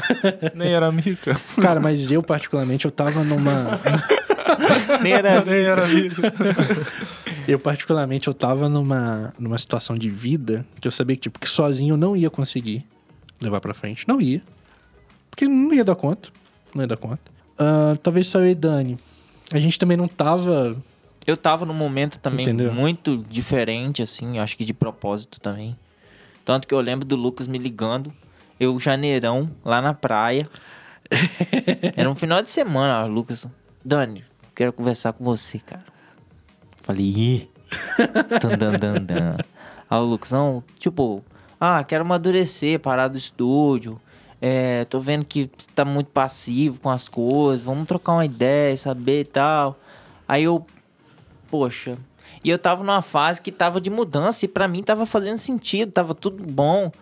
Nem 0.55 0.73
era 0.73 0.87
amigo, 0.87 1.19
cara. 1.23 1.39
Cara, 1.61 1.81
mas 1.81 2.11
eu, 2.11 2.23
particularmente, 2.23 2.87
eu 2.87 2.91
tava 2.91 3.23
numa. 3.23 3.79
Nem 5.03 5.13
era 5.13 5.45
Nem 5.45 5.61
era 5.61 5.85
amigo. 5.85 6.15
Eu, 7.47 7.59
particularmente, 7.59 8.29
eu 8.29 8.35
tava 8.35 8.69
numa, 8.69 9.33
numa 9.39 9.57
situação 9.57 9.97
de 9.97 10.11
vida 10.11 10.67
que 10.79 10.87
eu 10.87 10.93
sabia 10.93 11.17
que, 11.17 11.23
tipo, 11.23 11.39
que 11.39 11.49
sozinho 11.49 11.95
eu 11.95 11.97
não 11.97 12.15
ia 12.15 12.29
conseguir 12.29 12.85
levar 13.41 13.59
pra 13.59 13.73
frente. 13.73 14.07
Não 14.07 14.21
ia. 14.21 14.43
Porque 15.39 15.47
não 15.47 15.73
ia 15.73 15.85
dar 15.85 15.95
conta. 15.95 16.31
Não 16.75 16.83
ia 16.83 16.89
dar 16.89 16.97
conta. 16.97 17.21
Ah, 17.57 17.95
talvez 18.03 18.27
só 18.27 18.41
eu 18.41 18.49
e 18.49 18.57
Dani. 18.57 18.99
A 19.53 19.61
gente 19.61 19.79
também 19.79 19.97
não 19.97 20.09
tava. 20.09 20.77
Eu 21.25 21.37
tava 21.37 21.65
num 21.65 21.75
momento 21.75 22.19
também 22.19 22.45
Entendeu? 22.45 22.73
muito 22.73 23.25
diferente, 23.31 24.03
assim, 24.03 24.41
acho 24.41 24.57
que 24.57 24.65
de 24.65 24.75
propósito 24.75 25.39
também. 25.39 25.79
Tanto 26.45 26.67
que 26.67 26.75
eu 26.75 26.81
lembro 26.81 27.07
do 27.07 27.15
Lucas 27.15 27.47
me 27.47 27.57
ligando, 27.57 28.13
eu 28.59 28.77
janeirão, 28.81 29.49
lá 29.65 29.81
na 29.81 29.95
praia. 29.95 30.49
Era 31.95 32.11
um 32.11 32.17
final 32.17 32.43
de 32.43 32.51
semana, 32.51 33.05
ó, 33.05 33.07
Lucas. 33.07 33.47
Dani, 33.85 34.25
quero 34.57 34.73
conversar 34.73 35.13
com 35.13 35.23
você, 35.23 35.61
cara. 35.61 35.85
Falei, 36.83 37.07
ih. 37.07 37.51
Aí 39.89 39.99
o 40.01 40.05
Lucas, 40.05 40.33
não, 40.33 40.65
tipo, 40.81 41.23
ah, 41.61 41.85
quero 41.85 42.03
amadurecer, 42.03 42.81
parar 42.81 43.07
do 43.07 43.17
estúdio. 43.17 44.01
É, 44.41 44.85
tô 44.85 45.01
vendo 45.01 45.25
que 45.25 45.51
tá 45.75 45.85
muito 45.85 46.09
passivo 46.09 46.79
com 46.81 46.91
as 46.91 47.09
coisas. 47.09 47.65
Vamos 47.65 47.87
trocar 47.87 48.13
uma 48.13 48.25
ideia, 48.25 48.77
saber 48.77 49.21
e 49.21 49.25
tal. 49.25 49.77
Aí 50.27 50.45
eu, 50.45 50.65
poxa. 51.51 51.99
E 52.45 52.51
eu 52.51 52.59
tava 52.59 52.85
numa 52.85 53.03
fase 53.03 53.41
que 53.41 53.51
tava 53.51 53.81
de 53.81 53.91
mudança 53.91 54.45
e 54.45 54.49
pra 54.49 54.69
mim 54.69 54.83
tava 54.83 55.07
fazendo 55.07 55.39
sentido, 55.39 55.91
tava 55.91 56.15
tudo 56.15 56.45
bom. 56.45 56.93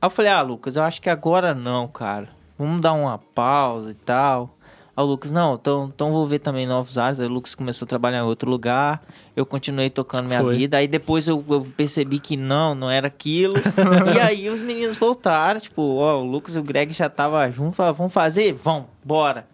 Aí 0.00 0.06
eu 0.06 0.10
falei, 0.10 0.30
ah, 0.30 0.42
Lucas, 0.42 0.76
eu 0.76 0.82
acho 0.82 1.00
que 1.00 1.08
agora 1.08 1.54
não, 1.54 1.88
cara. 1.88 2.28
Vamos 2.58 2.80
dar 2.80 2.92
uma 2.92 3.16
pausa 3.18 3.92
e 3.92 3.94
tal. 3.94 4.50
Aí 5.00 5.06
o 5.06 5.08
Lucas, 5.08 5.32
não, 5.32 5.54
então, 5.54 5.90
então 5.94 6.12
vou 6.12 6.26
ver 6.26 6.40
também 6.40 6.66
novos 6.66 6.98
áreas. 6.98 7.18
Aí 7.20 7.26
o 7.26 7.30
Lucas 7.30 7.54
começou 7.54 7.86
a 7.86 7.88
trabalhar 7.88 8.18
em 8.18 8.22
outro 8.22 8.50
lugar. 8.50 9.02
Eu 9.34 9.46
continuei 9.46 9.88
tocando 9.88 10.26
minha 10.28 10.42
Foi. 10.42 10.56
vida. 10.56 10.76
Aí 10.76 10.86
depois 10.86 11.26
eu, 11.26 11.42
eu 11.48 11.66
percebi 11.76 12.18
que 12.18 12.36
não, 12.36 12.74
não 12.74 12.90
era 12.90 13.06
aquilo. 13.06 13.54
e 14.14 14.20
aí 14.20 14.50
os 14.50 14.60
meninos 14.60 14.96
voltaram. 14.98 15.58
Tipo, 15.58 15.80
ó, 15.96 16.20
o 16.20 16.24
Lucas 16.24 16.54
e 16.54 16.58
o 16.58 16.62
Greg 16.62 16.92
já 16.92 17.08
tava 17.08 17.50
junto. 17.50 17.72
Falaram, 17.76 17.96
vamos 17.96 18.12
fazer? 18.12 18.52
Vamos, 18.52 18.86
bora. 19.02 19.46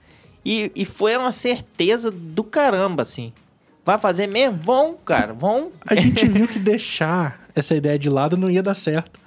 E, 0.45 0.71
e 0.75 0.85
foi 0.85 1.17
uma 1.17 1.33
certeza 1.33 2.11
do 2.11 2.43
caramba, 2.43 3.03
assim. 3.03 3.33
Vai 3.85 3.99
fazer 3.99 4.27
mesmo? 4.27 4.57
Vão, 4.59 4.97
cara, 5.05 5.33
vão. 5.33 5.71
A 5.87 5.95
gente 5.95 6.27
viu 6.29 6.49
que 6.49 6.59
deixar 6.59 7.41
essa 7.55 7.75
ideia 7.77 7.97
de 7.99 8.11
lado 8.11 8.37
não 8.37 8.51
ia 8.51 8.63
dar 8.63 8.75
certo. 8.75 9.21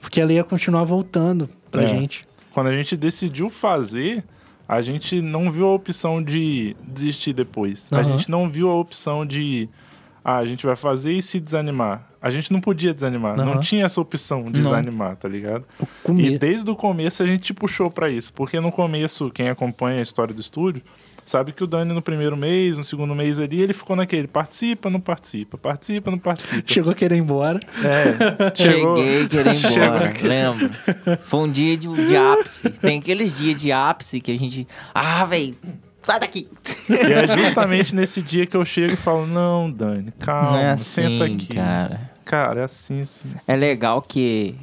Porque 0.00 0.20
ela 0.20 0.32
ia 0.32 0.44
continuar 0.44 0.84
voltando 0.84 1.50
pra 1.70 1.82
É. 1.82 1.86
gente. 1.86 2.26
Quando 2.52 2.68
a 2.68 2.72
gente 2.72 2.96
decidiu 2.96 3.50
fazer, 3.50 4.24
a 4.68 4.80
gente 4.80 5.20
não 5.22 5.50
viu 5.50 5.66
a 5.66 5.74
opção 5.74 6.22
de 6.22 6.76
desistir 6.82 7.32
depois. 7.32 7.88
A 7.92 7.96
Aham. 7.96 8.04
gente 8.04 8.30
não 8.30 8.48
viu 8.48 8.68
a 8.70 8.74
opção 8.74 9.24
de. 9.24 9.68
Ah, 10.24 10.38
a 10.38 10.44
gente 10.46 10.66
vai 10.66 10.74
fazer 10.74 11.12
e 11.12 11.22
se 11.22 11.38
desanimar. 11.38 12.04
A 12.20 12.30
gente 12.30 12.52
não 12.52 12.60
podia 12.60 12.92
desanimar. 12.92 13.36
Não 13.36 13.52
Aham. 13.52 13.60
tinha 13.60 13.84
essa 13.84 14.00
opção 14.00 14.50
de 14.50 14.60
Não. 14.60 14.70
desanimar, 14.70 15.14
tá 15.16 15.28
ligado? 15.28 15.64
E 16.18 16.36
desde 16.36 16.68
o 16.68 16.74
começo 16.74 17.22
a 17.22 17.26
gente 17.26 17.54
puxou 17.54 17.88
pra 17.90 18.08
isso. 18.10 18.32
Porque 18.32 18.58
no 18.58 18.72
começo, 18.72 19.30
quem 19.30 19.48
acompanha 19.48 20.00
a 20.00 20.02
história 20.02 20.34
do 20.34 20.40
estúdio, 20.40 20.82
sabe 21.26 21.52
que 21.52 21.62
o 21.62 21.66
Dani 21.66 21.92
no 21.92 22.00
primeiro 22.00 22.36
mês, 22.36 22.78
no 22.78 22.84
segundo 22.84 23.14
mês 23.14 23.38
ali, 23.38 23.60
ele 23.60 23.72
ficou 23.74 23.94
naquele 23.96 24.26
participa, 24.26 24.88
não 24.88 25.00
participa, 25.00 25.58
participa, 25.58 26.10
não 26.10 26.18
participa. 26.18 26.62
Chegou 26.66 26.92
a 26.92 26.94
querer 26.94 27.16
ir 27.16 27.18
embora. 27.18 27.60
É, 27.84 28.54
chegou- 28.56 28.96
Cheguei, 28.96 29.26
queria 29.28 29.52
ir 29.52 29.56
chegou 29.58 29.84
embora, 29.84 30.04
aqui. 30.06 30.26
lembro. 30.26 30.70
Foi 31.18 31.40
um 31.40 31.50
dia 31.52 31.76
de, 31.76 31.88
de 32.06 32.16
ápice. 32.16 32.70
Tem 32.70 32.98
aqueles 32.98 33.36
dias 33.36 33.56
de 33.60 33.70
ápice 33.72 34.20
que 34.20 34.32
a 34.32 34.38
gente. 34.38 34.66
Ah, 34.94 35.24
velho, 35.24 35.54
sai 36.02 36.20
daqui. 36.20 36.48
E 36.88 36.94
é 36.94 37.26
justamente 37.36 37.94
nesse 37.94 38.22
dia 38.22 38.46
que 38.46 38.56
eu 38.56 38.64
chego 38.64 38.94
e 38.94 38.96
falo, 38.96 39.26
não, 39.26 39.70
Dani, 39.70 40.12
calma, 40.18 40.50
Não 40.52 40.58
é 40.58 40.70
assim, 40.70 41.02
senta 41.18 41.24
aqui. 41.24 41.54
cara. 41.54 42.10
Cara, 42.24 42.60
é 42.60 42.64
assim, 42.64 43.00
assim. 43.02 43.28
assim. 43.36 43.52
É 43.52 43.56
legal 43.56 44.00
que. 44.02 44.54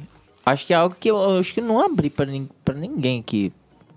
Acho 0.46 0.66
que 0.66 0.74
é 0.74 0.76
algo 0.76 0.94
que 0.98 1.10
eu, 1.10 1.16
eu 1.16 1.38
acho 1.38 1.54
que 1.54 1.60
não 1.62 1.80
abri 1.82 2.10
pra 2.10 2.26
ninguém 2.74 3.20
aqui. 3.20 3.50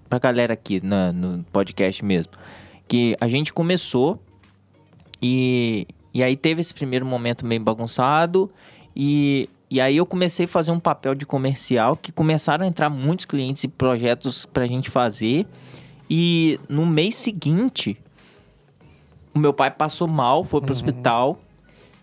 Pra 0.10 0.20
galera 0.20 0.54
aqui 0.54 0.80
na- 0.84 1.12
no 1.12 1.43
podcast 1.52 2.04
mesmo. 2.04 2.32
Que 2.88 3.15
a 3.20 3.28
gente 3.28 3.52
começou 3.54 4.20
e, 5.22 5.88
e 6.13 6.24
aí 6.24 6.36
teve 6.36 6.62
esse 6.62 6.74
primeiro 6.74 7.06
momento 7.06 7.46
meio 7.46 7.62
bagunçado. 7.62 8.50
E, 8.96 9.50
e 9.70 9.82
aí 9.82 9.98
eu 9.98 10.06
comecei 10.06 10.46
a 10.46 10.48
fazer 10.48 10.72
um 10.72 10.80
papel 10.80 11.13
de 11.13 11.26
comercial 11.26 11.96
que 11.98 12.12
começaram 12.12 12.63
a 12.65 12.67
entrar 12.67 12.89
muitos 12.89 13.26
clientes 13.26 13.63
e 13.63 13.67
projetos 13.67 14.46
pra 14.46 14.65
gente 14.65 14.89
fazer. 14.89 15.46
E 16.10 16.58
no 16.70 16.86
mês 16.86 17.15
seguinte, 17.15 17.98
o 19.34 19.39
meu 19.39 19.54
pai 19.54 19.70
passou 19.72 20.08
mal, 20.08 20.43
foi 20.46 20.62
pro 20.62 20.72
hospital. 20.72 21.39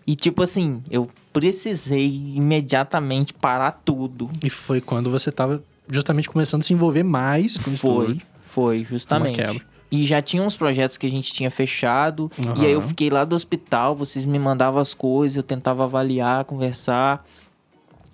E 0.05 0.15
tipo 0.15 0.43
assim, 0.43 0.83
eu 0.91 1.09
precisei 1.33 2.05
imediatamente 2.35 3.33
parar 3.33 3.71
tudo. 3.83 4.29
E 4.43 4.49
foi 4.51 4.79
quando 4.79 5.09
você 5.09 5.31
tava 5.31 5.63
justamente 5.89 6.29
começando 6.29 6.61
a 6.61 6.63
se 6.63 6.73
envolver 6.73 7.03
mais 7.03 7.57
com 7.57 7.69
o 7.71 7.77
Foi, 7.77 8.03
estúdio. 8.05 8.27
foi, 8.41 8.83
justamente. 8.83 9.35
quebra. 9.35 9.61
E 9.91 10.03
já 10.05 10.21
tinha 10.21 10.41
uns 10.43 10.55
projetos 10.57 10.97
que 10.97 11.05
a 11.05 11.09
gente 11.09 11.31
tinha 11.31 11.49
fechado. 11.51 12.29
E 12.57 12.65
aí 12.65 12.71
eu 12.71 12.81
fiquei 12.81 13.09
lá 13.09 13.23
do 13.23 13.35
hospital, 13.35 13.95
vocês 13.95 14.25
me 14.25 14.37
mandavam 14.39 14.81
as 14.81 14.93
coisas, 14.93 15.37
eu 15.37 15.43
tentava 15.43 15.83
avaliar, 15.83 16.43
conversar. 16.45 17.25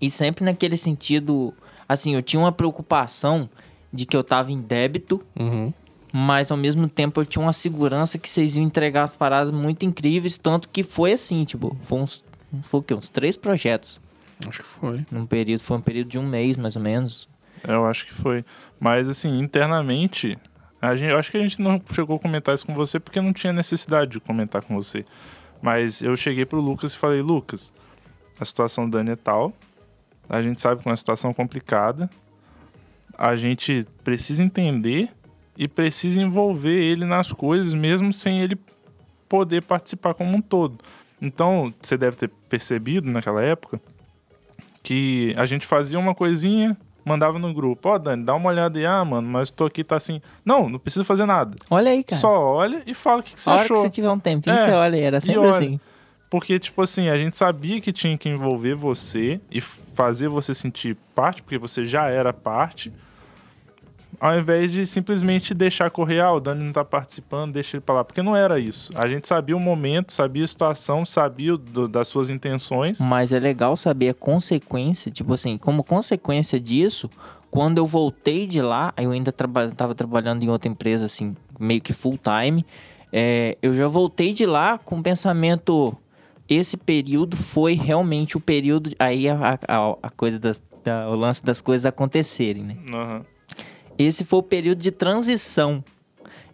E 0.01 0.11
sempre 0.11 0.43
naquele 0.43 0.77
sentido, 0.77 1.53
assim, 1.87 2.13
eu 2.13 2.21
tinha 2.21 2.39
uma 2.39 2.51
preocupação 2.51 3.49
de 3.91 4.05
que 4.05 4.15
eu 4.15 4.23
tava 4.23 4.51
em 4.51 4.59
débito, 4.61 5.21
Uhum. 5.39 5.73
mas 6.11 6.51
ao 6.51 6.57
mesmo 6.57 6.87
tempo 6.87 7.21
eu 7.21 7.25
tinha 7.25 7.41
uma 7.41 7.53
segurança 7.53 8.17
que 8.17 8.29
vocês 8.29 8.55
iam 8.55 8.63
entregar 8.65 9.03
as 9.03 9.13
paradas 9.13 9.51
muito 9.53 9.85
incríveis, 9.85 10.37
tanto 10.37 10.67
que 10.69 10.83
foi 10.83 11.13
assim, 11.13 11.43
tipo, 11.45 11.75
foi 11.85 11.99
uns, 11.99 12.23
foi 12.63 12.79
o 12.79 12.83
quê? 12.83 12.93
Uns 12.93 13.09
três 13.09 13.37
projetos 13.37 13.99
Acho 14.47 14.59
que 14.61 14.67
foi. 14.67 15.05
num 15.11 15.25
período, 15.25 15.61
foi 15.61 15.77
um 15.77 15.81
período 15.81 16.09
de 16.09 16.19
um 16.19 16.27
mês, 16.27 16.57
mais 16.57 16.75
ou 16.75 16.81
menos. 16.81 17.27
Eu 17.67 17.85
acho 17.85 18.05
que 18.05 18.13
foi. 18.13 18.43
Mas, 18.79 19.07
assim, 19.07 19.39
internamente, 19.39 20.37
a 20.81 20.95
gente, 20.95 21.11
eu 21.11 21.17
acho 21.19 21.29
que 21.29 21.37
a 21.37 21.41
gente 21.41 21.61
não 21.61 21.81
chegou 21.91 22.15
a 22.15 22.19
comentar 22.19 22.55
isso 22.55 22.65
com 22.65 22.73
você 22.73 22.99
porque 22.99 23.21
não 23.21 23.33
tinha 23.33 23.53
necessidade 23.53 24.11
de 24.11 24.19
comentar 24.19 24.61
com 24.61 24.75
você. 24.75 25.05
Mas 25.61 26.01
eu 26.01 26.17
cheguei 26.17 26.45
pro 26.45 26.59
Lucas 26.59 26.93
e 26.93 26.97
falei, 26.97 27.21
Lucas, 27.21 27.71
a 28.39 28.45
situação 28.45 28.89
do 28.89 28.97
Dani 28.97 29.11
é 29.11 29.15
tal, 29.15 29.53
a 30.27 30.41
gente 30.41 30.59
sabe 30.59 30.81
que 30.81 30.87
é 30.87 30.91
uma 30.91 30.97
situação 30.97 31.33
complicada, 31.33 32.09
a 33.17 33.35
gente 33.35 33.85
precisa 34.03 34.43
entender 34.43 35.09
e 35.55 35.67
precisa 35.67 36.19
envolver 36.19 36.73
ele 36.73 37.05
nas 37.05 37.31
coisas, 37.31 37.73
mesmo 37.73 38.11
sem 38.11 38.41
ele 38.41 38.57
poder 39.29 39.61
participar 39.61 40.13
como 40.13 40.35
um 40.35 40.41
todo. 40.41 40.79
Então, 41.21 41.71
você 41.79 41.95
deve 41.97 42.17
ter 42.17 42.29
percebido 42.49 43.11
naquela 43.11 43.43
época 43.43 43.79
que 44.81 45.35
a 45.37 45.45
gente 45.45 45.67
fazia 45.67 45.99
uma 45.99 46.15
coisinha, 46.15 46.75
mandava 47.05 47.37
no 47.39 47.53
grupo. 47.53 47.89
Ó, 47.89 47.97
Dani, 47.97 48.23
dá 48.23 48.33
uma 48.35 48.49
olhada 48.49 48.77
aí. 48.77 48.85
Ah, 48.85 49.03
mano, 49.03 49.27
mas 49.27 49.51
tô 49.51 49.65
aqui, 49.65 49.83
tá 49.83 49.95
assim. 49.95 50.21
Não, 50.45 50.69
não 50.69 50.79
precisa 50.79 51.03
fazer 51.03 51.25
nada. 51.25 51.55
Olha 51.69 51.91
aí, 51.91 52.03
cara. 52.03 52.19
Só 52.19 52.39
olha 52.41 52.83
e 52.85 52.93
fala 52.93 53.19
o 53.19 53.23
que, 53.23 53.35
que 53.35 53.41
você 53.41 53.49
a 53.49 53.53
hora 53.53 53.61
achou. 53.63 53.77
que 53.77 53.81
você 53.83 53.89
tiver 53.89 54.09
um 54.09 54.19
tempinho, 54.19 54.55
É, 54.55 54.57
você 54.65 54.71
olha, 54.71 54.97
era 54.97 55.21
sempre 55.21 55.47
assim. 55.47 55.79
Porque, 56.29 56.57
tipo 56.57 56.81
assim, 56.81 57.09
a 57.09 57.17
gente 57.17 57.35
sabia 57.35 57.81
que 57.81 57.91
tinha 57.91 58.17
que 58.17 58.29
envolver 58.29 58.73
você 58.73 59.41
e 59.51 59.59
fazer 59.59 60.29
você 60.29 60.53
sentir 60.53 60.95
parte, 61.13 61.43
porque 61.43 61.57
você 61.57 61.83
já 61.83 62.07
era 62.07 62.31
parte, 62.31 62.91
ao 64.21 64.37
invés 64.39 64.71
de 64.71 64.85
simplesmente 64.85 65.53
deixar 65.53 65.89
correr, 65.89 66.19
ah, 66.21 66.31
o 66.31 66.39
Dani 66.39 66.63
não 66.63 66.71
tá 66.71 66.85
participando, 66.85 67.53
deixa 67.53 67.75
ele 67.77 67.81
pra 67.81 67.95
lá. 67.95 68.03
Porque 68.05 68.21
não 68.21 68.35
era 68.35 68.59
isso. 68.59 68.91
A 68.95 69.07
gente 69.07 69.27
sabia 69.27 69.57
o 69.57 69.59
momento, 69.59 70.13
sabia 70.13 70.45
a 70.45 70.47
situação, 70.47 71.03
sabia 71.03 71.57
do- 71.57 71.87
das 71.87 72.07
suas 72.07 72.29
intenções. 72.29 73.01
Mas 73.01 73.31
é 73.31 73.39
legal 73.39 73.75
saber 73.75 74.09
a 74.09 74.13
consequência, 74.13 75.11
tipo 75.11 75.33
assim, 75.33 75.57
como 75.57 75.83
consequência 75.83 76.59
disso, 76.59 77.09
quando 77.49 77.79
eu 77.79 77.85
voltei 77.87 78.45
de 78.45 78.61
lá, 78.61 78.93
eu 78.95 79.09
ainda 79.11 79.31
traba 79.31 79.69
tava 79.69 79.95
trabalhando 79.95 80.43
em 80.43 80.49
outra 80.49 80.69
empresa, 80.69 81.05
assim, 81.05 81.35
meio 81.59 81.81
que 81.81 81.91
full 81.91 82.17
time, 82.17 82.63
é, 83.11 83.57
eu 83.61 83.73
já 83.73 83.87
voltei 83.87 84.33
de 84.33 84.45
lá 84.45 84.77
com 84.77 84.99
o 84.99 85.03
pensamento, 85.03 85.97
esse 86.47 86.77
período 86.77 87.35
foi 87.35 87.73
realmente 87.73 88.37
o 88.37 88.39
período, 88.39 88.91
aí 88.99 89.27
a, 89.27 89.57
a, 89.67 89.95
a 90.03 90.09
coisa 90.11 90.39
das, 90.39 90.61
da- 90.83 91.09
o 91.09 91.15
lance 91.15 91.43
das 91.43 91.59
coisas 91.59 91.85
acontecerem, 91.85 92.63
né? 92.63 92.77
Aham. 92.93 93.21
Esse 93.97 94.23
foi 94.23 94.39
o 94.39 94.43
período 94.43 94.79
de 94.79 94.91
transição. 94.91 95.83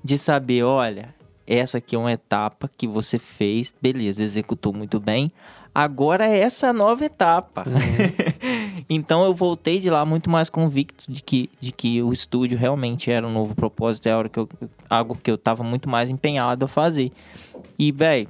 De 0.03 0.17
saber, 0.17 0.63
olha, 0.63 1.13
essa 1.45 1.77
aqui 1.77 1.95
é 1.95 1.99
uma 1.99 2.11
etapa 2.11 2.69
que 2.77 2.87
você 2.87 3.17
fez, 3.17 3.73
beleza, 3.81 4.21
executou 4.21 4.73
muito 4.73 4.99
bem. 4.99 5.31
Agora 5.73 6.27
é 6.27 6.39
essa 6.39 6.73
nova 6.73 7.05
etapa. 7.05 7.63
então 8.89 9.23
eu 9.23 9.33
voltei 9.33 9.79
de 9.79 9.89
lá 9.89 10.05
muito 10.05 10.29
mais 10.29 10.49
convicto 10.49 11.11
de 11.11 11.21
que, 11.21 11.49
de 11.59 11.71
que 11.71 12.01
o 12.01 12.11
estúdio 12.11 12.57
realmente 12.57 13.11
era 13.11 13.27
um 13.27 13.31
novo 13.31 13.53
propósito, 13.53 14.07
é 14.07 14.15
hora 14.15 14.27
que 14.27 14.39
eu, 14.39 14.49
algo 14.89 15.17
que 15.21 15.29
eu 15.29 15.37
tava 15.37 15.63
muito 15.63 15.87
mais 15.87 16.09
empenhado 16.09 16.65
a 16.65 16.67
fazer. 16.67 17.11
E, 17.77 17.91
velho, 17.91 18.27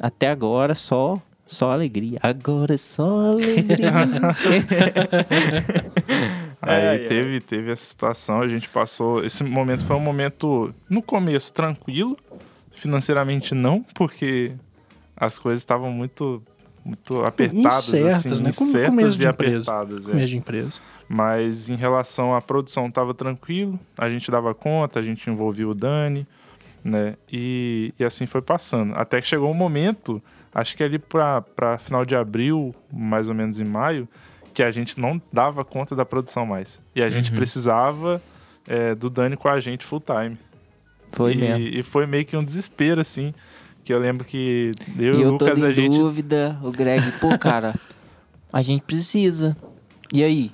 até 0.00 0.28
agora 0.28 0.74
só 0.74 1.20
só 1.48 1.72
alegria. 1.72 2.20
Agora 2.22 2.74
é 2.74 2.78
só 2.78 3.32
alegria. 3.32 3.90
Aí 6.60 6.74
Ai, 6.74 6.88
ai. 6.88 6.98
teve, 7.06 7.40
teve 7.40 7.70
essa 7.70 7.84
situação, 7.84 8.40
a 8.40 8.48
gente 8.48 8.68
passou. 8.68 9.24
Esse 9.24 9.44
momento 9.44 9.86
foi 9.86 9.96
um 9.96 10.00
momento, 10.00 10.74
no 10.90 11.00
começo, 11.00 11.52
tranquilo. 11.52 12.16
Financeiramente, 12.72 13.54
não, 13.54 13.82
porque 13.94 14.52
as 15.16 15.38
coisas 15.38 15.60
estavam 15.60 15.90
muito, 15.90 16.42
muito 16.84 17.24
apertadas, 17.24 17.88
Incertas, 17.88 18.26
assim, 18.26 18.42
né? 18.42 18.48
Incertas 18.50 19.20
e 19.20 19.24
empresa. 19.24 19.28
apertadas. 19.30 20.08
é. 20.08 20.24
De 20.24 20.36
empresa. 20.36 20.80
Mas 21.08 21.68
em 21.68 21.74
relação 21.76 22.34
à 22.34 22.40
produção, 22.40 22.86
estava 22.86 23.14
tranquilo, 23.14 23.78
a 23.96 24.08
gente 24.08 24.30
dava 24.30 24.54
conta, 24.54 25.00
a 25.00 25.02
gente 25.02 25.28
envolvia 25.28 25.66
o 25.68 25.74
Dani, 25.74 26.26
né? 26.84 27.16
E, 27.32 27.92
e 27.98 28.04
assim 28.04 28.26
foi 28.26 28.42
passando. 28.42 28.94
Até 28.94 29.20
que 29.20 29.26
chegou 29.26 29.50
um 29.50 29.54
momento, 29.54 30.22
acho 30.54 30.76
que 30.76 30.84
ali 30.84 30.98
para 30.98 31.78
final 31.78 32.04
de 32.04 32.14
abril, 32.14 32.74
mais 32.92 33.28
ou 33.28 33.34
menos 33.34 33.60
em 33.60 33.64
maio, 33.64 34.08
que 34.58 34.62
a 34.64 34.72
gente 34.72 34.98
não 34.98 35.22
dava 35.32 35.64
conta 35.64 35.94
da 35.94 36.04
produção 36.04 36.44
mais. 36.44 36.80
E 36.92 37.00
a 37.00 37.08
gente 37.08 37.30
Uhum. 37.30 37.36
precisava 37.36 38.20
é, 38.66 38.92
do 38.92 39.08
Dani 39.08 39.36
com 39.36 39.46
a 39.48 39.60
gente 39.60 39.84
full 39.86 40.00
time. 40.00 40.36
Foi 41.12 41.32
e, 41.34 41.36
mesmo. 41.36 41.58
e 41.78 41.82
foi 41.84 42.06
meio 42.08 42.26
que 42.26 42.36
um 42.36 42.42
desespero, 42.42 43.00
assim. 43.00 43.32
Que 43.84 43.94
eu 43.94 44.00
lembro 44.00 44.24
que 44.24 44.72
eu 44.98 45.04
E 45.04 45.06
e 45.06 45.10
o 45.12 45.20
eu 45.22 45.30
Lucas, 45.30 45.60
tô 45.60 45.64
a 45.64 45.70
gente. 45.70 45.96
dúvida, 45.96 46.58
o 46.60 46.72
Greg, 46.72 47.08
pô, 47.20 47.38
cara, 47.38 47.72
a 48.52 48.60
gente 48.60 48.82
precisa. 48.82 49.56
E 50.12 50.24
aí? 50.24 50.50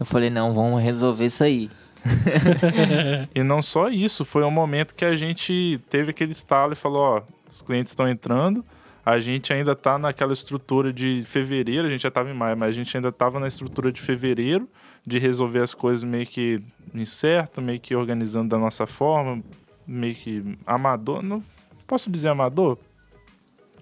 Eu 0.00 0.04
falei, 0.04 0.28
não, 0.28 0.52
vamos 0.52 0.82
resolver 0.82 1.26
isso 1.26 1.44
aí. 1.44 1.70
E 3.32 3.42
não 3.44 3.62
só 3.62 3.88
isso, 3.88 4.24
foi 4.24 4.42
um 4.42 4.50
momento 4.50 4.96
que 4.96 5.04
a 5.04 5.14
gente 5.14 5.80
teve 5.88 6.10
aquele 6.10 6.32
estalo 6.32 6.72
e 6.72 6.76
falou, 6.76 7.02
ó, 7.02 7.22
os 7.52 7.62
clientes 7.62 7.92
estão 7.92 8.08
entrando, 8.08 8.64
a 9.04 9.18
gente 9.18 9.52
ainda 9.52 9.74
tá 9.74 9.98
naquela 9.98 10.32
estrutura 10.32 10.92
de 10.92 11.22
fevereiro, 11.24 11.86
a 11.86 11.90
gente 11.90 12.02
já 12.02 12.10
tava 12.10 12.30
em 12.30 12.34
maio, 12.34 12.56
mas 12.56 12.68
a 12.68 12.72
gente 12.72 12.96
ainda 12.96 13.10
tava 13.10 13.40
na 13.40 13.48
estrutura 13.48 13.90
de 13.90 14.00
fevereiro, 14.00 14.68
de 15.06 15.18
resolver 15.18 15.60
as 15.62 15.74
coisas 15.74 16.04
meio 16.04 16.26
que 16.26 16.62
incerto, 16.94 17.62
meio 17.62 17.80
que 17.80 17.94
organizando 17.94 18.48
da 18.50 18.58
nossa 18.58 18.86
forma, 18.86 19.42
meio 19.86 20.14
que 20.14 20.58
amador, 20.66 21.22
não 21.22 21.42
posso 21.86 22.08
dizer 22.08 22.28
amador? 22.28 22.78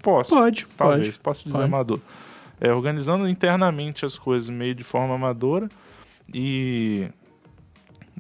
Posso. 0.03 0.35
Pode, 0.35 0.67
Talvez, 0.77 1.17
pode. 1.17 1.19
posso 1.19 1.45
dizer 1.45 1.59
Pode. 1.59 1.69
amador. 1.69 2.01
É, 2.61 2.73
organizando 2.73 3.29
internamente 3.29 4.07
as 4.07 4.19
coisas 4.19 4.49
meio 4.49 4.75
de 4.75 4.83
forma 4.83 5.15
amadora 5.15 5.69
e 6.33 7.09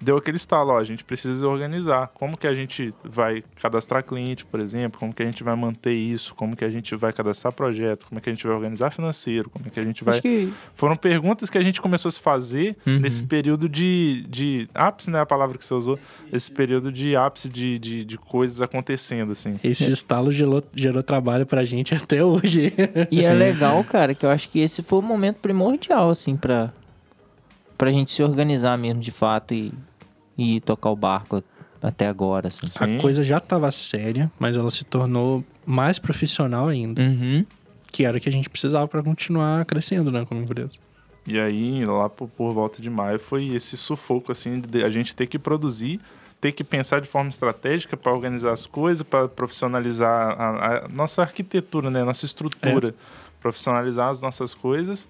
deu 0.02 0.16
aquele 0.16 0.36
estalo, 0.36 0.70
ó, 0.72 0.78
a 0.78 0.84
gente 0.84 1.04
precisa 1.04 1.46
organizar. 1.46 2.08
Como 2.14 2.36
que 2.36 2.46
a 2.46 2.54
gente 2.54 2.92
vai 3.04 3.42
cadastrar 3.60 4.02
cliente, 4.04 4.44
por 4.44 4.60
exemplo? 4.60 4.98
Como 4.98 5.12
que 5.12 5.22
a 5.22 5.26
gente 5.26 5.42
vai 5.42 5.54
manter 5.56 5.92
isso? 5.92 6.34
Como 6.34 6.56
que 6.56 6.64
a 6.64 6.70
gente 6.70 6.94
vai 6.96 7.12
cadastrar 7.12 7.52
projeto? 7.52 8.06
Como 8.06 8.18
é 8.18 8.22
que 8.22 8.28
a 8.30 8.32
gente 8.32 8.46
vai 8.46 8.54
organizar 8.56 8.90
financeiro? 8.90 9.50
Como 9.50 9.66
é 9.66 9.70
que 9.70 9.78
a 9.80 9.82
gente 9.82 10.04
vai... 10.04 10.14
Acho 10.14 10.22
que 10.22 10.52
Foram 10.74 10.96
perguntas 10.96 11.50
que 11.50 11.58
a 11.58 11.62
gente 11.62 11.80
começou 11.80 12.08
a 12.08 12.12
se 12.12 12.20
fazer 12.20 12.76
Uhum. 12.86 13.00
nesse 13.00 13.22
período 13.22 13.68
de, 13.68 14.24
de... 14.28 14.68
Ápice, 14.74 15.10
né? 15.10 15.20
A 15.20 15.26
palavra 15.26 15.58
que 15.58 15.64
você 15.64 15.74
usou. 15.74 15.98
Esse 16.32 16.50
período 16.50 16.90
de 16.92 17.16
ápice 17.16 17.48
de, 17.48 17.78
de, 17.78 18.04
de 18.04 18.18
coisas 18.18 18.60
acontecendo, 18.62 19.32
assim. 19.32 19.58
Esse 19.64 19.90
estalo 19.90 20.30
gerou, 20.30 20.62
gerou 20.74 21.02
trabalho 21.02 21.44
pra 21.46 21.64
gente 21.64 21.94
até 21.96 22.24
hoje. 22.24 22.72
E 23.10 23.20
é 23.20 23.28
Sim, 23.28 23.34
legal, 23.34 23.82
sim. 23.82 23.88
cara, 23.88 24.14
que 24.14 24.24
eu 24.24 24.30
acho 24.30 24.48
que 24.48 24.60
esse 24.60 24.82
foi 24.82 24.98
o 24.98 25.02
momento 25.02 25.36
primordial, 25.36 26.10
assim, 26.10 26.36
pra, 26.36 26.72
pra 27.76 27.90
gente 27.90 28.10
se 28.10 28.22
organizar 28.22 28.76
mesmo 28.78 29.00
de 29.00 29.10
fato 29.10 29.54
e, 29.54 29.72
e 30.38 30.60
tocar 30.60 30.90
o 30.90 30.96
barco 30.96 31.42
até 31.82 32.06
agora, 32.06 32.48
assim. 32.48 32.68
Sim. 32.68 32.96
A 32.96 33.00
coisa 33.00 33.24
já 33.24 33.40
tava 33.40 33.70
séria, 33.72 34.30
mas 34.38 34.56
ela 34.56 34.70
se 34.70 34.84
tornou 34.84 35.44
mais 35.66 35.98
profissional 35.98 36.68
ainda, 36.68 37.02
Uhum. 37.02 37.44
que 37.92 38.04
era 38.04 38.16
o 38.16 38.20
que 38.20 38.28
a 38.28 38.32
gente 38.32 38.48
precisava 38.48 38.86
pra 38.86 39.02
continuar 39.02 39.64
crescendo, 39.66 40.10
né, 40.12 40.24
como 40.24 40.40
empresa. 40.42 40.78
E 41.26 41.38
aí, 41.38 41.84
lá 41.84 42.08
por, 42.08 42.28
por 42.28 42.52
volta 42.52 42.80
de 42.80 42.88
maio, 42.88 43.18
foi 43.18 43.48
esse 43.48 43.76
sufoco, 43.76 44.32
assim, 44.32 44.60
de 44.60 44.82
a 44.84 44.88
gente 44.88 45.14
ter 45.14 45.26
que 45.26 45.38
produzir, 45.38 46.00
ter 46.40 46.52
que 46.52 46.64
pensar 46.64 47.00
de 47.00 47.08
forma 47.08 47.28
estratégica 47.28 47.96
para 47.96 48.12
organizar 48.12 48.52
as 48.52 48.64
coisas, 48.64 49.02
para 49.02 49.28
profissionalizar 49.28 50.40
a, 50.40 50.84
a 50.84 50.88
nossa 50.88 51.20
arquitetura, 51.22 51.90
né? 51.90 52.02
Nossa 52.04 52.24
estrutura. 52.24 52.94
Profissionalizar 53.40 54.08
as 54.08 54.20
nossas 54.20 54.54
coisas 54.54 55.08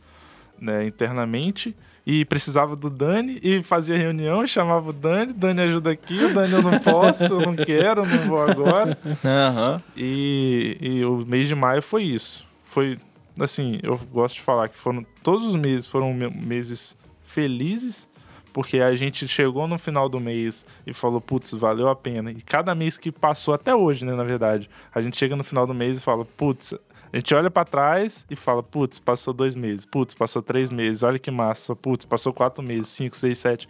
né, 0.61 0.87
internamente. 0.87 1.75
E 2.07 2.25
precisava 2.25 2.75
do 2.75 2.89
Dani 2.89 3.39
e 3.43 3.63
fazia 3.63 3.99
reunião, 3.99 4.47
chamava 4.47 4.89
o 4.89 4.93
Dani, 4.95 5.31
Dani 5.35 5.61
ajuda 5.61 5.91
aqui, 5.91 6.25
o 6.25 6.33
Dani 6.33 6.55
eu 6.55 6.63
não 6.63 6.79
posso, 6.79 7.25
eu 7.35 7.41
não 7.43 7.55
quero, 7.55 8.01
eu 8.03 8.07
não 8.07 8.27
vou 8.27 8.41
agora. 8.41 8.97
Aham. 9.23 9.83
E, 9.95 10.79
e 10.81 11.05
o 11.05 11.23
mês 11.27 11.47
de 11.49 11.55
maio 11.55 11.83
foi 11.83 12.05
isso. 12.05 12.47
Foi, 12.65 12.97
assim, 13.39 13.79
eu 13.83 13.99
gosto 14.11 14.37
de 14.37 14.41
falar 14.41 14.69
que 14.71 14.79
foram 14.79 15.05
todos 15.23 15.45
os 15.45 15.55
meses 15.55 15.87
foram 15.87 16.15
me- 16.15 16.31
meses 16.31 16.97
felizes, 17.23 18.09
porque 18.55 18.81
a 18.81 18.95
gente 18.95 19.29
chegou 19.29 19.69
no 19.69 19.79
final 19.79 20.09
do 20.09 20.19
mês 20.19 20.65
e 20.87 20.95
falou, 20.95 21.21
putz, 21.21 21.53
valeu 21.53 21.89
a 21.89 21.95
pena. 21.95 22.31
E 22.33 22.37
cada 22.37 22.75
mês 22.75 22.97
que 22.97 23.13
passou, 23.13 23.53
até 23.53 23.75
hoje, 23.75 24.07
né, 24.07 24.15
na 24.15 24.25
verdade, 24.25 24.69
a 24.95 25.01
gente 25.03 25.17
chega 25.19 25.37
no 25.37 25.45
final 25.45 25.67
do 25.67 25.75
mês 25.75 25.99
e 25.99 26.03
fala, 26.03 26.25
putz, 26.25 26.75
a 27.13 27.17
gente 27.17 27.35
olha 27.35 27.51
pra 27.51 27.65
trás 27.65 28.27
e 28.31 28.37
fala, 28.37 28.63
putz, 28.63 28.99
passou 28.99 29.33
dois 29.33 29.55
meses, 29.55 29.85
putz, 29.85 30.15
passou 30.15 30.43
três 30.43 30.71
meses, 30.71 31.03
olha 31.03 31.19
que 31.19 31.31
massa, 31.31 31.75
putz, 31.75 32.05
passou 32.05 32.33
quatro 32.33 32.63
meses, 32.63 32.89
cinco, 32.89 33.17
seis, 33.17 33.39
sete. 33.39 33.69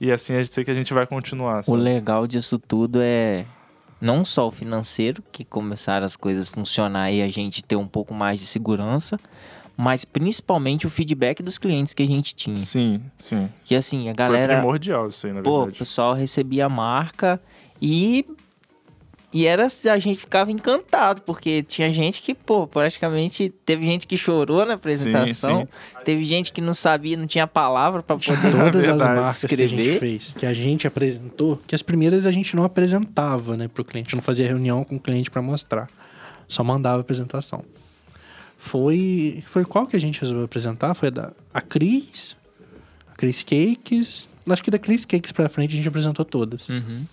E 0.00 0.10
assim 0.10 0.34
a 0.34 0.42
gente 0.42 0.52
sei 0.52 0.64
que 0.64 0.70
a 0.70 0.74
gente 0.74 0.94
vai 0.94 1.06
continuar. 1.06 1.60
O 1.60 1.62
sabe? 1.64 1.78
legal 1.78 2.26
disso 2.26 2.58
tudo 2.58 3.00
é 3.02 3.44
não 4.00 4.24
só 4.24 4.48
o 4.48 4.50
financeiro, 4.50 5.22
que 5.30 5.44
começaram 5.44 6.06
as 6.06 6.16
coisas 6.16 6.48
a 6.48 6.52
funcionar 6.52 7.12
e 7.12 7.20
a 7.22 7.28
gente 7.28 7.62
ter 7.62 7.76
um 7.76 7.86
pouco 7.86 8.14
mais 8.14 8.40
de 8.40 8.46
segurança, 8.46 9.20
mas 9.76 10.04
principalmente 10.04 10.86
o 10.86 10.90
feedback 10.90 11.42
dos 11.42 11.58
clientes 11.58 11.92
que 11.92 12.02
a 12.02 12.06
gente 12.06 12.34
tinha. 12.34 12.56
Sim, 12.56 13.02
sim. 13.18 13.50
Que 13.64 13.74
assim, 13.74 14.02
a 14.08 14.14
Foi 14.14 14.14
galera. 14.14 14.54
primordial 14.56 15.08
isso 15.08 15.26
aí, 15.26 15.32
na 15.34 15.42
Pô, 15.42 15.50
o 15.50 15.58
verdade. 15.60 15.78
pessoal 15.78 16.14
recebia 16.14 16.66
a 16.66 16.68
marca 16.68 17.40
e. 17.80 18.24
E 19.32 19.46
era 19.46 19.68
a 19.68 19.98
gente 19.98 20.18
ficava 20.18 20.50
encantado, 20.50 21.22
porque 21.22 21.62
tinha 21.62 21.92
gente 21.92 22.20
que, 22.20 22.34
pô, 22.34 22.66
praticamente 22.66 23.48
teve 23.64 23.86
gente 23.86 24.04
que 24.04 24.16
chorou 24.16 24.66
na 24.66 24.74
apresentação, 24.74 25.68
teve 26.04 26.24
gente 26.24 26.50
que 26.50 26.60
não 26.60 26.74
sabia, 26.74 27.16
não 27.16 27.28
tinha 27.28 27.46
palavra 27.46 28.02
pra 28.02 28.16
poder 28.16 28.50
Todas 28.50 28.88
as 28.88 28.98
marcas 28.98 29.44
que 29.44 29.54
a 29.54 29.58
gente 29.58 29.80
escrever. 29.80 30.00
fez, 30.00 30.34
que 30.34 30.44
a 30.44 30.52
gente 30.52 30.84
apresentou, 30.84 31.60
que 31.64 31.76
as 31.76 31.82
primeiras 31.82 32.26
a 32.26 32.32
gente 32.32 32.56
não 32.56 32.64
apresentava, 32.64 33.56
né, 33.56 33.68
pro 33.68 33.84
cliente, 33.84 34.16
não 34.16 34.22
fazia 34.22 34.48
reunião 34.48 34.82
com 34.82 34.96
o 34.96 35.00
cliente 35.00 35.30
pra 35.30 35.40
mostrar. 35.40 35.88
Só 36.48 36.64
mandava 36.64 36.96
a 36.96 37.00
apresentação. 37.00 37.64
Foi 38.58 39.44
foi 39.46 39.64
qual 39.64 39.86
que 39.86 39.96
a 39.96 40.00
gente 40.00 40.20
resolveu 40.20 40.44
apresentar? 40.44 40.92
Foi 40.94 41.06
a 41.08 41.10
da 41.12 41.30
a 41.54 41.62
Cris, 41.62 42.36
a 43.12 43.14
Cris 43.14 43.44
Cakes. 43.44 44.28
Acho 44.48 44.64
que 44.64 44.70
da 44.72 44.78
Cris 44.78 45.04
Cakes 45.04 45.30
pra 45.30 45.48
frente 45.48 45.74
a 45.74 45.76
gente 45.76 45.86
apresentou 45.86 46.24
todas. 46.24 46.68
Uhum. 46.68 47.04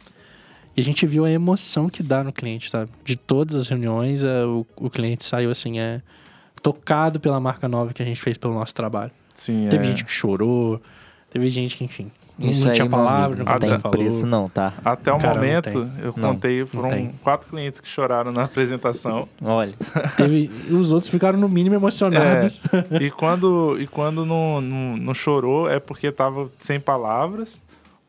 E 0.77 0.81
a 0.81 0.83
gente 0.83 1.07
viu 1.07 1.25
a 1.25 1.31
emoção 1.31 1.89
que 1.89 2.03
dá 2.03 2.23
no 2.23 2.31
cliente, 2.31 2.69
sabe? 2.69 2.91
De 3.03 3.15
todas 3.15 3.55
as 3.55 3.67
reuniões, 3.67 4.21
é, 4.23 4.45
o, 4.45 4.63
o 4.75 4.89
cliente 4.91 5.25
saiu 5.25 5.49
assim, 5.49 5.79
é 5.79 6.01
tocado 6.61 7.19
pela 7.19 7.39
marca 7.39 7.67
nova 7.67 7.93
que 7.93 8.01
a 8.03 8.05
gente 8.05 8.21
fez 8.21 8.37
pelo 8.37 8.53
nosso 8.53 8.75
trabalho. 8.75 9.11
Sim, 9.33 9.67
Teve 9.69 9.85
é. 9.85 9.87
gente 9.89 10.05
que 10.05 10.11
chorou, 10.11 10.79
teve 11.31 11.49
gente 11.49 11.77
que, 11.77 11.83
enfim, 11.83 12.11
não- 12.39 12.49
Isso 12.49 12.61
não 12.65 12.69
aí, 12.69 12.75
tinha 12.75 12.87
palavra, 12.89 13.37
amigo, 13.37 13.43
não 13.45 13.51
não 13.53 13.59
tem 13.59 13.79
falou. 13.79 13.91
preço 13.97 14.25
não, 14.27 14.49
tá? 14.49 14.73
Até 14.85 15.11
o 15.11 15.17
Cara, 15.17 15.33
momento, 15.35 15.89
eu 15.99 16.13
Não, 16.15 16.33
contei, 16.35 16.63
foram 16.65 17.11
quatro 17.23 17.49
clientes 17.49 17.79
que 17.79 17.89
choraram 17.89 18.31
na 18.31 18.43
apresentação. 18.45 19.27
Olha, 19.41 19.73
Teve, 20.15 20.51
os 20.69 20.91
outros 20.91 21.09
ficaram 21.09 21.39
no 21.39 21.49
mínimo 21.49 21.73
emocionados. 21.75 22.61
e 23.01 23.09
quando, 23.09 23.77
e 23.79 23.87
quando 23.87 24.23
não, 24.27 24.61
não, 24.61 24.97
não 24.97 25.13
chorou, 25.15 25.67
é 25.69 25.79
porque 25.79 26.11
tava 26.11 26.49
sem 26.59 26.79
palavras 26.79 27.59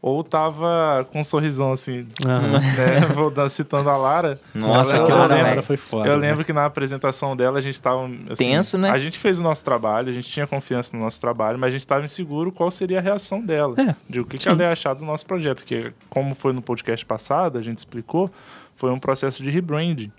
ou 0.01 0.23
tava 0.23 1.07
com 1.13 1.21
um 1.21 1.25
sorrisão 1.25 1.73
assim. 1.73 2.07
Aham. 2.25 2.49
né? 2.53 3.01
Vou 3.15 3.31
dar, 3.31 3.49
citando 3.49 3.91
a 3.91 3.97
Lara. 3.97 4.41
Nossa, 4.55 4.95
ela- 4.97 5.05
aquela 5.05 5.25
eu 5.25 5.29
Lara, 5.29 5.43
lembro, 5.49 5.63
foi 5.63 5.77
foda. 5.77 6.09
eu 6.09 6.17
né? 6.19 6.29
lembro 6.29 6.45
que 6.45 6.53
na 6.53 6.65
apresentação 6.65 7.37
dela 7.37 7.59
a 7.59 7.61
gente 7.61 7.81
tava. 7.83 8.05
Assim, 8.31 8.45
Tenso, 8.51 8.79
né? 8.79 8.91
A 8.91 8.99
gente 8.99 9.19
fez 9.19 9.41
o 9.41 9.43
nosso 9.43 9.65
trabalho, 9.65 10.09
a 10.09 10.13
gente 10.13 10.29
tinha 10.31 10.47
confiança 10.47 10.97
no 10.97 11.03
nosso 11.03 11.21
trabalho, 11.21 11.59
mas 11.59 11.69
a 11.69 11.71
gente 11.71 11.87
tava 11.87 12.05
inseguro 12.05 12.53
qual 12.53 12.71
seria 12.71 12.99
a 12.99 13.03
reação 13.03 13.41
dela. 13.41 13.75
É, 13.81 13.95
de 14.09 14.21
o 14.21 14.25
que, 14.25 14.39
que 14.39 14.49
ela 14.49 14.63
ia 14.63 14.71
achar 14.73 14.95
do 14.95 15.05
nosso 15.05 15.27
projeto. 15.27 15.65
Que, 15.65 15.93
como 16.09 16.35
foi 16.35 16.53
no 16.53 16.63
podcast 16.63 17.05
passado, 17.05 17.59
a 17.59 17.63
gente 17.63 17.79
explicou, 17.79 18.31
foi 18.77 18.91
um 18.91 18.99
processo 18.99 19.43
de 19.43 19.51
rebranding. 19.51 20.13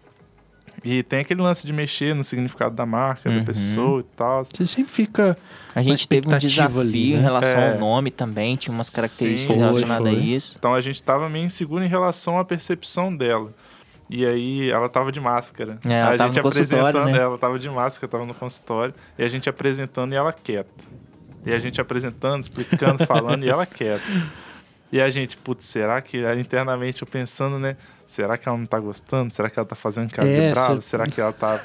E 0.84 1.04
tem 1.04 1.20
aquele 1.20 1.42
lance 1.42 1.66
de 1.66 1.74
mexer 1.74 2.14
no 2.16 2.24
significado 2.24 2.76
da 2.76 2.86
marca, 2.86 3.30
Uhum. 3.30 3.40
da 3.40 3.44
pessoa 3.46 4.00
e 4.00 4.04
tal. 4.04 4.44
Você 4.46 4.66
sempre 4.66 4.92
fica. 4.92 5.38
a 5.76 5.82
gente 5.82 6.08
teve 6.08 6.28
um 6.28 6.38
desafio 6.38 6.80
ali, 6.80 7.14
em 7.14 7.18
né? 7.18 7.22
relação 7.22 7.60
É. 7.60 7.74
ao 7.74 7.80
nome 7.80 8.12
também, 8.12 8.56
tinha 8.56 8.74
umas 8.74 8.90
características 8.90 9.56
Sim, 9.58 9.62
relacionadas 9.62 10.08
foi, 10.14 10.18
a 10.22 10.24
isso. 10.24 10.56
Então 10.58 10.74
a 10.74 10.82
gente 10.82 11.02
tava 11.04 11.30
meio 11.30 11.46
inseguro 11.46 11.84
em 11.84 11.88
relação 11.88 12.40
à 12.40 12.46
percepção 12.46 13.16
dela. 13.16 13.52
E 14.10 14.26
aí 14.26 14.72
ela 14.72 14.90
tava 14.90 15.12
de 15.12 15.20
máscara. 15.22 15.78
É, 15.86 15.94
ela 16.00 16.14
a 16.16 16.18
tava 16.18 16.34
gente 16.34 16.40
apresentando 16.46 17.06
né? 17.06 17.18
ela, 17.20 17.38
tava 17.38 17.60
de 17.60 17.70
máscara, 17.70 18.10
tava 18.10 18.26
no 18.26 18.34
consultório. 18.34 18.94
E 19.18 19.24
a 19.24 19.28
gente 19.28 19.48
apresentando 19.48 20.14
e 20.14 20.16
ela 20.16 20.34
quieta. 20.34 20.84
E 21.46 21.54
a 21.54 21.58
gente 21.60 21.80
apresentando, 21.80 22.42
explicando, 22.42 23.06
falando 23.08 23.44
e 23.46 23.50
ela 23.50 23.66
quieta. 23.68 24.04
E 24.92 25.00
a 25.00 25.08
gente, 25.12 25.38
putz, 25.38 25.66
será 25.66 26.02
que 26.02 26.18
internamente 26.40 27.04
eu 27.04 27.08
pensando, 27.08 27.60
né? 27.60 27.78
Será 28.10 28.39
que 28.39 28.49
ela 28.49 28.57
não 28.57 28.66
tá 28.66 28.80
gostando? 28.80 29.32
Será 29.32 29.51
que 29.51 29.60
ela 29.60 29.68
tá 29.68 29.76
fazendo 29.76 30.10
cara 30.10 30.28
É, 30.28 30.47
de 30.47 30.53
bravo? 30.55 30.82
Será 30.82 31.05
que 31.05 31.22
ela 31.22 31.32
tá. 31.32 31.62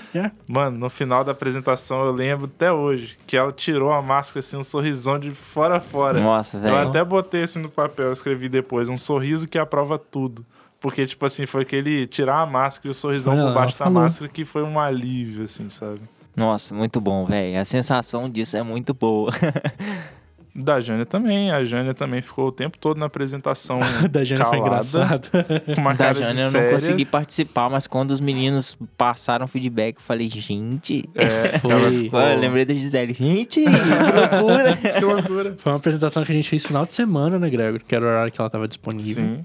Mano, 0.48 0.78
no 0.78 0.88
final 0.88 1.22
da 1.22 1.32
apresentação 1.32 2.06
eu 2.06 2.12
lembro 2.12 2.46
até 2.46 2.72
hoje 2.72 3.18
que 3.26 3.36
ela 3.36 3.52
tirou 3.52 3.92
a 3.92 4.00
máscara 4.00 4.38
assim, 4.38 4.56
um 4.56 4.62
sorrisão 4.62 5.18
de 5.18 5.30
fora 5.32 5.76
a 5.76 5.80
fora. 5.80 6.18
Nossa, 6.18 6.56
Eu 6.56 6.62
velho. 6.62 6.88
até 6.88 7.04
botei 7.04 7.42
assim 7.42 7.58
no 7.60 7.68
papel, 7.68 8.06
eu 8.06 8.12
escrevi 8.14 8.48
depois, 8.48 8.88
um 8.88 8.96
sorriso 8.96 9.46
que 9.46 9.58
aprova 9.58 9.98
tudo. 9.98 10.42
Porque, 10.80 11.06
tipo 11.06 11.26
assim, 11.26 11.44
foi 11.44 11.60
aquele 11.60 12.06
tirar 12.06 12.40
a 12.40 12.46
máscara 12.46 12.88
e 12.88 12.90
o 12.90 12.94
sorrisão 12.94 13.36
por 13.36 13.52
baixo 13.52 13.78
da 13.78 13.84
falou. 13.84 14.02
máscara 14.02 14.30
que 14.32 14.46
foi 14.46 14.62
um 14.62 14.80
alívio, 14.80 15.44
assim, 15.44 15.68
sabe? 15.68 16.00
Nossa, 16.34 16.74
muito 16.74 17.02
bom, 17.02 17.26
velho. 17.26 17.60
A 17.60 17.64
sensação 17.66 18.30
disso 18.30 18.56
é 18.56 18.62
muito 18.62 18.94
boa. 18.94 19.30
Da 20.54 20.80
Jânia 20.80 21.06
também. 21.06 21.50
A 21.50 21.64
Jânia 21.64 21.94
também 21.94 22.20
ficou 22.20 22.48
o 22.48 22.52
tempo 22.52 22.76
todo 22.78 22.98
na 22.98 23.06
apresentação. 23.06 23.76
da 24.10 24.22
Jânia 24.22 24.44
foi 24.44 24.58
calada, 24.58 24.86
engraçado. 24.86 25.30
Com 25.74 25.80
uma 25.80 25.92
Da 25.92 25.96
cara 25.96 26.14
Jânia 26.14 26.34
de 26.34 26.38
eu 26.40 26.44
não 26.44 26.50
séria. 26.50 26.70
consegui 26.72 27.04
participar, 27.06 27.70
mas 27.70 27.86
quando 27.86 28.10
os 28.10 28.20
meninos 28.20 28.76
passaram 28.98 29.46
feedback, 29.46 29.96
eu 29.96 30.02
falei, 30.02 30.28
gente. 30.28 31.08
É, 31.14 31.56
Foi. 31.60 32.04
ficou- 32.04 32.20
eu 32.20 32.38
lembrei 32.38 32.64
da 32.66 32.74
Gisele. 32.74 33.14
Gente, 33.14 33.62
que 33.62 33.68
loucura. 33.70 34.76
Que 34.98 35.04
loucura. 35.04 35.54
Foi 35.58 35.72
uma 35.72 35.78
apresentação 35.78 36.22
que 36.24 36.32
a 36.32 36.34
gente 36.34 36.48
fez 36.50 36.64
final 36.66 36.84
de 36.84 36.92
semana, 36.92 37.38
né, 37.38 37.48
Gregor? 37.48 37.80
Que 37.86 37.94
era 37.94 38.04
o 38.04 38.08
horário 38.08 38.30
que 38.32 38.40
ela 38.40 38.50
tava 38.50 38.68
disponível. 38.68 39.24
Sim. 39.24 39.44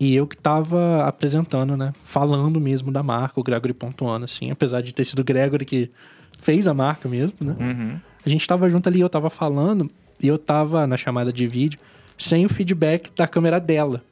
E 0.00 0.16
eu 0.16 0.26
que 0.26 0.36
tava 0.36 1.04
apresentando, 1.06 1.76
né? 1.76 1.92
Falando 2.02 2.58
mesmo 2.58 2.90
da 2.90 3.02
marca, 3.02 3.38
o 3.38 3.42
Gregory 3.42 3.74
pontuando, 3.74 4.24
assim. 4.24 4.50
Apesar 4.50 4.80
de 4.80 4.94
ter 4.94 5.04
sido 5.04 5.20
o 5.20 5.24
Gregory 5.24 5.64
que 5.64 5.90
fez 6.38 6.66
a 6.66 6.72
marca 6.74 7.08
mesmo, 7.08 7.36
né? 7.40 7.54
Uhum. 7.60 8.00
A 8.24 8.28
gente 8.28 8.46
tava 8.46 8.68
junto 8.68 8.88
ali, 8.88 9.00
eu 9.00 9.08
tava 9.10 9.28
falando, 9.28 9.90
eu 10.28 10.38
tava 10.38 10.86
na 10.86 10.96
chamada 10.96 11.32
de 11.32 11.46
vídeo 11.46 11.78
sem 12.16 12.44
o 12.44 12.48
feedback 12.48 13.10
da 13.16 13.26
câmera 13.26 13.58
dela. 13.58 14.02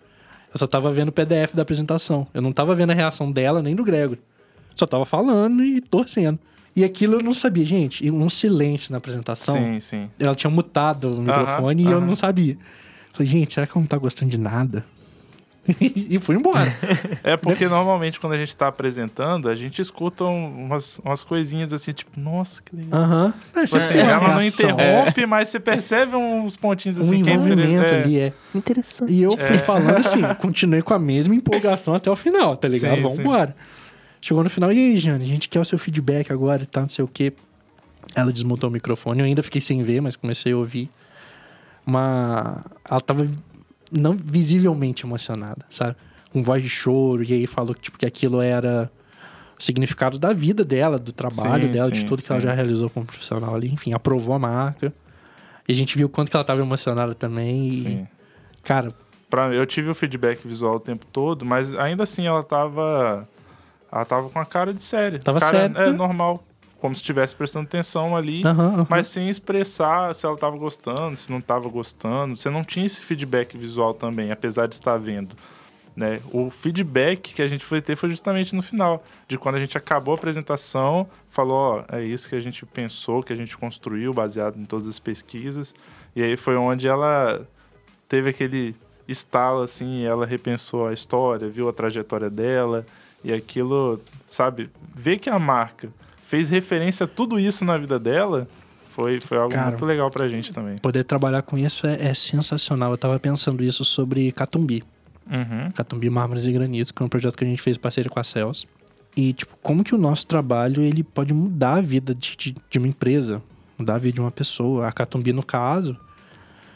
Eu 0.52 0.59
só 0.59 0.66
tava 0.66 0.90
vendo 0.90 1.09
o 1.09 1.12
PDF 1.12 1.54
da 1.54 1.62
apresentação. 1.62 2.26
Eu 2.32 2.40
não 2.40 2.52
tava 2.52 2.74
vendo 2.74 2.90
a 2.90 2.94
reação 2.94 3.30
dela 3.30 3.62
nem 3.62 3.74
do 3.74 3.84
Gregory. 3.84 4.20
Só 4.74 4.86
tava 4.86 5.04
falando 5.04 5.62
e 5.62 5.80
torcendo. 5.80 6.38
E 6.74 6.84
aquilo 6.84 7.16
eu 7.16 7.22
não 7.22 7.34
sabia, 7.34 7.64
gente. 7.64 8.06
E 8.06 8.11
um 8.11 8.30
silêncio 8.30 8.92
na 8.92 8.98
apresentação. 8.98 9.54
Sim, 9.54 9.80
sim. 9.80 10.11
Ela 10.18 10.34
tinha 10.34 10.50
mutado 10.50 11.12
o 11.12 11.20
microfone 11.20 11.82
e 11.82 11.86
eu 11.86 11.98
aham. 11.98 12.06
não 12.06 12.14
sabia. 12.16 12.56
Falei, 13.12 13.26
gente, 13.30 13.52
será 13.52 13.66
que 13.66 13.72
ela 13.76 13.82
não 13.82 13.88
tá 13.88 13.98
gostando 13.98 14.30
de 14.30 14.38
nada? 14.38 14.84
e 15.80 16.18
fui 16.18 16.36
embora. 16.36 16.74
É 17.22 17.36
porque 17.36 17.68
normalmente 17.68 18.18
quando 18.18 18.32
a 18.32 18.38
gente 18.38 18.56
tá 18.56 18.68
apresentando, 18.68 19.48
a 19.48 19.54
gente 19.54 19.80
escuta 19.82 20.24
um- 20.24 20.64
umas, 20.66 20.98
umas 21.04 21.22
coisinhas 21.22 21.72
assim, 21.72 21.92
tipo, 21.92 22.18
nossa, 22.18 22.62
que 22.62 22.74
legal. 22.74 23.00
Aham. 23.00 23.34
É, 23.54 23.64
Tipo 23.64 23.76
assim, 23.76 23.94
uma 23.94 24.02
ela 24.10 24.28
não 24.34 24.40
interrompe, 24.42 25.26
mas 25.26 25.48
você 25.50 25.60
percebe 25.60 26.16
uns 26.16 26.56
pontinhos 26.56 26.98
Um 26.98 27.02
assim 27.02 27.22
que 27.22 27.30
é 27.30 27.34
envolvimento. 27.34 27.94
É. 27.94 28.02
ali, 28.02 28.18
é. 28.18 28.32
Interessante. 28.54 29.12
E 29.12 29.22
eu 29.22 29.36
fui 29.36 29.58
falando 29.58 29.96
assim, 29.98 30.22
continuei 30.40 30.80
com 30.82 30.94
a 30.94 30.98
mesma 30.98 31.34
empolgação 31.34 31.94
até 31.94 32.10
o 32.10 32.16
final, 32.16 32.56
tá 32.56 32.66
ligado? 32.68 32.96
Sim, 32.96 33.02
Vamos 33.02 33.16
sim. 33.16 33.22
embora. 33.22 33.54
Chegou 34.20 34.42
no 34.42 34.50
final, 34.50 34.72
e 34.72 34.76
aí, 34.78 34.96
Jane, 34.96 35.22
a 35.22 35.26
gente 35.26 35.48
quer 35.48 35.60
o 35.60 35.64
seu 35.64 35.78
feedback 35.78 36.32
agora 36.32 36.62
e 36.62 36.66
tal, 36.66 36.82
não 36.84 36.90
sei 36.90 37.04
o 37.04 37.08
quê. 37.08 37.32
Ela 38.14 38.32
desmontou 38.32 38.68
o 38.70 38.72
microfone, 38.72 39.20
eu 39.20 39.26
ainda 39.26 39.42
fiquei 39.42 39.60
sem 39.60 39.82
ver, 39.82 40.00
mas 40.00 40.16
comecei 40.16 40.52
a 40.52 40.56
ouvir. 40.56 40.88
Mas 41.84 42.56
ela 42.90 43.00
tava 43.00 43.26
não 43.91 44.16
visivelmente 44.16 45.05
emocionada, 45.05 45.64
sabe? 45.70 45.97
Com 46.30 46.43
voz 46.43 46.62
de 46.62 46.68
choro, 46.68 47.22
e 47.22 47.32
aí 47.32 47.47
falou 47.47 47.74
que, 47.74 47.80
tipo, 47.82 47.99
que 47.99 48.07
aquilo 48.07 48.41
era 48.41 48.91
o 49.59 49.62
significado 49.62 50.18
da 50.18 50.32
vida 50.32 50.64
dela, 50.64 50.99
do 50.99 51.12
trabalho 51.12 51.66
Sim, 51.66 51.72
dela, 51.72 51.91
de 51.91 52.01
sim, 52.01 52.07
tudo 52.07 52.22
que 52.22 52.30
ela 52.30 52.41
sim. 52.41 52.47
já 52.47 52.53
realizou 52.53 52.89
como 52.91 53.07
profissional 53.07 53.55
ali. 53.55 53.68
Enfim, 53.72 53.93
aprovou 53.93 54.34
a 54.34 54.39
marca. 54.39 54.93
E 55.68 55.72
a 55.72 55.74
gente 55.74 55.97
viu 55.97 56.07
o 56.07 56.11
quanto 56.11 56.30
que 56.30 56.36
ela 56.36 56.45
tava 56.45 56.61
emocionada 56.62 57.14
também. 57.14 57.68
E, 57.68 57.72
Sim. 57.72 58.09
cara, 58.62 58.93
Pra, 59.28 59.53
eu 59.53 59.66
tive 59.66 59.91
o 59.91 59.95
feedback 59.95 60.47
visual 60.49 60.76
o 60.76 60.80
tempo 60.80 61.05
todo, 61.12 61.45
mas 61.45 61.74
ainda 61.74 62.03
assim 62.05 62.26
ela 62.26 62.43
tava. 62.43 63.28
Ela 63.93 64.05
tava 64.07 64.30
com 64.30 64.39
a 64.39 64.47
cara 64.47 64.72
de 64.72 64.82
séria. 64.82 65.18
Tava 65.18 65.39
cara, 65.39 65.59
séria, 65.59 65.78
É 65.78 65.91
né? 65.91 65.93
normal. 65.93 66.43
Como 66.78 66.94
se 66.94 67.00
estivesse 67.00 67.34
prestando 67.34 67.66
atenção 67.66 68.16
ali. 68.16 68.42
aham, 68.44 68.74
aham. 68.74 68.86
Mas 68.88 69.08
sem 69.08 69.28
expressar 69.28 70.14
se 70.14 70.24
ela 70.24 70.36
tava 70.36 70.56
gostando, 70.56 71.16
se 71.16 71.30
não 71.30 71.40
tava 71.40 71.68
gostando. 71.68 72.36
Você 72.36 72.48
não 72.48 72.62
tinha 72.62 72.86
esse 72.86 73.02
feedback 73.02 73.56
visual 73.58 73.92
também, 73.94 74.30
apesar 74.30 74.66
de 74.66 74.74
estar 74.74 74.96
vendo. 74.96 75.34
Né? 75.98 76.20
O 76.30 76.48
feedback 76.48 77.34
que 77.34 77.42
a 77.42 77.46
gente 77.48 77.64
foi 77.64 77.80
ter 77.80 77.96
foi 77.96 78.08
justamente 78.08 78.54
no 78.54 78.62
final, 78.62 79.02
de 79.26 79.36
quando 79.36 79.56
a 79.56 79.58
gente 79.58 79.76
acabou 79.76 80.14
a 80.14 80.16
apresentação, 80.16 81.08
falou, 81.28 81.84
ó, 81.90 81.96
é 81.96 82.04
isso 82.04 82.28
que 82.28 82.36
a 82.36 82.40
gente 82.40 82.64
pensou, 82.64 83.20
que 83.20 83.32
a 83.32 83.36
gente 83.36 83.58
construiu, 83.58 84.14
baseado 84.14 84.56
em 84.56 84.64
todas 84.64 84.86
as 84.86 85.00
pesquisas. 85.00 85.74
E 86.14 86.22
aí 86.22 86.36
foi 86.36 86.54
onde 86.54 86.86
ela 86.86 87.44
teve 88.08 88.30
aquele 88.30 88.76
estalo, 89.08 89.62
assim, 89.62 90.02
e 90.02 90.04
ela 90.04 90.24
repensou 90.24 90.86
a 90.86 90.92
história, 90.92 91.48
viu 91.48 91.68
a 91.68 91.72
trajetória 91.72 92.30
dela, 92.30 92.86
e 93.24 93.32
aquilo, 93.32 94.00
sabe, 94.24 94.70
ver 94.94 95.18
que 95.18 95.28
a 95.28 95.36
marca 95.36 95.92
fez 96.28 96.50
referência 96.50 97.04
a 97.04 97.06
tudo 97.06 97.40
isso 97.40 97.64
na 97.64 97.78
vida 97.78 97.98
dela, 97.98 98.46
foi, 98.90 99.18
foi 99.18 99.38
algo 99.38 99.54
Cara, 99.54 99.68
muito 99.68 99.86
legal 99.86 100.10
pra 100.10 100.28
gente 100.28 100.52
também. 100.52 100.76
Poder 100.76 101.02
trabalhar 101.02 101.40
com 101.40 101.56
isso 101.56 101.86
é, 101.86 102.08
é 102.08 102.14
sensacional. 102.14 102.90
Eu 102.90 102.98
tava 102.98 103.18
pensando 103.18 103.64
isso 103.64 103.82
sobre 103.82 104.30
Catumbi. 104.32 104.84
Uhum. 105.26 105.70
Catumbi 105.70 106.10
Mármores 106.10 106.46
e 106.46 106.52
Granitos, 106.52 106.92
que 106.92 107.02
é 107.02 107.06
um 107.06 107.08
projeto 107.08 107.36
que 107.36 107.44
a 107.44 107.46
gente 107.46 107.62
fez 107.62 107.76
em 107.76 107.80
parceria 107.80 108.10
com 108.10 108.20
a 108.20 108.24
Cels. 108.24 108.66
E, 109.16 109.32
tipo, 109.32 109.56
como 109.62 109.82
que 109.82 109.94
o 109.94 109.98
nosso 109.98 110.26
trabalho 110.26 110.82
ele 110.82 111.02
pode 111.02 111.32
mudar 111.32 111.76
a 111.76 111.80
vida 111.80 112.14
de, 112.14 112.36
de, 112.36 112.54
de 112.68 112.78
uma 112.78 112.88
empresa, 112.88 113.42
mudar 113.78 113.94
a 113.94 113.98
vida 113.98 114.16
de 114.16 114.20
uma 114.20 114.30
pessoa. 114.30 114.86
A 114.86 114.92
Catumbi, 114.92 115.32
no 115.32 115.42
caso, 115.42 115.96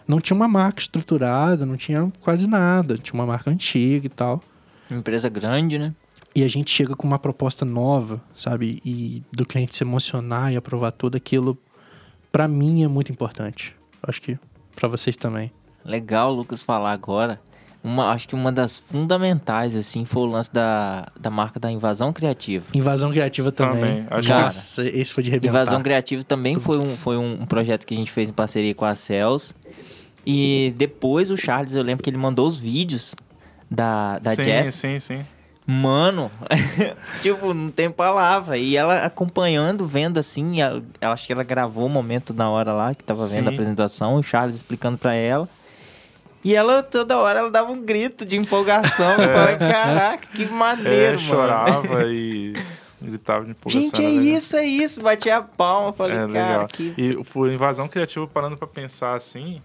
não 0.08 0.18
tinha 0.18 0.34
uma 0.34 0.48
marca 0.48 0.80
estruturada, 0.80 1.66
não 1.66 1.76
tinha 1.76 2.10
quase 2.20 2.48
nada. 2.48 2.96
Tinha 2.96 3.14
uma 3.14 3.26
marca 3.26 3.50
antiga 3.50 4.06
e 4.06 4.10
tal. 4.10 4.42
Empresa 4.90 5.28
grande, 5.28 5.78
né? 5.78 5.94
E 6.34 6.42
a 6.42 6.48
gente 6.48 6.70
chega 6.70 6.96
com 6.96 7.06
uma 7.06 7.18
proposta 7.18 7.64
nova, 7.64 8.20
sabe? 8.34 8.80
E 8.84 9.22
do 9.32 9.44
cliente 9.44 9.76
se 9.76 9.84
emocionar 9.84 10.52
e 10.52 10.56
aprovar 10.56 10.90
tudo 10.92 11.16
aquilo, 11.16 11.58
pra 12.30 12.48
mim 12.48 12.82
é 12.82 12.88
muito 12.88 13.12
importante. 13.12 13.76
Acho 14.02 14.22
que 14.22 14.38
pra 14.74 14.88
vocês 14.88 15.16
também. 15.16 15.50
Legal 15.84 16.32
o 16.32 16.34
Lucas 16.34 16.62
falar 16.62 16.92
agora. 16.92 17.38
Uma, 17.84 18.12
acho 18.12 18.28
que 18.28 18.34
uma 18.34 18.52
das 18.52 18.78
fundamentais, 18.78 19.74
assim, 19.74 20.04
foi 20.04 20.22
o 20.22 20.26
lance 20.26 20.52
da, 20.52 21.08
da 21.18 21.28
marca 21.28 21.58
da 21.58 21.68
invasão 21.68 22.12
criativa. 22.12 22.64
Invasão 22.72 23.10
Criativa 23.10 23.50
também. 23.50 24.04
Também, 24.04 24.06
acho 24.08 24.28
que- 24.28 24.34
Nossa, 24.34 24.86
esse 24.86 25.12
foi 25.12 25.24
de 25.24 25.30
arrebentar. 25.30 25.62
Invasão 25.62 25.82
Criativa 25.82 26.22
também 26.22 26.60
foi, 26.60 26.78
um, 26.78 26.86
foi 26.86 27.16
um, 27.16 27.44
projeto 27.44 27.84
que 27.84 27.92
a 27.92 27.96
gente 27.96 28.12
fez 28.12 28.28
em 28.28 28.32
parceria 28.32 28.72
com 28.72 28.84
a 28.84 28.94
Cels. 28.94 29.52
E 30.24 30.72
depois 30.76 31.28
o 31.28 31.36
Charles, 31.36 31.74
eu 31.74 31.82
lembro 31.82 32.04
que 32.04 32.08
ele 32.08 32.16
mandou 32.16 32.46
os 32.46 32.56
vídeos 32.56 33.16
da, 33.68 34.20
da 34.20 34.36
sim, 34.36 34.44
Jess. 34.44 34.74
sim, 34.76 34.98
sim. 35.00 35.26
Mano, 35.66 36.30
tipo, 37.22 37.54
não 37.54 37.70
tem 37.70 37.90
palavra. 37.90 38.58
E 38.58 38.76
ela 38.76 39.04
acompanhando, 39.04 39.86
vendo 39.86 40.18
assim, 40.18 40.60
ela, 40.60 40.82
acho 41.00 41.26
que 41.26 41.32
ela 41.32 41.44
gravou 41.44 41.86
o 41.86 41.88
momento 41.88 42.34
na 42.34 42.50
hora 42.50 42.72
lá, 42.72 42.94
que 42.94 43.04
tava 43.04 43.26
vendo 43.26 43.48
a 43.48 43.52
apresentação, 43.52 44.16
o 44.16 44.22
Charles 44.22 44.56
explicando 44.56 44.98
pra 44.98 45.14
ela. 45.14 45.48
E 46.44 46.56
ela, 46.56 46.82
toda 46.82 47.16
hora, 47.18 47.38
ela 47.38 47.50
dava 47.50 47.70
um 47.70 47.80
grito 47.80 48.26
de 48.26 48.36
empolgação. 48.36 49.12
Eu 49.22 49.32
falei, 49.32 49.56
caraca, 49.56 50.26
que 50.34 50.44
maneiro, 50.46 51.14
É, 51.14 51.18
chorava 51.18 52.04
e 52.10 52.54
gritava 53.00 53.44
de 53.44 53.52
empolgação. 53.52 53.82
Gente, 53.82 54.02
é 54.04 54.08
legal. 54.08 54.24
isso, 54.24 54.56
é 54.56 54.64
isso. 54.64 55.00
Batia 55.00 55.36
a 55.36 55.42
palma. 55.42 55.92
Falei, 55.92 56.16
É 56.16 56.20
cara, 56.20 56.28
legal. 56.32 56.66
que... 56.66 56.92
E 56.98 57.16
o 57.16 57.46
Invasão 57.46 57.86
Criativa, 57.86 58.26
parando 58.26 58.56
pra 58.56 58.66
pensar 58.66 59.14
assim, 59.14 59.62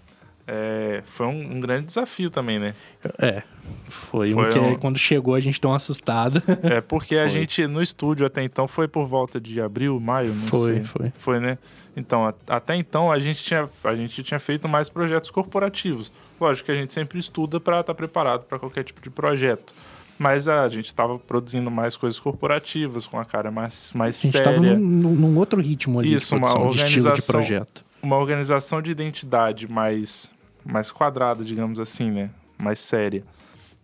é, 0.48 1.04
foi 1.06 1.28
um, 1.28 1.58
um 1.58 1.60
grande 1.60 1.86
desafio 1.88 2.30
também, 2.30 2.58
né? 2.60 2.74
É. 3.20 3.44
Foi, 3.90 4.32
Foi 4.34 4.46
um 4.46 4.50
que 4.50 4.60
um- 4.60 4.76
quando 4.76 4.98
chegou 4.98 5.36
a 5.36 5.40
gente 5.40 5.60
deu 5.60 5.70
uma 5.72 5.76
assustada. 5.78 6.42
É 6.64 6.80
porque 6.82 7.16
a 7.16 7.22
Foi. 7.28 7.30
gente, 7.30 7.68
no 7.68 7.82
estúdio 7.82 8.26
até 8.26 8.42
então, 8.44 8.68
foi 8.68 8.88
por 8.88 9.06
volta 9.08 9.40
de 9.42 9.60
abril, 9.62 10.00
maio, 10.00 10.34
não 10.34 10.48
Foi, 10.48 10.74
sei. 10.76 10.84
foi. 10.84 11.12
Foi, 11.18 11.40
né? 11.40 11.58
Então, 11.96 12.26
a- 12.26 12.34
até 12.48 12.76
então, 12.76 13.12
a 13.12 13.20
gente, 13.20 13.44
tinha, 13.44 13.68
a 13.84 13.96
gente 13.96 14.24
tinha 14.24 14.40
feito 14.40 14.68
mais 14.70 14.88
projetos 14.88 15.30
corporativos. 15.32 16.12
Lógico 16.40 16.68
que 16.68 16.72
a 16.72 16.76
gente 16.76 16.94
sempre 16.94 17.20
estuda 17.20 17.60
para 17.60 17.82
estar 17.82 17.94
preparado 17.96 18.46
para 18.46 18.58
qualquer 18.60 18.84
tipo 18.84 19.02
de 19.02 19.10
projeto. 19.10 19.74
Mas 20.20 20.48
a 20.48 20.68
gente 20.68 20.88
estava 20.88 21.18
produzindo 21.20 21.70
mais 21.70 21.96
coisas 21.98 22.20
corporativas, 22.20 23.06
com 23.06 23.20
a 23.20 23.26
cara 23.26 23.52
mais, 23.52 23.92
mais 23.94 24.18
A 24.20 24.22
gente 24.24 24.32
séria. 24.32 24.46
tava 24.52 24.60
num, 24.78 25.14
num- 25.14 25.38
outro 25.38 25.62
ritmo 25.62 26.00
ali 26.00 26.14
Isso, 26.14 26.36
uma 26.36 26.50
produção, 26.50 26.70
de 26.72 26.78
de 26.78 27.00
organização. 27.00 27.34
projeto. 27.40 27.86
uma 28.02 28.16
organização 28.18 28.82
de 28.82 28.92
identidade 28.92 29.68
mais, 29.72 30.32
mais 30.70 30.92
quadrada, 30.92 31.44
digamos 31.44 31.80
assim, 31.80 32.12
né? 32.12 32.30
Mais 32.58 32.80
séria. 32.80 33.24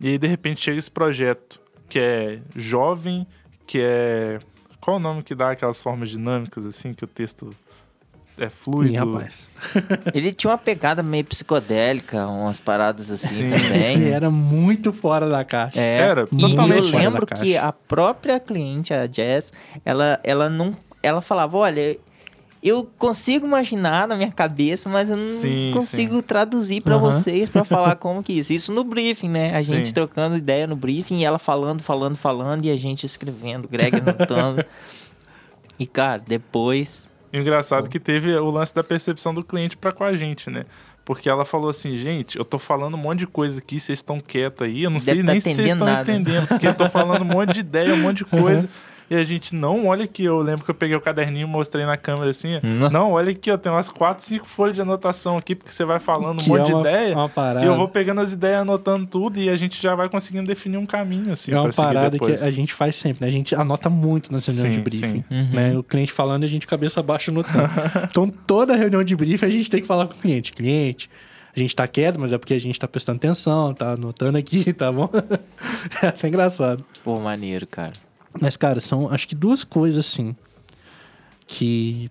E 0.00 0.08
aí, 0.08 0.18
de 0.18 0.26
repente, 0.26 0.60
chega 0.60 0.78
esse 0.78 0.90
projeto 0.90 1.60
que 1.88 1.98
é 1.98 2.40
jovem, 2.54 3.26
que 3.66 3.80
é. 3.80 4.38
Qual 4.80 4.96
o 4.96 5.00
nome 5.00 5.22
que 5.22 5.34
dá 5.34 5.50
aquelas 5.52 5.82
formas 5.82 6.10
dinâmicas, 6.10 6.66
assim, 6.66 6.92
que 6.92 7.04
o 7.04 7.06
texto 7.06 7.54
é 8.36 8.46
Ih, 8.46 8.50
fluido? 8.50 9.12
rapaz. 9.12 9.48
Ele 10.12 10.32
tinha 10.32 10.50
uma 10.50 10.58
pegada 10.58 11.02
meio 11.02 11.24
psicodélica, 11.24 12.26
umas 12.26 12.60
paradas 12.60 13.10
assim 13.10 13.48
Sim. 13.48 13.50
Também. 13.50 14.12
era 14.12 14.28
muito 14.30 14.92
fora 14.92 15.28
da 15.28 15.44
caixa. 15.44 15.80
É, 15.80 15.98
Era 15.98 16.28
e 16.30 16.36
totalmente 16.36 16.78
eu 16.80 16.86
fora 16.86 17.04
da 17.04 17.10
lembro 17.10 17.26
que 17.26 17.56
a 17.56 17.72
própria 17.72 18.38
cliente, 18.40 18.92
a 18.92 19.06
Jess, 19.06 19.52
ela, 19.84 20.20
ela 20.22 20.50
não. 20.50 20.76
Ela 21.02 21.20
falava, 21.20 21.56
olha, 21.56 21.96
eu 22.64 22.90
consigo 22.98 23.46
imaginar 23.46 24.08
na 24.08 24.16
minha 24.16 24.32
cabeça, 24.32 24.88
mas 24.88 25.10
eu 25.10 25.18
não 25.18 25.24
Sim, 25.26 25.70
consigo 25.74 26.22
traduzir 26.22 26.80
pra 26.80 26.94
Aham. 26.94 27.12
vocês 27.12 27.50
pra 27.50 27.62
falar 27.62 27.94
como 28.00 28.22
que 28.22 28.32
isso. 28.32 28.54
Isso 28.54 28.72
no 28.72 28.82
briefing, 28.82 29.28
né? 29.28 29.54
A 29.54 29.60
gente 29.60 29.88
Sim. 29.88 29.92
trocando 29.92 30.34
ideia 30.34 30.66
no 30.66 30.74
briefing 30.74 31.20
e 31.20 31.24
ela 31.24 31.38
falando, 31.38 31.82
falando, 31.82 32.16
falando, 32.16 32.64
e 32.64 32.70
a 32.70 32.76
gente 32.76 33.04
escrevendo, 33.04 33.68
Greg 33.68 33.98
anotando. 33.98 34.64
e, 35.78 35.86
cara, 35.86 36.22
depois. 36.26 37.12
O 37.30 37.36
engraçado 37.36 37.86
que 37.86 38.00
teve 38.00 38.34
o 38.34 38.48
lance 38.48 38.74
da 38.74 38.82
percepção 38.82 39.34
do 39.34 39.44
cliente 39.44 39.76
para 39.76 39.92
com 39.92 40.04
a 40.04 40.14
gente, 40.14 40.48
né? 40.48 40.64
Porque 41.04 41.28
ela 41.28 41.44
falou 41.44 41.68
assim, 41.68 41.98
gente, 41.98 42.38
eu 42.38 42.46
tô 42.46 42.58
falando 42.58 42.94
um 42.94 42.98
monte 42.98 43.18
de 43.20 43.26
coisa 43.26 43.58
aqui, 43.58 43.78
vocês 43.78 43.98
estão 43.98 44.20
quietos 44.20 44.66
aí, 44.66 44.84
eu 44.84 44.90
não 44.90 44.98
Deve 44.98 45.16
sei 45.18 45.22
tá 45.22 45.32
nem 45.32 45.40
se 45.40 45.52
vocês 45.52 45.72
estão 45.72 45.86
nada." 45.86 46.10
entendendo, 46.10 46.48
porque 46.48 46.66
eu 46.66 46.74
tô 46.74 46.88
falando 46.88 47.20
um 47.20 47.26
monte 47.26 47.52
de 47.52 47.60
ideia, 47.60 47.92
um 47.92 48.00
monte 48.00 48.18
de 48.18 48.24
coisa. 48.24 48.66
E 49.10 49.14
a 49.14 49.22
gente, 49.22 49.54
não, 49.54 49.86
olha 49.86 50.04
aqui, 50.04 50.24
eu 50.24 50.38
lembro 50.40 50.64
que 50.64 50.70
eu 50.70 50.74
peguei 50.74 50.96
o 50.96 51.00
caderninho, 51.00 51.46
mostrei 51.46 51.84
na 51.84 51.96
câmera 51.96 52.30
assim. 52.30 52.58
Nossa. 52.62 52.96
Não, 52.96 53.12
olha 53.12 53.32
aqui, 53.32 53.50
eu 53.50 53.58
tenho 53.58 53.74
umas 53.74 53.88
4, 53.90 54.24
5 54.24 54.46
folhas 54.46 54.74
de 54.74 54.80
anotação 54.82 55.36
aqui, 55.36 55.54
porque 55.54 55.70
você 55.70 55.84
vai 55.84 55.98
falando 55.98 56.40
um 56.40 56.42
Que 56.42 56.48
monte 56.48 56.70
é 56.70 56.74
uma- 56.74 56.82
de 56.82 56.88
ideia. 56.88 57.14
uma 57.14 57.28
parada. 57.28 57.64
E 57.64 57.68
eu 57.68 57.76
vou 57.76 57.86
pegando 57.86 58.22
as 58.22 58.32
ideias, 58.32 58.62
anotando 58.62 59.06
tudo, 59.06 59.38
e 59.38 59.50
a 59.50 59.56
gente 59.56 59.80
já 59.82 59.94
vai 59.94 60.08
conseguindo 60.08 60.46
definir 60.46 60.78
um 60.78 60.86
caminho, 60.86 61.32
assim, 61.32 61.52
é 61.52 61.56
uma 61.56 61.64
pra 61.64 61.72
seguir 61.72 61.86
parada 61.88 62.10
depois. 62.10 62.40
que 62.40 62.48
a 62.48 62.50
gente 62.50 62.72
faz 62.72 62.96
sempre, 62.96 63.22
né? 63.24 63.28
A 63.28 63.30
gente 63.32 63.54
anota 63.54 63.90
muito 63.90 64.32
nas 64.32 64.46
reuniões 64.46 64.72
Sim, 64.74 64.78
de 64.78 64.82
briefing. 64.82 65.24
sim. 65.28 65.48
Né? 65.52 65.76
O 65.76 65.82
cliente 65.82 66.10
falando 66.12 66.42
e 66.44 66.46
a 66.46 66.48
gente 66.48 66.66
cabeça 66.66 67.02
baixa 67.02 67.30
anotando. 67.30 67.68
então, 68.10 68.28
toda 68.28 68.74
reunião 68.74 69.04
de 69.04 69.14
briefing 69.14 69.44
a 69.46 69.50
gente 69.50 69.68
tem 69.70 69.80
que 69.82 69.86
falar 69.86 70.06
com 70.06 70.14
o 70.14 70.16
cliente. 70.16 70.50
Cliente, 70.52 71.10
a 71.54 71.58
gente 71.60 71.76
tá 71.76 71.86
quieto, 71.86 72.18
mas 72.18 72.32
é 72.32 72.38
porque 72.38 72.54
a 72.54 72.58
gente 72.60 72.78
tá 72.80 72.88
prestando 72.88 73.16
atenção, 73.18 73.74
tá 73.74 73.92
anotando 73.92 74.38
aqui, 74.38 74.72
tá 74.72 74.90
bom? 74.90 75.10
é 76.02 76.06
até 76.06 76.26
engraçado. 76.28 76.84
Pô, 77.04 77.20
maneiro, 77.20 77.66
cara. 77.66 77.92
Mas, 78.40 78.56
cara, 78.56 78.80
são 78.80 79.10
acho 79.10 79.28
que 79.28 79.34
duas 79.34 79.62
coisas 79.64 80.04
assim 80.06 80.34
que 81.46 82.10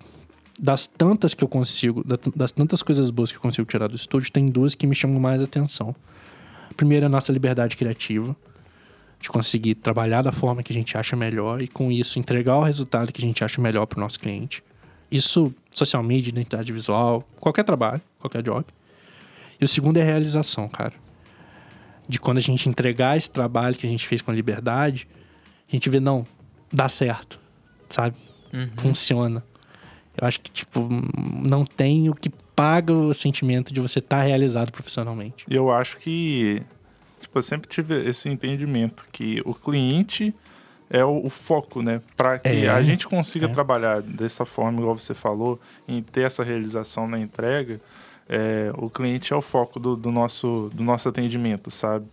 das 0.59 0.87
tantas 0.87 1.33
que 1.33 1.43
eu 1.43 1.47
consigo, 1.47 2.03
da- 2.03 2.19
das 2.35 2.51
tantas 2.51 2.81
coisas 2.81 3.09
boas 3.09 3.31
que 3.31 3.37
eu 3.37 3.41
consigo 3.41 3.67
tirar 3.67 3.87
do 3.87 3.95
estúdio, 3.95 4.31
tem 4.31 4.45
duas 4.47 4.75
que 4.75 4.85
me 4.85 4.95
chamam 4.95 5.19
mais 5.19 5.41
atenção. 5.41 5.95
A 6.69 6.73
primeira 6.73 7.05
é 7.05 7.07
a 7.07 7.09
nossa 7.09 7.31
liberdade 7.31 7.75
criativa, 7.75 8.35
de 9.19 9.29
conseguir 9.29 9.75
trabalhar 9.75 10.21
da 10.21 10.31
forma 10.31 10.61
que 10.61 10.71
a 10.71 10.75
gente 10.75 10.97
acha 10.97 11.15
melhor 11.15 11.61
e 11.61 11.67
com 11.67 11.91
isso 11.91 12.19
entregar 12.19 12.57
o 12.57 12.63
resultado 12.63 13.11
que 13.11 13.21
a 13.21 13.25
gente 13.25 13.43
acha 13.43 13.61
melhor 13.61 13.85
para 13.85 13.97
o 13.97 14.01
nosso 14.01 14.19
cliente. 14.19 14.63
Isso, 15.09 15.53
social 15.71 16.03
media, 16.03 16.29
identidade 16.29 16.71
visual, 16.71 17.27
qualquer 17.39 17.63
trabalho, 17.63 18.01
qualquer 18.19 18.41
job. 18.43 18.65
E 19.59 19.65
o 19.65 19.67
segundo 19.67 19.97
é 19.97 20.01
a 20.01 20.05
realização, 20.05 20.67
cara. 20.67 20.93
De 22.07 22.19
quando 22.19 22.37
a 22.37 22.41
gente 22.41 22.67
entregar 22.67 23.17
esse 23.17 23.29
trabalho 23.29 23.75
que 23.75 23.87
a 23.87 23.89
gente 23.89 24.07
fez 24.07 24.21
com 24.21 24.31
liberdade, 24.31 25.07
a 25.73 25.75
gente 25.75 25.89
vê, 25.89 25.99
não, 25.99 26.25
dá 26.71 26.87
certo, 26.87 27.39
sabe? 27.89 28.15
Funciona. 28.77 29.43
Eu 30.15 30.27
acho 30.27 30.39
que, 30.39 30.51
tipo, 30.51 30.87
não 31.47 31.65
tem 31.65 32.09
o 32.09 32.13
que 32.13 32.29
paga 32.55 32.93
o 32.93 33.13
sentimento 33.13 33.73
de 33.73 33.79
você 33.79 33.97
estar 33.97 34.21
realizado 34.21 34.71
profissionalmente. 34.71 35.43
Eu 35.49 35.71
acho 35.71 35.97
que, 35.97 36.61
tipo, 37.19 37.39
eu 37.39 37.41
sempre 37.41 37.67
tive 37.67 38.07
esse 38.07 38.29
entendimento 38.29 39.05
que 39.11 39.41
o 39.43 39.55
cliente 39.55 40.33
é 40.87 41.03
o, 41.03 41.25
o 41.25 41.29
foco, 41.31 41.81
né? 41.81 41.99
Para 42.15 42.37
que 42.37 42.47
É, 42.47 42.69
a 42.69 42.83
gente 42.83 43.07
consiga 43.07 43.47
é. 43.47 43.49
trabalhar 43.49 44.03
dessa 44.03 44.45
forma, 44.45 44.79
igual 44.79 44.95
você 44.95 45.15
falou, 45.15 45.59
em 45.87 46.03
ter 46.03 46.21
essa 46.21 46.43
realização 46.43 47.07
na 47.07 47.19
entrega, 47.19 47.81
é, 48.29 48.71
o 48.77 48.91
cliente 48.91 49.33
é 49.33 49.35
o 49.35 49.41
foco 49.41 49.79
do, 49.79 49.95
do 49.95 50.11
nosso, 50.11 50.69
do 50.71 50.83
nosso 50.83 51.09
atendimento, 51.09 51.71
sabe? 51.71 52.05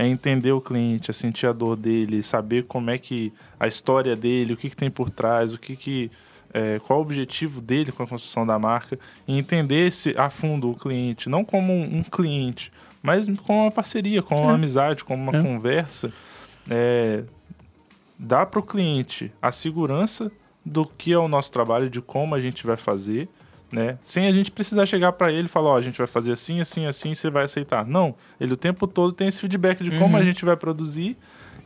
É 0.00 0.06
entender 0.06 0.52
o 0.52 0.60
cliente, 0.60 1.10
é 1.10 1.12
sentir 1.12 1.46
a 1.48 1.52
dor 1.52 1.74
dele, 1.76 2.22
saber 2.22 2.62
como 2.64 2.88
é 2.88 2.96
que 2.98 3.32
a 3.58 3.66
história 3.66 4.14
dele, 4.14 4.52
o 4.52 4.56
que, 4.56 4.70
que 4.70 4.76
tem 4.76 4.88
por 4.90 5.10
trás, 5.10 5.52
o 5.52 5.58
que 5.58 5.74
que 5.74 6.08
é, 6.54 6.78
qual 6.86 7.00
o 7.00 7.02
objetivo 7.02 7.60
dele 7.60 7.90
com 7.90 8.04
a 8.04 8.06
construção 8.06 8.46
da 8.46 8.58
marca 8.58 8.96
e 9.26 9.36
entender 9.36 9.88
esse, 9.88 10.14
a 10.16 10.30
fundo 10.30 10.70
o 10.70 10.74
cliente, 10.76 11.28
não 11.28 11.44
como 11.44 11.72
um, 11.72 11.98
um 11.98 12.02
cliente, 12.04 12.70
mas 13.02 13.26
como 13.44 13.62
uma 13.62 13.70
parceria, 13.72 14.22
como 14.22 14.42
uma 14.44 14.52
É. 14.52 14.54
amizade, 14.54 15.04
como 15.04 15.20
uma 15.30 15.36
É. 15.36 15.42
conversa. 15.42 16.12
É, 16.70 17.24
dá 18.18 18.46
para 18.46 18.60
o 18.60 18.62
cliente 18.62 19.32
a 19.42 19.50
segurança 19.52 20.30
do 20.64 20.86
que 20.86 21.12
é 21.12 21.18
o 21.18 21.28
nosso 21.28 21.50
trabalho, 21.52 21.90
de 21.90 22.00
como 22.00 22.34
a 22.34 22.40
gente 22.40 22.64
vai 22.66 22.76
fazer, 22.76 23.28
né? 23.70 23.98
Sem 24.02 24.26
a 24.26 24.32
gente 24.32 24.50
precisar 24.50 24.86
chegar 24.86 25.12
para 25.12 25.30
ele 25.32 25.46
e 25.46 25.48
falar, 25.48 25.70
ó, 25.70 25.76
a 25.76 25.80
gente 25.80 25.98
vai 25.98 26.06
fazer 26.06 26.32
assim, 26.32 26.60
assim, 26.60 26.86
assim, 26.86 27.14
você 27.14 27.28
vai 27.30 27.44
aceitar. 27.44 27.84
Não, 27.86 28.14
ele 28.40 28.52
o 28.54 28.56
tempo 28.56 28.86
todo 28.86 29.12
tem 29.12 29.28
esse 29.28 29.40
feedback 29.40 29.82
de 29.82 29.90
como 29.92 30.14
Uhum. 30.14 30.20
a 30.20 30.24
gente 30.24 30.44
vai 30.44 30.56
produzir 30.56 31.16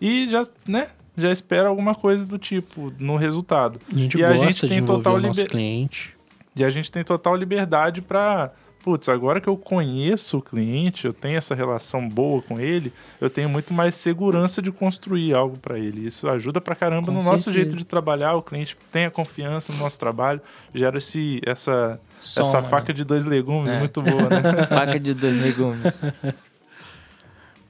e 0.01 0.29
já, 0.29 0.43
né? 0.67 0.89
Já 1.17 1.31
espera 1.31 1.69
alguma 1.69 1.95
coisa 1.95 2.27
do 2.27 2.39
tipo 2.39 2.93
no 2.99 3.17
resultado. 3.17 3.79
E 3.95 3.95
a 3.95 3.99
gente 4.03 4.19
E 4.19 4.25
a 4.25 4.37
gente 4.37 4.67
tem 4.69 4.83
total 4.85 5.15
o 5.17 5.21
nosso 5.21 5.41
liber- 5.41 5.51
cliente. 5.51 6.17
E 6.57 6.65
a 6.65 6.71
gente 6.71 6.91
tem 6.91 7.03
total 7.05 7.37
liberdade 7.37 8.01
para, 8.03 8.51
putz, 8.83 9.09
agora 9.09 9.41
que 9.41 9.49
eu 9.49 9.57
conheço 9.57 10.39
o 10.39 10.43
cliente, 10.43 11.07
eu 11.07 11.13
tenho 11.13 11.39
essa 11.39 11.55
relação 11.55 12.09
boa 12.09 12.43
com 12.43 12.59
ele, 12.61 12.93
eu 13.21 13.31
tenho 13.31 13.49
muito 13.49 13.73
mais 13.73 13.95
segurança 13.95 14.61
de 14.61 14.73
construir 14.73 15.35
algo 15.35 15.57
para 15.57 15.79
ele. 15.79 16.07
Isso 16.07 16.29
ajuda 16.29 16.61
pra 16.61 16.75
caramba 16.75 17.07
Com 17.07 17.13
no 17.13 17.19
nosso 17.23 17.45
certeza. 17.45 17.53
jeito 17.53 17.77
de 17.77 17.85
trabalhar, 17.87 18.35
o 18.35 18.43
cliente 18.43 18.77
tem 18.91 19.05
a 19.07 19.11
confiança 19.11 19.73
no 19.73 19.79
nosso 19.79 19.99
trabalho, 19.99 20.41
gera 20.75 20.99
esse 20.99 21.41
essa 21.47 22.01
essa 22.21 22.45
Soma, 22.45 22.63
faca 22.65 22.93
de 22.93 23.05
dois 23.05 23.25
legumes 23.25 23.73
É. 23.73 23.79
muito 23.79 24.01
boa, 24.03 24.29
né? 24.29 24.67
Faca 24.69 24.99
de 25.01 25.13
dois 25.15 25.37
legumes. 25.37 26.03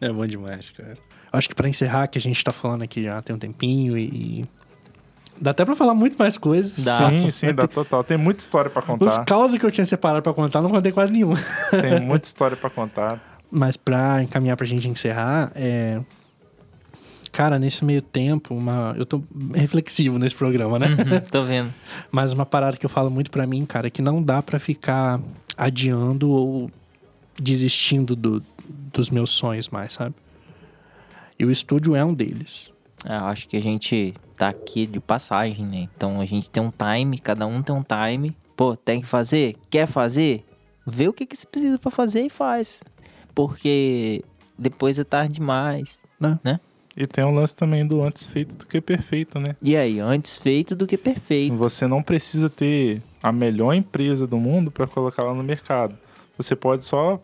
É 0.01 0.11
bom 0.13 0.27
demais, 0.27 0.69
cara. 0.71 0.97
Acho 1.33 1.49
que 1.49 1.55
pra 1.55 1.69
encerrar, 1.69 2.07
que 2.09 2.19
a 2.19 2.21
gente 2.21 2.43
tá 2.45 2.53
falando 2.53 2.83
aqui 2.83 3.03
já 3.05 3.23
tem 3.23 3.35
um 3.35 3.39
tempinho 3.39 3.97
e. 3.97 4.45
Dá 5.43 5.51
até 5.51 5.65
pra 5.65 5.75
falar 5.75 5.93
muito 5.93 6.17
mais 6.17 6.39
coisas. 6.39 6.73
Dá. 6.85 7.11
sim, 7.11 7.29
sim, 7.33 7.53
dá 7.53 7.67
total. 7.67 8.05
Tem 8.05 8.17
muita 8.17 8.41
história 8.41 8.71
para 8.71 8.81
Os 8.81 8.87
contar. 8.87 9.25
causas 9.25 9.59
que 9.59 9.67
eu 9.67 9.73
tinha 9.73 9.85
separado 9.85 10.23
pra 10.23 10.33
contar, 10.33 10.63
não 10.63 10.71
contei 10.71 10.93
quase 10.93 11.13
nenhum. 11.13 11.35
Tem 11.73 12.01
muita 12.01 12.27
história 12.29 12.57
para 12.57 12.71
contar. 12.71 13.41
Mas 13.51 13.77
pra 13.77 14.23
encaminhar 14.23 14.57
pra 14.57 14.65
gente 14.65 14.87
encerrar, 14.87 15.51
é. 15.57 16.01
Cara, 17.33 17.59
nesse 17.59 17.85
meio 17.85 18.03
tempo, 18.03 18.55
uma... 18.55 18.95
eu 18.97 19.05
tô 19.07 19.23
reflexivo 19.55 20.19
nesse 20.19 20.35
programa, 20.35 20.79
né? 20.79 20.87
Uhum, 20.87 21.21
tô 21.29 21.45
vendo. 21.45 21.73
Mas 22.11 22.33
uma 22.33 22.45
parada 22.47 22.77
que 22.77 22.85
eu 22.87 22.91
falo 22.91 23.11
muito 23.11 23.31
pra 23.31 23.47
mim, 23.47 23.65
cara, 23.67 23.87
é 23.89 23.91
que 23.91 24.01
não 24.03 24.23
dá 24.23 24.43
pra 24.43 24.59
ficar 24.61 25.19
adiando 25.57 26.31
ou 26.31 26.71
desistindo 27.41 28.15
do- 28.15 28.43
dos 28.93 29.11
meus 29.11 29.31
sonhos 29.31 29.69
mais, 29.71 29.95
sabe? 29.95 30.15
E 31.39 31.45
o 31.45 31.51
estúdio 31.51 31.97
é 31.97 32.05
um 32.05 32.13
deles. 32.15 32.71
É, 33.05 33.17
eu 33.17 33.25
acho 33.25 33.49
que 33.49 33.57
a 33.57 33.61
gente 33.63 34.15
tá 34.43 34.49
aqui 34.49 34.87
de 34.87 34.99
passagem, 34.99 35.65
né? 35.65 35.89
Então 35.97 36.21
a 36.21 36.25
gente 36.25 36.51
tem 36.51 36.61
um 36.61 36.73
time, 36.73 37.17
cada 37.21 37.47
um 37.47 37.63
tem 37.63 37.73
um 37.73 37.85
time. 37.85 38.37
Pô, 38.57 38.77
tem 38.77 39.01
que 39.01 39.07
fazer? 39.07 39.57
Quer 39.71 39.87
fazer? 39.87 40.45
Vê 40.85 41.07
o 41.07 41.13
que, 41.13 41.25
que 41.25 41.37
você 41.37 41.47
precisa 41.47 41.79
pra 41.79 41.93
fazer 41.93 42.23
e 42.23 42.29
faz. 42.29 42.83
Porque 43.37 44.25
depois 44.59 44.99
é 44.99 45.05
tarde 45.05 45.35
demais. 45.35 46.01
Né? 46.19 46.59
E 46.97 47.07
tem 47.07 47.25
um 47.25 47.33
lance 47.33 47.55
também 47.55 47.87
do 47.87 48.03
antes 48.03 48.27
feito 48.27 48.57
do 48.57 48.67
que 48.67 48.81
perfeito, 48.81 49.39
né? 49.39 49.55
E 49.63 49.77
aí, 49.77 50.01
antes 50.01 50.39
feito 50.39 50.75
do 50.75 50.89
que 50.89 50.99
perfeito. 50.99 51.57
Você 51.57 51.87
não 51.87 52.03
precisa 52.03 52.51
ter 52.51 53.01
a 53.23 53.31
melhor 53.31 53.75
empresa 53.75 54.27
do 54.27 54.39
mundo 54.39 54.73
para 54.73 54.89
colocar 54.89 55.23
ela 55.23 55.35
no 55.35 55.45
mercado. 55.45 55.97
Você 56.37 56.57
pode 56.57 56.85
só 56.85 57.23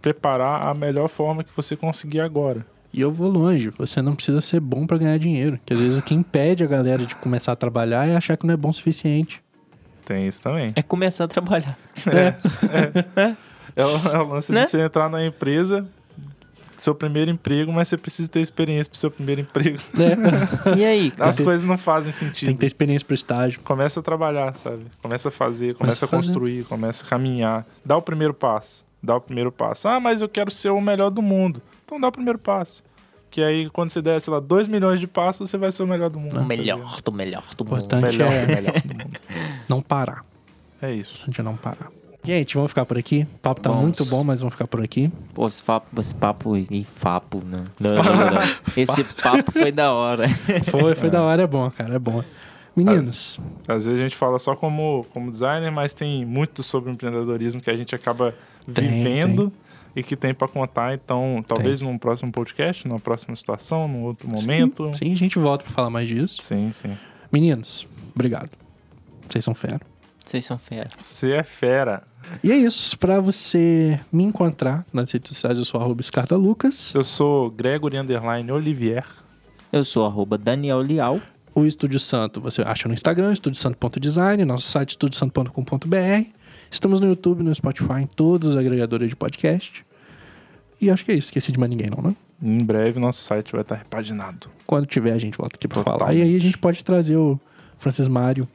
preparar 0.00 0.66
a 0.66 0.74
melhor 0.74 1.08
forma 1.08 1.44
que 1.44 1.54
você 1.54 1.76
conseguir 1.76 2.20
agora. 2.20 2.64
E 2.96 3.00
eu 3.00 3.10
vou 3.10 3.28
longe, 3.28 3.70
você 3.76 4.00
não 4.00 4.14
precisa 4.14 4.40
ser 4.40 4.60
bom 4.60 4.86
pra 4.86 4.96
ganhar 4.96 5.18
dinheiro. 5.18 5.58
Que 5.66 5.72
às 5.74 5.80
vezes 5.80 5.96
o 5.96 6.02
que 6.02 6.14
impede 6.14 6.62
a 6.62 6.66
galera 6.68 7.04
de 7.04 7.16
começar 7.16 7.50
a 7.50 7.56
trabalhar 7.56 8.08
é 8.08 8.14
achar 8.14 8.36
que 8.36 8.46
não 8.46 8.54
é 8.54 8.56
bom 8.56 8.68
o 8.68 8.72
suficiente. 8.72 9.42
Tem 10.04 10.28
isso 10.28 10.40
também. 10.42 10.70
É 10.76 10.82
começar 10.82 11.24
a 11.24 11.28
trabalhar. 11.28 11.76
É 13.76 13.84
o, 13.84 14.14
é 14.14 14.18
o 14.18 14.28
lance 14.28 14.52
Né? 14.52 14.62
de 14.64 14.70
você 14.70 14.80
entrar 14.80 15.08
na 15.08 15.24
empresa, 15.26 15.84
seu 16.76 16.94
primeiro 16.94 17.30
emprego, 17.30 17.72
mas 17.72 17.88
você 17.88 17.96
precisa 17.96 18.28
ter 18.28 18.40
experiência 18.40 18.88
pro 18.90 18.98
seu 18.98 19.10
primeiro 19.10 19.40
emprego. 19.40 19.78
É, 19.98 20.78
E 20.78 20.84
aí? 20.84 21.12
As 21.18 21.36
ter- 21.36 21.44
coisas 21.44 21.64
não 21.66 21.76
fazem 21.76 22.12
sentido. 22.12 22.46
tem 22.48 22.54
que 22.54 22.60
ter 22.60 22.66
experiência 22.66 23.04
pro 23.04 23.14
estágio. 23.14 23.60
Começa 23.62 23.98
a 23.98 24.02
trabalhar, 24.02 24.54
sabe? 24.54 24.84
Começa 25.02 25.28
a 25.28 25.32
fazer, 25.32 25.74
Começa 25.74 25.78
começa, 25.78 26.04
a 26.04 26.06
a 26.06 26.10
fazer. 26.10 26.26
construir, 26.28 26.64
começa 26.66 27.04
a 27.04 27.08
caminhar. 27.08 27.66
Dá 27.84 27.96
o 27.96 28.02
primeiro 28.02 28.34
passo. 28.34 28.84
Dá 29.02 29.16
o 29.16 29.20
primeiro 29.20 29.50
passo. 29.50 29.88
Ah, 29.88 29.98
mas 29.98 30.22
eu 30.22 30.28
quero 30.28 30.50
ser 30.50 30.70
o 30.70 30.80
melhor 30.80 31.10
do 31.10 31.20
mundo. 31.22 31.60
Então 31.84 32.00
dá 32.00 32.08
o 32.08 32.12
primeiro 32.12 32.38
passo. 32.38 32.82
Que 33.30 33.42
aí, 33.42 33.68
quando 33.70 33.90
você 33.90 34.00
der, 34.00 34.20
sei 34.20 34.32
lá, 34.32 34.38
2 34.38 34.68
milhões 34.68 35.00
de 35.00 35.06
passos, 35.08 35.50
você 35.50 35.58
vai 35.58 35.72
ser 35.72 35.82
o 35.82 35.86
melhor 35.86 36.08
do 36.08 36.20
mundo. 36.20 36.36
O 36.36 36.38
tá 36.40 36.44
melhor, 36.44 37.00
do 37.02 37.12
melhor 37.12 37.42
do 37.56 37.64
O 37.64 37.66
mundo. 37.66 37.76
Importante 37.78 38.16
melhor, 38.16 38.32
é- 38.32 38.46
do 38.46 38.52
melhor 38.52 38.80
do 38.80 38.88
mundo. 38.94 39.20
Não 39.68 39.80
parar. 39.80 40.24
É 40.80 40.92
isso. 40.92 41.22
A 41.22 41.26
gente 41.26 41.42
não 41.42 41.56
parar. 41.56 41.90
Gente, 42.22 42.54
vamos 42.54 42.70
ficar 42.70 42.84
por 42.86 42.96
aqui. 42.98 43.26
O 43.34 43.38
papo 43.38 43.60
tá 43.60 43.70
Vamos. 43.70 43.84
muito 43.84 44.04
bom, 44.06 44.22
mas 44.24 44.40
vamos 44.40 44.54
ficar 44.54 44.66
por 44.66 44.82
aqui. 44.82 45.10
Pô, 45.34 45.46
esse 45.46 45.62
papo, 45.62 46.00
esse 46.00 46.14
papo 46.14 46.56
e 46.56 46.84
fapo, 46.84 47.42
não. 47.44 47.64
Não, 47.80 47.94
não, 47.94 48.02
não, 48.02 48.30
não. 48.32 48.40
Esse 48.76 49.04
papo 49.22 49.50
foi 49.52 49.72
da 49.72 49.92
hora. 49.92 50.26
Foi, 50.70 50.94
foi 50.94 51.10
da 51.10 51.20
hora, 51.22 51.42
é 51.42 51.46
bom, 51.46 51.70
cara, 51.70 51.94
é 51.94 51.98
bom. 51.98 52.22
Meninos, 52.76 53.38
Às 53.68 53.84
vezes 53.84 54.00
a 54.00 54.02
gente 54.02 54.16
fala 54.16 54.38
só 54.38 54.56
como, 54.56 55.06
como 55.12 55.30
designer, 55.30 55.70
mas 55.70 55.94
tem 55.94 56.24
muito 56.24 56.62
sobre 56.62 56.90
empreendedorismo 56.90 57.60
que 57.60 57.70
a 57.70 57.76
gente 57.76 57.94
acaba 57.94 58.34
Tem, 58.72 58.88
vivendo 58.88 59.52
e 59.96 60.02
que 60.02 60.16
tem 60.16 60.34
pra 60.34 60.48
contar. 60.48 60.94
Então, 60.94 61.44
talvez 61.46 61.80
num 61.80 61.96
próximo 61.98 62.32
podcast, 62.32 62.86
numa 62.86 63.00
próxima 63.00 63.34
situação, 63.36 63.86
num 63.88 64.02
outro 64.02 64.28
momento. 64.28 64.90
sim, 64.94 65.12
a 65.12 65.16
gente 65.16 65.38
volta 65.38 65.64
pra 65.64 65.72
falar 65.72 65.90
mais 65.90 66.08
disso. 66.08 66.42
Sim, 66.42 66.70
sim. 66.70 66.96
Meninos, 67.32 67.86
obrigado. 68.14 68.50
Vocês 69.28 69.44
são 69.44 69.54
fera. 69.54 69.80
Vocês 70.24 70.44
são 70.44 70.56
fera. 70.56 70.88
Você 70.96 71.32
é 71.32 71.42
fera. 71.42 72.02
E 72.42 72.50
é 72.50 72.56
isso. 72.56 72.98
Pra 72.98 73.20
você 73.20 74.00
me 74.10 74.24
encontrar 74.24 74.86
nas 74.92 75.12
redes 75.12 75.28
sociais, 75.28 75.58
eu 75.58 75.64
sou 75.64 75.80
arroba 75.80 76.02
Lucas. 76.36 76.94
Eu 76.94 77.04
sou 77.04 77.50
Gregory 77.50 77.98
Underline 77.98 78.50
Olivier. 78.50 79.04
Eu 79.70 79.84
sou 79.84 80.06
arroba 80.06 80.38
Daniel 80.38 80.80
Lial. 80.80 81.20
O 81.54 81.64
Estúdio 81.64 82.00
Santo 82.00 82.40
você 82.40 82.62
acha 82.62 82.88
no 82.88 82.94
Instagram, 82.94 83.32
estudiosanto.design, 83.32 84.44
nosso 84.44 84.68
site 84.68 84.90
estudiosanto.com.br. 84.90 86.43
Estamos 86.74 86.98
no 86.98 87.06
YouTube, 87.06 87.44
no 87.44 87.54
Spotify, 87.54 88.00
em 88.02 88.06
todos 88.06 88.48
os 88.48 88.56
agregadores 88.56 89.08
de 89.08 89.14
podcast. 89.14 89.86
E 90.80 90.90
acho 90.90 91.04
que 91.04 91.12
é 91.12 91.14
isso. 91.14 91.28
Esqueci 91.28 91.52
de 91.52 91.58
mais 91.58 91.70
ninguém, 91.70 91.88
não, 91.88 92.02
né? 92.02 92.16
Em 92.42 92.58
breve 92.58 92.98
nosso 92.98 93.20
site 93.22 93.52
vai 93.52 93.60
estar 93.60 93.76
repaginado. 93.76 94.48
Quando 94.66 94.84
tiver, 94.84 95.12
a 95.12 95.18
gente 95.18 95.38
volta 95.38 95.54
aqui 95.54 95.68
pra 95.68 95.84
falar. 95.84 96.12
E 96.12 96.20
aí 96.20 96.36
a 96.36 96.40
gente 96.40 96.58
pode 96.58 96.84
trazer 96.84 97.16
o 97.16 97.38
Francis 97.78 98.08
Mário 98.08 98.48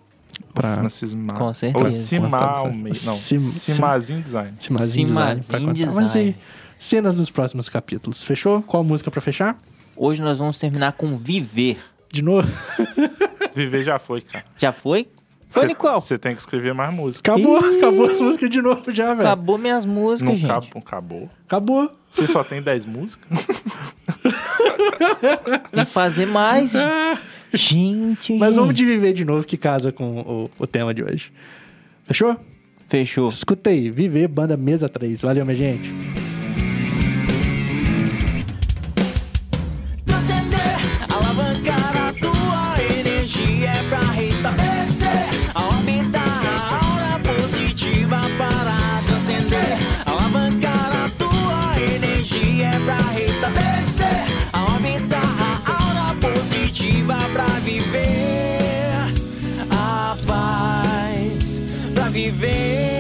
pra 0.54 0.76
Francis 0.76 1.14
Ma... 1.16 1.34
Com 1.34 1.54
certeza. 1.54 1.82
Ou 1.86 1.88
Simar. 1.90 2.64
Não, 3.06 3.14
Sim- 3.16 3.40
Simazinho 3.40 4.22
Design. 4.22 4.54
Simazinho 4.60 5.08
Design. 5.08 5.42
Mas 5.50 5.54
aí, 5.54 5.72
Design. 5.72 6.36
cenas 6.78 7.16
dos 7.16 7.30
próximos 7.32 7.70
capítulos. 7.70 8.22
Fechou? 8.22 8.62
Qual 8.64 8.84
música 8.84 9.10
pra 9.10 9.22
fechar? 9.22 9.58
Hoje 9.96 10.22
nós 10.22 10.40
vamos 10.40 10.58
terminar 10.58 10.92
com 10.92 11.16
Viver. 11.16 11.78
De 12.12 12.22
novo? 12.22 12.50
Viver 13.56 13.86
já 13.86 13.98
foi, 13.98 14.20
cara. 14.20 14.44
Já 14.58 14.74
foi? 14.74 15.08
Nicole? 15.66 15.96
Você 15.96 16.18
tem 16.18 16.34
que 16.34 16.40
escrever 16.42 16.74
mais 16.74 16.94
música. 16.94 17.32
Acabou, 17.34 17.60
Ih. 17.72 17.78
acabou 17.78 18.10
as 18.10 18.22
músicas 18.22 18.50
de 18.50 18.62
novo 18.62 18.94
já, 18.94 19.14
velho. 19.14 19.28
Acabou 19.28 19.58
minhas 19.58 19.86
músicas, 19.86 20.34
Não 20.34 20.38
gente. 20.40 20.50
acabou, 20.52 20.82
acabou. 20.86 21.30
Acabou. 21.46 21.92
Você 22.10 22.28
só 22.28 22.44
tem 22.44 22.62
10 22.62 22.86
músicas? 22.86 23.28
Tem 25.72 25.86
que 25.86 25.92
fazer 25.92 26.26
mais. 26.26 26.74
gente. 27.54 28.34
Mas 28.38 28.56
vamos 28.56 28.74
de 28.76 28.86
viver 28.86 29.14
de 29.14 29.26
novo 29.26 29.46
que 29.46 29.58
casa 29.58 29.92
com 29.92 30.20
o, 30.22 30.52
o 30.60 30.68
tema 30.68 30.94
de 30.94 31.04
hoje. 31.04 31.32
Fechou? 32.06 32.36
Fechou. 32.88 33.30
Escuta 33.30 33.70
aí, 33.70 33.90
Viver, 33.90 34.28
banda 34.28 34.58
Mesa 34.58 34.90
3. 34.90 35.22
Valeu, 35.22 35.46
minha 35.46 35.56
gente. 35.56 35.92
Pra 57.40 57.60
viver 57.62 59.14
a 59.72 60.18
paz, 60.28 61.62
pra 61.96 62.10
viver 62.10 62.99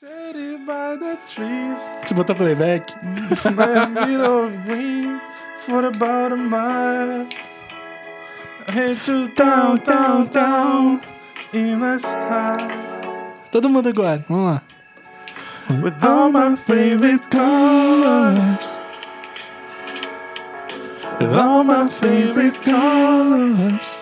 Shaded 0.00 0.64
by 0.64 0.94
the 0.96 1.18
trees, 1.26 1.92
Você 2.04 2.14
botou 2.14 2.32
playback? 2.36 2.86
for 5.66 5.84
about 5.86 6.32
a 6.32 6.36
mile. 6.36 7.26
I 8.68 8.70
hate 8.70 9.08
you 9.08 9.26
down, 9.34 9.78
down, 9.80 10.28
down, 10.28 11.00
in 11.52 11.80
the 11.80 11.98
style. 11.98 12.68
Todo 13.50 13.68
mundo 13.68 13.88
agora. 13.88 14.24
Vamos 14.28 14.52
lá. 14.52 14.62
With 15.82 16.04
all 16.04 16.30
my 16.30 16.54
favorite 16.54 17.28
colors. 17.30 18.76
With 21.18 21.34
all 21.36 21.64
my 21.64 21.88
favorite 21.88 22.54
colors. 22.62 23.96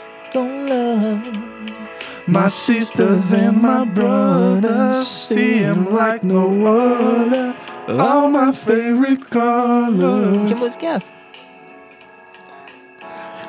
My 2.29 2.49
sisters 2.49 3.33
and 3.33 3.63
my 3.63 3.85
brothers 3.85 5.07
see 5.07 5.35
see 5.59 5.65
'em 5.65 5.95
like 5.95 6.25
no 6.25 6.49
other. 6.67 7.55
All 7.89 8.29
my 8.31 8.51
favorite 8.53 9.23
Que 9.25 9.31
colors. 9.31 10.59
música 10.59 10.87
é 10.87 10.89
essa? 10.97 11.07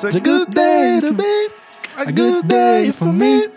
It's 0.04 0.16
a 0.16 0.20
good 0.20 0.50
day 0.54 1.00
to 1.00 1.12
be, 1.12 1.48
a 1.96 2.12
good 2.12 2.46
day 2.46 2.92
for 2.92 3.12
me, 3.12 3.48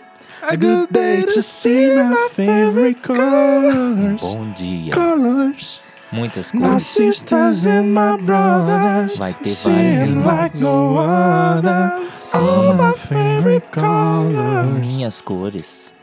a 0.42 0.56
good 0.56 0.88
day 0.90 1.22
to 1.22 1.40
see 1.40 1.94
my 1.94 2.28
favorite 2.34 3.00
colors. 3.00 4.22
Bom 4.22 4.50
dia. 4.58 4.90
Colors. 4.90 5.80
Muitas 6.12 6.52
My 6.52 6.60
cores. 6.68 6.82
sisters 6.86 7.64
and 7.66 7.94
my 7.94 8.16
brothers 8.22 9.16
Vai 9.16 9.32
ter 9.32 9.48
vários 9.48 9.66
'em 9.66 10.08
irmãos. 10.10 10.26
like 10.26 10.58
no 10.60 10.98
other. 10.98 11.92
All 12.34 12.74
my 12.74 12.92
favorite 12.94 13.66
colors. 13.72 14.66
Minhas 14.78 15.20
cores. 15.22 15.94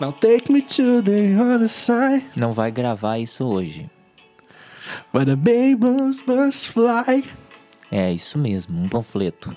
Now 0.00 0.12
take 0.12 0.52
me 0.52 0.60
to 0.62 1.00
the 1.02 1.36
other 1.40 1.68
side. 1.68 2.24
Não 2.34 2.52
vai 2.52 2.70
gravar 2.72 3.18
isso 3.18 3.44
hoje. 3.44 3.88
Where 5.14 5.24
the 5.24 5.36
babies 5.36 6.22
must 6.26 6.68
fly. 6.70 7.24
É 7.90 8.12
isso 8.12 8.36
mesmo, 8.38 8.82
um 8.82 8.88
panfleto. 8.88 9.54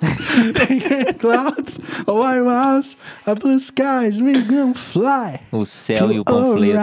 Clouds, 1.18 1.78
white 2.06 2.42
walls, 2.42 2.96
a 3.26 3.34
blue 3.34 3.58
skies, 3.58 4.20
we 4.20 4.42
gonna 4.42 4.74
fly. 4.74 5.40
O 5.50 5.64
céu 5.64 6.12
e 6.12 6.20
o 6.20 6.24
panfleto. 6.24 6.78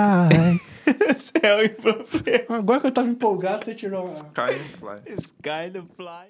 Céu 1.15 1.63
e 1.63 1.69
panfleto. 1.69 2.53
Agora 2.53 2.79
que 2.79 2.87
eu 2.87 2.91
tava 2.91 3.09
empolgado, 3.09 3.65
você 3.65 3.75
tirou 3.75 4.03
a... 4.03 4.07
Sky 4.07 4.41
and 4.41 4.77
fly. 4.79 5.15
Sky 5.17 5.71
the 5.71 5.83
fly. 5.95 6.29